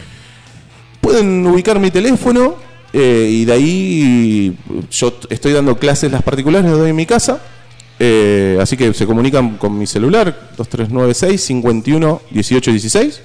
Pueden 1.02 1.46
ubicar 1.48 1.80
mi 1.80 1.92
teléfono 1.92 2.56
eh, 2.94 3.28
y 3.32 3.46
de 3.46 3.54
ahí 3.54 4.58
yo 4.92 5.14
estoy 5.30 5.54
dando 5.54 5.78
clases 5.78 6.12
las 6.12 6.24
particulares, 6.24 6.70
las 6.70 6.80
doy 6.80 6.90
en 6.92 6.96
mi 6.96 7.06
casa. 7.06 7.42
Eh, 8.00 8.58
así 8.62 8.78
que 8.78 8.94
se 8.94 9.06
comunican 9.08 9.58
con 9.58 9.78
mi 9.78 9.88
celular 9.88 10.52
2396 10.56 11.42
51 11.42 12.22
18 12.30 12.72
16. 12.72 13.22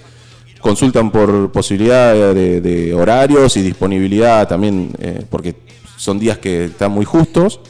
Consultan 0.62 1.10
por 1.10 1.50
posibilidad 1.52 2.14
de, 2.14 2.60
de 2.60 2.94
horarios 2.94 3.56
y 3.56 3.62
disponibilidad 3.62 4.48
también, 4.48 4.92
eh, 5.00 5.22
porque 5.28 5.56
son 5.96 6.18
días 6.18 6.38
que 6.38 6.66
están 6.66 6.92
muy 6.92 7.04
justos. 7.04 7.60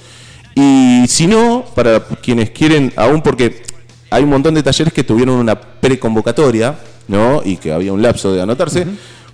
Y 0.55 1.05
si 1.09 1.27
no, 1.27 1.65
para 1.75 2.05
quienes 2.05 2.51
quieren, 2.51 2.93
aún 2.97 3.23
porque 3.23 3.63
hay 4.11 4.23
un 4.23 4.31
montón 4.31 4.55
de 4.55 4.63
talleres 4.63 4.93
que 4.93 5.05
tuvieron 5.05 5.37
una 5.37 5.59
preconvocatoria, 5.59 6.77
¿no? 7.09 7.41
Y 7.45 7.57
que 7.57 7.73
había 7.73 7.93
un 7.93 8.03
lapso 8.03 8.33
de 8.33 8.43
anotarse. 8.43 8.87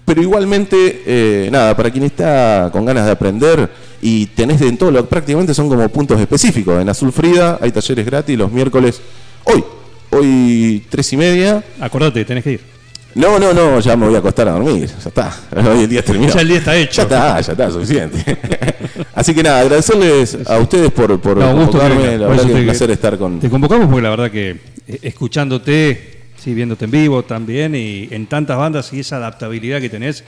Pero 0.04 0.22
igualmente, 0.22 1.02
eh, 1.04 1.48
nada, 1.50 1.76
para 1.76 1.90
quien 1.90 2.04
está 2.04 2.70
con 2.72 2.84
ganas 2.84 3.04
de 3.06 3.10
aprender 3.10 3.68
y 4.00 4.26
tenés 4.26 4.60
de 4.60 4.68
en 4.68 4.78
todo, 4.78 4.90
lo, 4.90 5.04
prácticamente 5.06 5.52
son 5.52 5.68
como 5.68 5.86
puntos 5.88 6.18
específicos. 6.20 6.80
En 6.80 6.88
Azul 6.88 7.12
Frida 7.12 7.58
hay 7.60 7.72
talleres 7.72 8.06
gratis 8.06 8.38
los 8.38 8.50
miércoles. 8.50 9.00
Hoy, 9.44 9.64
hoy 10.10 10.86
tres 10.88 11.12
y 11.12 11.16
media. 11.16 11.62
Acordate, 11.80 12.24
tenés 12.24 12.44
que 12.44 12.52
ir. 12.52 12.77
No, 13.14 13.38
no, 13.38 13.52
no, 13.52 13.80
ya 13.80 13.96
me 13.96 14.06
voy 14.06 14.14
a 14.14 14.18
acostar 14.18 14.48
a 14.48 14.52
dormir, 14.52 14.86
ya 14.86 15.08
está. 15.08 15.36
Hoy 15.56 15.84
el 15.84 15.88
día 15.88 16.04
terminó. 16.04 16.32
Ya 16.32 16.40
el 16.40 16.48
día 16.48 16.58
está 16.58 16.76
hecho. 16.76 16.96
Ya 16.96 17.02
está, 17.02 17.40
ya 17.40 17.52
está, 17.52 17.70
suficiente. 17.70 18.38
Así 19.14 19.34
que 19.34 19.42
nada, 19.42 19.60
agradecerles 19.60 20.38
a 20.46 20.58
ustedes 20.58 20.92
por, 20.92 21.18
por 21.20 21.36
No, 21.36 21.52
convocarme, 21.52 22.02
que 22.02 22.18
la 22.18 22.26
verdad 22.28 22.44
que 22.44 22.52
es 22.52 22.58
un 22.58 22.64
placer 22.64 22.90
estar 22.90 23.18
con... 23.18 23.40
Te 23.40 23.50
convocamos 23.50 23.86
porque 23.86 24.02
la 24.02 24.10
verdad 24.10 24.30
que 24.30 24.50
eh, 24.86 24.98
escuchándote, 25.02 26.20
sí, 26.36 26.54
viéndote 26.54 26.84
en 26.84 26.90
vivo 26.90 27.24
también 27.24 27.74
y 27.74 28.08
en 28.10 28.26
tantas 28.26 28.56
bandas 28.56 28.92
y 28.92 29.00
esa 29.00 29.16
adaptabilidad 29.16 29.80
que 29.80 29.88
tenés, 29.88 30.22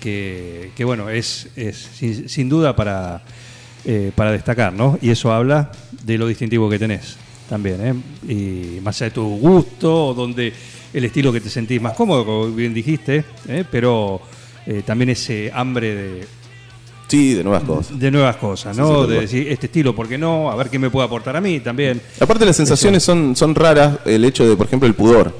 que, 0.00 0.72
que 0.76 0.84
bueno, 0.84 1.08
es, 1.08 1.48
es 1.56 1.88
sin, 1.94 2.28
sin 2.28 2.48
duda 2.48 2.76
para, 2.76 3.22
eh, 3.84 4.12
para 4.14 4.32
destacar, 4.32 4.72
¿no? 4.72 4.98
Y 5.00 5.10
eso 5.10 5.32
habla 5.32 5.72
de 6.04 6.18
lo 6.18 6.26
distintivo 6.26 6.68
que 6.68 6.78
tenés 6.78 7.16
también, 7.48 7.80
¿eh? 7.80 7.94
Y 8.32 8.80
más 8.80 8.96
allá 8.96 9.06
de 9.06 9.14
tu 9.14 9.24
gusto, 9.38 10.12
donde 10.14 10.52
el 10.92 11.04
estilo 11.04 11.32
que 11.32 11.40
te 11.40 11.50
sentís 11.50 11.80
más 11.80 11.94
cómodo, 11.94 12.24
como 12.24 12.46
bien 12.48 12.72
dijiste, 12.74 13.24
¿eh? 13.48 13.64
pero 13.70 14.20
eh, 14.66 14.82
también 14.84 15.10
ese 15.10 15.50
hambre 15.54 15.94
de, 15.94 16.24
Sí, 17.08 17.32
de 17.34 17.42
nuevas 17.42 17.62
cosas. 17.64 17.98
de 17.98 18.10
nuevas 18.10 18.36
cosas, 18.36 18.76
¿no? 18.76 19.04
sí, 19.06 19.10
de 19.12 19.20
decir, 19.20 19.48
este 19.48 19.66
estilo, 19.66 19.94
¿por 19.94 20.06
qué 20.08 20.18
no? 20.18 20.50
A 20.50 20.56
ver 20.56 20.68
qué 20.68 20.78
me 20.78 20.90
puede 20.90 21.06
aportar 21.06 21.36
a 21.36 21.40
mí 21.40 21.58
también. 21.60 22.00
Aparte 22.20 22.44
las 22.44 22.56
sensaciones 22.56 23.02
son, 23.02 23.34
son 23.34 23.54
raras, 23.54 23.98
el 24.04 24.24
hecho 24.24 24.46
de, 24.48 24.56
por 24.56 24.66
ejemplo, 24.66 24.86
el 24.86 24.94
pudor. 24.94 25.34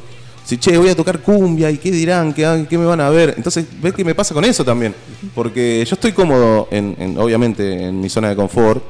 Si, 0.47 0.57
che, 0.57 0.79
voy 0.79 0.89
a 0.89 0.97
tocar 0.97 1.19
cumbia, 1.21 1.71
¿y 1.71 1.77
qué 1.77 1.91
dirán? 1.91 2.33
¿Qué, 2.33 2.65
qué 2.71 2.79
me 2.79 2.87
van 2.87 3.03
a 3.03 3.11
ver? 3.11 3.35
Entonces, 3.37 3.67
ves 3.83 3.93
qué 3.93 4.03
me 4.03 4.15
pasa 4.15 4.33
con 4.33 4.47
eso 4.47 4.65
también. 4.65 4.95
Porque 5.35 5.85
yo 5.87 5.95
estoy 5.95 6.13
cómodo, 6.13 6.69
en, 6.71 6.97
en- 6.99 7.19
obviamente, 7.19 7.85
en 7.89 8.01
mi 8.01 8.09
zona 8.09 8.31
de 8.31 8.37
confort. 8.37 8.83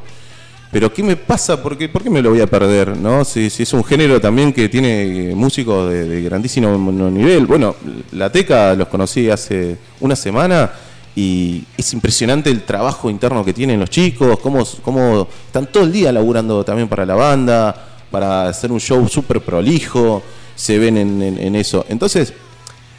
Pero 0.71 0.93
¿qué 0.93 1.03
me 1.03 1.16
pasa? 1.16 1.62
¿Por 1.62 1.79
qué, 1.79 1.89
me 2.11 2.21
lo 2.21 2.31
voy 2.31 2.41
a 2.43 2.47
perder? 2.47 2.97
¿no? 2.97 3.25
Si, 3.25 3.49
si 3.49 3.62
es 3.62 3.73
un 3.73 3.83
género 3.83 4.21
también 4.21 4.53
que 4.53 4.69
tiene 4.69 5.31
eh, 5.31 5.35
músicos 5.35 5.91
de, 5.91 6.21
grandísimo 6.23 6.77
nivel. 7.11 7.47
Bueno, 7.47 7.75
la 8.12 8.31
Teca 8.31 8.75
los 8.75 8.89
conocí 8.89 9.31
hace 9.31 9.79
una 10.01 10.14
semana 10.14 10.71
y 11.16 11.64
es 11.77 11.93
impresionante 11.95 12.51
el 12.51 12.62
trabajo 12.64 13.09
interno 13.09 13.45
que 13.45 13.55
tienen 13.55 13.81
los 13.81 13.89
chicos, 13.91 14.39
cómo, 14.41 14.62
cómo 14.83 15.27
están 15.47 15.66
todo 15.73 15.85
el 15.85 15.93
día 15.93 16.12
laburando 16.12 16.62
también 16.64 16.87
para 16.89 17.07
la 17.07 17.14
banda, 17.14 17.89
para 18.11 18.49
hacer 18.49 18.71
un 18.71 18.79
show 18.81 19.09
súper 19.09 19.41
prolijo. 19.41 20.23
se 20.55 20.77
ven 20.79 20.97
en, 20.99 21.23
en- 21.23 21.39
en 21.39 21.55
eso. 21.55 21.85
Entonces, 21.89 22.35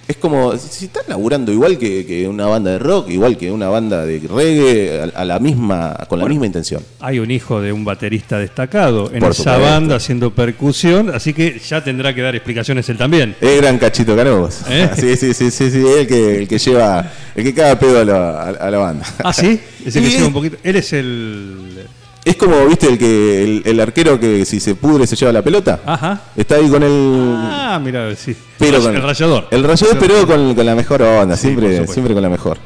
es 0.09 0.17
como, 0.17 0.57
si 0.57 0.85
están 0.85 1.03
laburando 1.07 1.51
igual 1.53 1.77
que, 1.77 2.03
que 2.05 2.27
una 2.27 2.47
banda 2.47 2.71
de 2.71 2.79
rock, 2.79 3.09
igual 3.11 3.37
que 3.37 3.51
una 3.51 3.69
banda 3.69 4.05
de 4.05 4.19
reggae, 4.27 5.01
a, 5.15 5.19
a 5.21 5.23
la 5.23 5.37
misma, 5.39 5.95
con 6.09 6.17
la 6.19 6.25
misma 6.25 6.47
intención. 6.47 6.83
Hay 6.99 7.19
un 7.19 7.29
hijo 7.29 7.61
de 7.61 7.71
un 7.71 7.85
baterista 7.85 8.39
destacado 8.39 9.11
en 9.13 9.19
Por 9.19 9.31
esa 9.31 9.57
banda 9.57 9.95
haciendo 9.97 10.33
percusión, 10.33 11.11
así 11.13 11.33
que 11.33 11.59
ya 11.59 11.83
tendrá 11.83 12.13
que 12.15 12.21
dar 12.23 12.35
explicaciones 12.35 12.89
él 12.89 12.97
también. 12.97 13.35
Es 13.39 13.61
gran 13.61 13.77
cachito 13.77 14.15
Canovos. 14.15 14.61
¿Eh? 14.67 14.89
Sí, 14.99 15.15
sí, 15.15 15.33
sí, 15.35 15.51
sí, 15.51 15.69
sí, 15.69 15.83
el 15.99 16.07
que, 16.07 16.37
el 16.39 16.47
que 16.47 16.57
lleva, 16.57 17.11
el 17.35 17.43
que 17.43 17.53
caga 17.53 17.77
pedo 17.79 17.99
a 18.01 18.03
la, 18.03 18.41
a- 18.41 18.49
a 18.49 18.71
la 18.71 18.77
banda. 18.79 19.05
Ah, 19.23 19.31
sí, 19.31 19.59
ese 19.85 20.01
que 20.01 20.07
Sí, 20.09 20.15
lleva 20.15 20.27
un 20.27 20.33
poquito. 20.33 20.57
Él 20.63 20.75
es 20.75 20.91
el. 20.91 21.85
Es 22.25 22.35
como, 22.35 22.65
viste, 22.67 22.87
el 22.87 22.97
que 22.97 23.43
el, 23.43 23.61
el 23.65 23.79
arquero 23.79 24.19
que 24.19 24.43
si 24.45 24.59
se 24.59 24.75
pudre 24.75 25.07
se 25.07 25.15
lleva 25.15 25.31
la 25.31 25.41
pelota. 25.41 25.79
Ajá. 25.85 26.21
Está 26.35 26.55
ahí 26.55 26.69
con 26.69 26.83
el. 26.83 27.33
Ah, 27.37 27.79
mira, 27.83 28.13
sí. 28.15 28.35
pero 28.57 28.77
el, 28.77 28.83
con- 28.83 29.01
rayador. 29.01 29.47
El 29.51 29.63
rayador, 29.63 29.97
pero 29.99 30.27
con, 30.27 30.53
con 30.53 30.65
la 30.65 30.75
mejor 30.75 31.01
onda, 31.01 31.35
Sí, 31.37 31.43
siempre, 31.43 31.87
siempre 31.87 32.13
con 32.13 32.21
la 32.21 32.29
mejor. 32.29 32.57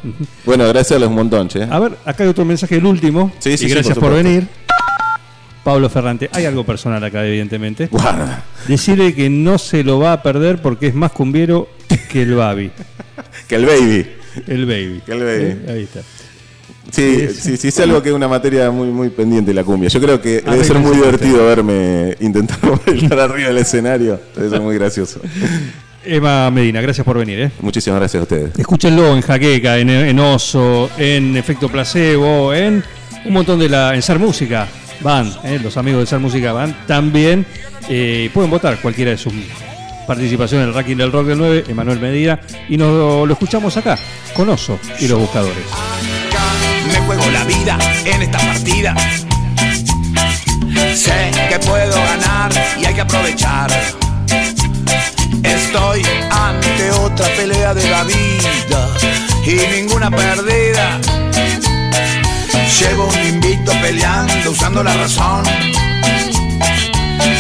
Bueno, 0.44 0.68
gracias 0.68 1.02
un 1.04 1.14
montón, 1.14 1.48
che. 1.48 1.64
A 1.64 1.80
ver, 1.80 1.94
acá 2.04 2.24
hay 2.24 2.30
otro 2.30 2.44
mensaje, 2.46 2.78
el 2.78 2.86
último. 2.86 3.32
Sí, 3.40 3.56
sí, 3.58 3.66
y 3.66 3.68
sí, 3.70 3.74
gracias 3.74 3.98
por 3.98 4.12
venir. 4.14 4.48
Pablo 5.64 5.88
Ferrante, 5.90 6.30
hay 6.34 6.46
algo 6.46 6.66
personal 6.66 7.02
acá, 7.04 7.26
evidentemente. 7.26 7.88
Guarda. 7.88 8.44
Decirle 8.68 9.14
que 9.16 9.30
no 9.30 9.58
se 9.58 9.84
lo 9.84 9.98
va 10.00 10.12
a 10.14 10.22
perder 10.22 10.62
porque 10.62 10.88
es 10.88 10.94
más 10.96 11.12
cumbiero 11.14 11.70
que 12.10 12.24
el 12.24 12.34
Babi. 12.36 12.72
Que 13.48 13.56
el 13.56 13.66
baby. 13.66 14.08
El 14.48 14.66
Baby. 14.66 15.02
Que 15.06 15.12
el 15.12 15.20
baby. 15.20 15.44
¿Eh? 15.46 15.66
Ahí 15.70 15.84
está. 15.84 16.02
Sí, 16.92 17.28
sí, 17.30 17.58
sí, 17.58 17.68
es 17.70 17.80
algo 17.80 18.02
que 18.04 18.10
es 18.10 18.16
una 18.16 18.28
materia 18.28 18.70
muy, 18.70 18.90
muy 18.90 19.10
pendiente 19.10 19.54
la 19.54 19.64
cumbia. 19.64 19.90
Yo 19.90 20.00
creo 20.02 20.22
que 20.22 20.30
debe 20.30 20.48
Arreglense 20.48 20.74
ser 20.74 20.80
muy 20.80 20.96
divertido 20.96 21.46
verme 21.46 22.16
intentar 22.20 22.60
bailar 22.86 23.20
arriba 23.32 23.48
del 23.50 23.58
escenario. 23.60 24.20
Debe 24.36 24.50
ser 24.50 24.62
muy 24.62 24.76
gracioso. 24.76 25.20
Emma 26.06 26.52
Medina, 26.52 26.82
gracias 26.82 27.06
por 27.06 27.18
venir. 27.18 27.40
¿eh? 27.40 27.52
Muchísimas 27.62 28.00
gracias 28.00 28.20
a 28.20 28.24
ustedes. 28.24 28.60
Escúchenlo 28.60 29.16
en 29.16 29.22
Jaqueca, 29.22 29.78
en, 29.80 29.90
en 29.90 30.20
Oso, 30.20 30.90
en 30.98 31.38
Efecto 31.38 31.70
Placebo, 31.70 32.54
en 32.54 32.84
un 33.26 33.34
montón 33.34 33.60
de 33.60 33.70
la. 33.70 33.96
en 33.96 34.02
Ser 34.02 34.20
Música. 34.20 34.68
Van, 35.02 35.32
¿eh? 35.46 35.60
los 35.64 35.76
amigos 35.78 36.02
de 36.02 36.06
Ser 36.06 36.20
Música 36.20 36.52
van 36.54 36.76
también. 36.86 37.46
eh, 37.90 38.30
pueden 38.34 38.52
votar 38.52 38.80
cualquiera 38.82 39.12
de 39.12 39.18
sus 39.18 39.34
participaciones 40.06 40.64
en 40.66 40.70
el 40.70 40.76
ranking 40.76 40.98
del 40.98 41.12
rock 41.12 41.28
del 41.28 41.38
9, 41.38 41.64
Emanuel 41.70 42.00
Medina. 42.00 42.40
Y 42.70 42.76
nos 42.78 43.26
lo 43.26 43.34
escuchamos 43.34 43.76
acá, 43.78 43.98
con 44.36 44.50
Oso 44.50 44.78
y 45.00 45.08
los 45.08 45.18
buscadores. 45.20 45.64
Juego 47.06 47.24
la 47.32 47.44
vida 47.44 47.78
en 48.06 48.22
esta 48.22 48.38
partida. 48.40 48.96
Sé 50.96 51.32
que 51.50 51.60
puedo 51.60 51.96
ganar 51.96 52.52
y 52.80 52.86
hay 52.86 52.94
que 52.94 53.02
aprovechar. 53.02 53.70
Estoy 55.44 56.04
ante 56.32 56.92
otra 56.92 57.28
pelea 57.36 57.74
de 57.74 57.90
la 57.90 58.04
vida 58.04 58.90
y 59.46 59.82
ninguna 59.82 60.10
perdida. 60.10 61.00
Llevo 62.80 63.08
un 63.08 63.28
invicto 63.28 63.72
peleando 63.82 64.52
usando 64.52 64.84
la 64.84 64.94
razón. 64.96 65.44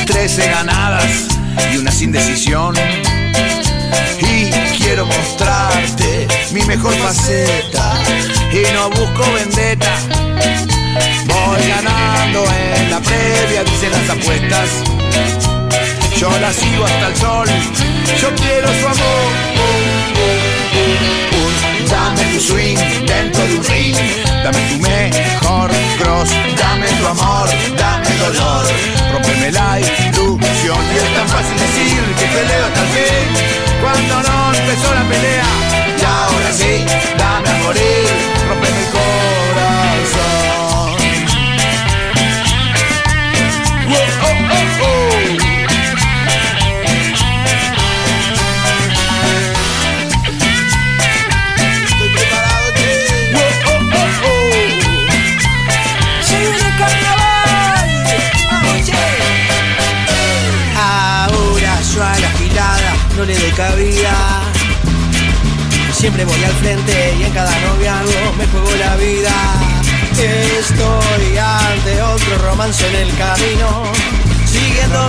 Trece 0.06 0.50
ganadas 0.50 1.28
y 1.74 1.78
una 1.78 1.92
sin 1.92 2.12
decisión. 2.12 2.76
Y 4.20 4.52
quiero 4.78 5.06
mostrarte 5.06 6.28
mi 6.52 6.62
mejor 6.64 6.94
faceta. 6.96 7.94
Y 8.54 8.62
no 8.72 8.88
busco 8.92 9.24
vendetta. 9.34 9.96
Voy 11.26 11.68
ganando 11.68 12.46
en 12.54 12.92
la 12.92 13.00
previa, 13.00 13.64
dicen 13.64 13.92
las 13.92 14.10
apuestas. 14.12 14.70
Yo 16.16 16.30
la 16.40 16.54
sigo 16.54 16.86
hasta 16.86 17.08
el 17.08 17.16
sol. 17.16 17.48
Yo 18.22 18.30
quiero 18.36 18.68
su 18.80 18.86
amor. 18.86 19.32
Dame 21.90 22.24
tu 22.32 22.40
swing 22.40 22.78
dentro 23.08 23.44
de 23.44 23.58
un 23.58 23.64
ring. 23.66 23.96
Dame 24.44 24.60
tu 24.70 24.78
mejor 24.78 25.72
cross. 25.98 26.30
Dame 26.56 26.88
tu 27.00 27.08
amor. 27.08 27.50
Dame 27.76 28.18
dolor. 28.18 28.68
Rompeme 29.14 29.52
la 29.52 29.80
ilusión. 29.80 30.78
Y 30.94 30.98
es 30.98 31.16
tan 31.16 31.28
fácil 31.28 31.58
decir 31.58 32.04
que 32.20 32.26
peleo 32.28 32.66
hasta 32.68 32.82
el 32.82 32.88
fin. 32.88 33.28
Cuando 33.82 34.30
no 34.30 34.54
empezó 34.54 34.94
la 34.94 35.10
pelea. 35.10 35.73
Ahora 36.06 36.52
sí, 36.52 36.86
dame 37.18 37.50
a 37.50 37.64
morir. 37.64 38.08
Rompeme 38.48 38.80
el 38.80 38.93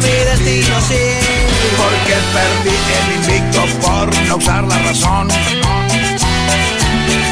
mi 0.01 0.11
destino, 0.11 0.81
sí. 0.89 1.19
Porque 1.77 2.15
perdí 2.33 2.77
el 2.99 3.09
invicto 3.17 3.61
por 3.81 4.07
no 4.27 4.37
usar 4.37 4.65
la 4.65 4.79
razón. 4.79 5.29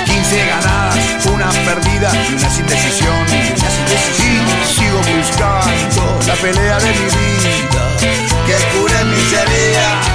15 0.06 0.46
ganadas, 0.46 0.98
una 1.26 1.50
perdida 1.64 2.10
y 2.28 2.34
una 2.34 2.50
sin 2.50 2.66
decisión. 2.66 3.26
Y 3.28 4.30
sigo 4.74 5.00
buscando 5.16 6.02
la 6.26 6.34
pelea 6.34 6.78
de 6.78 6.90
mi 6.90 7.06
vida, 7.16 7.82
que 8.46 8.56
cure 8.72 9.04
mis 9.04 9.32
heridas. 9.32 10.06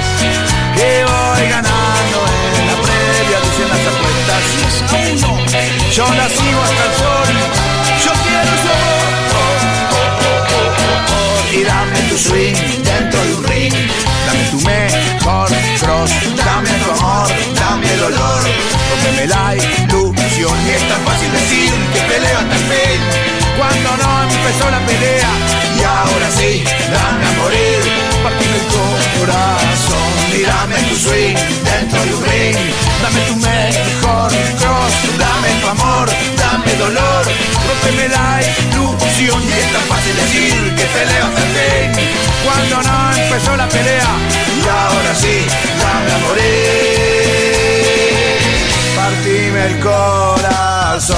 Y 0.75 1.03
voy 1.09 1.43
ganando 1.49 2.19
en 2.57 2.63
la 2.67 2.75
previa, 2.85 3.37
dicen 3.45 3.69
las 3.73 3.83
apuestas. 3.91 4.43
Yo 5.93 6.05
la 6.13 6.27
sigo 6.29 6.61
hasta 6.61 6.83
el 6.85 6.93
sol, 7.01 7.26
swing 12.17 12.55
dentro 12.83 13.23
de 13.23 13.33
un 13.35 13.43
ring. 13.45 13.73
Dame 14.25 14.43
tu 14.51 14.59
mejor 14.61 15.49
cross. 15.79 16.11
Dame 16.35 16.69
tu 16.81 16.91
amor, 16.91 17.27
dame 17.53 17.87
dolor. 17.97 18.41
Rompeme 18.89 19.27
la 19.27 19.55
ilusión. 19.55 20.55
Y 20.65 20.71
es 20.71 20.83
tan 20.89 21.01
fácil 21.05 21.31
decir 21.31 21.71
que 21.93 22.01
peleo 22.09 22.37
hasta 22.39 22.55
el 22.55 22.65
fin. 22.71 22.99
Cuando 23.57 23.89
no 24.01 24.23
empezó 24.23 24.69
la 24.71 24.79
pelea. 24.85 25.29
Y 25.77 25.83
ahora 25.83 26.29
sí, 26.37 26.63
dame 26.91 27.23
a 27.25 27.31
morir. 27.41 27.79
Partime 28.23 28.57
el 28.61 28.67
corazón. 29.19 30.09
Y 30.33 30.41
dame 30.41 30.75
tu 30.89 30.95
swing 30.95 31.37
dentro 31.69 31.99
de 32.03 32.13
un 32.15 32.23
ring. 32.25 32.57
Dame 33.03 33.19
tu 33.29 33.35
mejor 33.35 34.29
cross. 34.59 34.93
Dame 35.17 35.49
tu 35.61 35.67
amor, 35.67 36.09
dame 36.37 36.73
dolor. 36.79 37.23
Rompeme 37.67 38.07
la 38.09 38.41
ilusión. 38.41 39.41
Y 39.43 39.66
fácil 40.07 40.15
decir 40.15 40.75
que 40.75 40.85
peleo 40.85 41.25
hasta 41.25 41.41
el 41.41 41.49
fin. 41.95 42.09
Cuando 42.43 42.81
no 42.83 43.11
empezó 43.13 43.55
la 43.55 43.67
pelea. 43.67 44.09
Y 44.55 44.67
ahora 44.67 45.15
sí, 45.15 45.45
dame 45.81 46.11
a 46.11 46.17
morir. 46.19 46.47
Partime 48.95 49.65
el 49.65 49.79
corazón. 49.79 51.17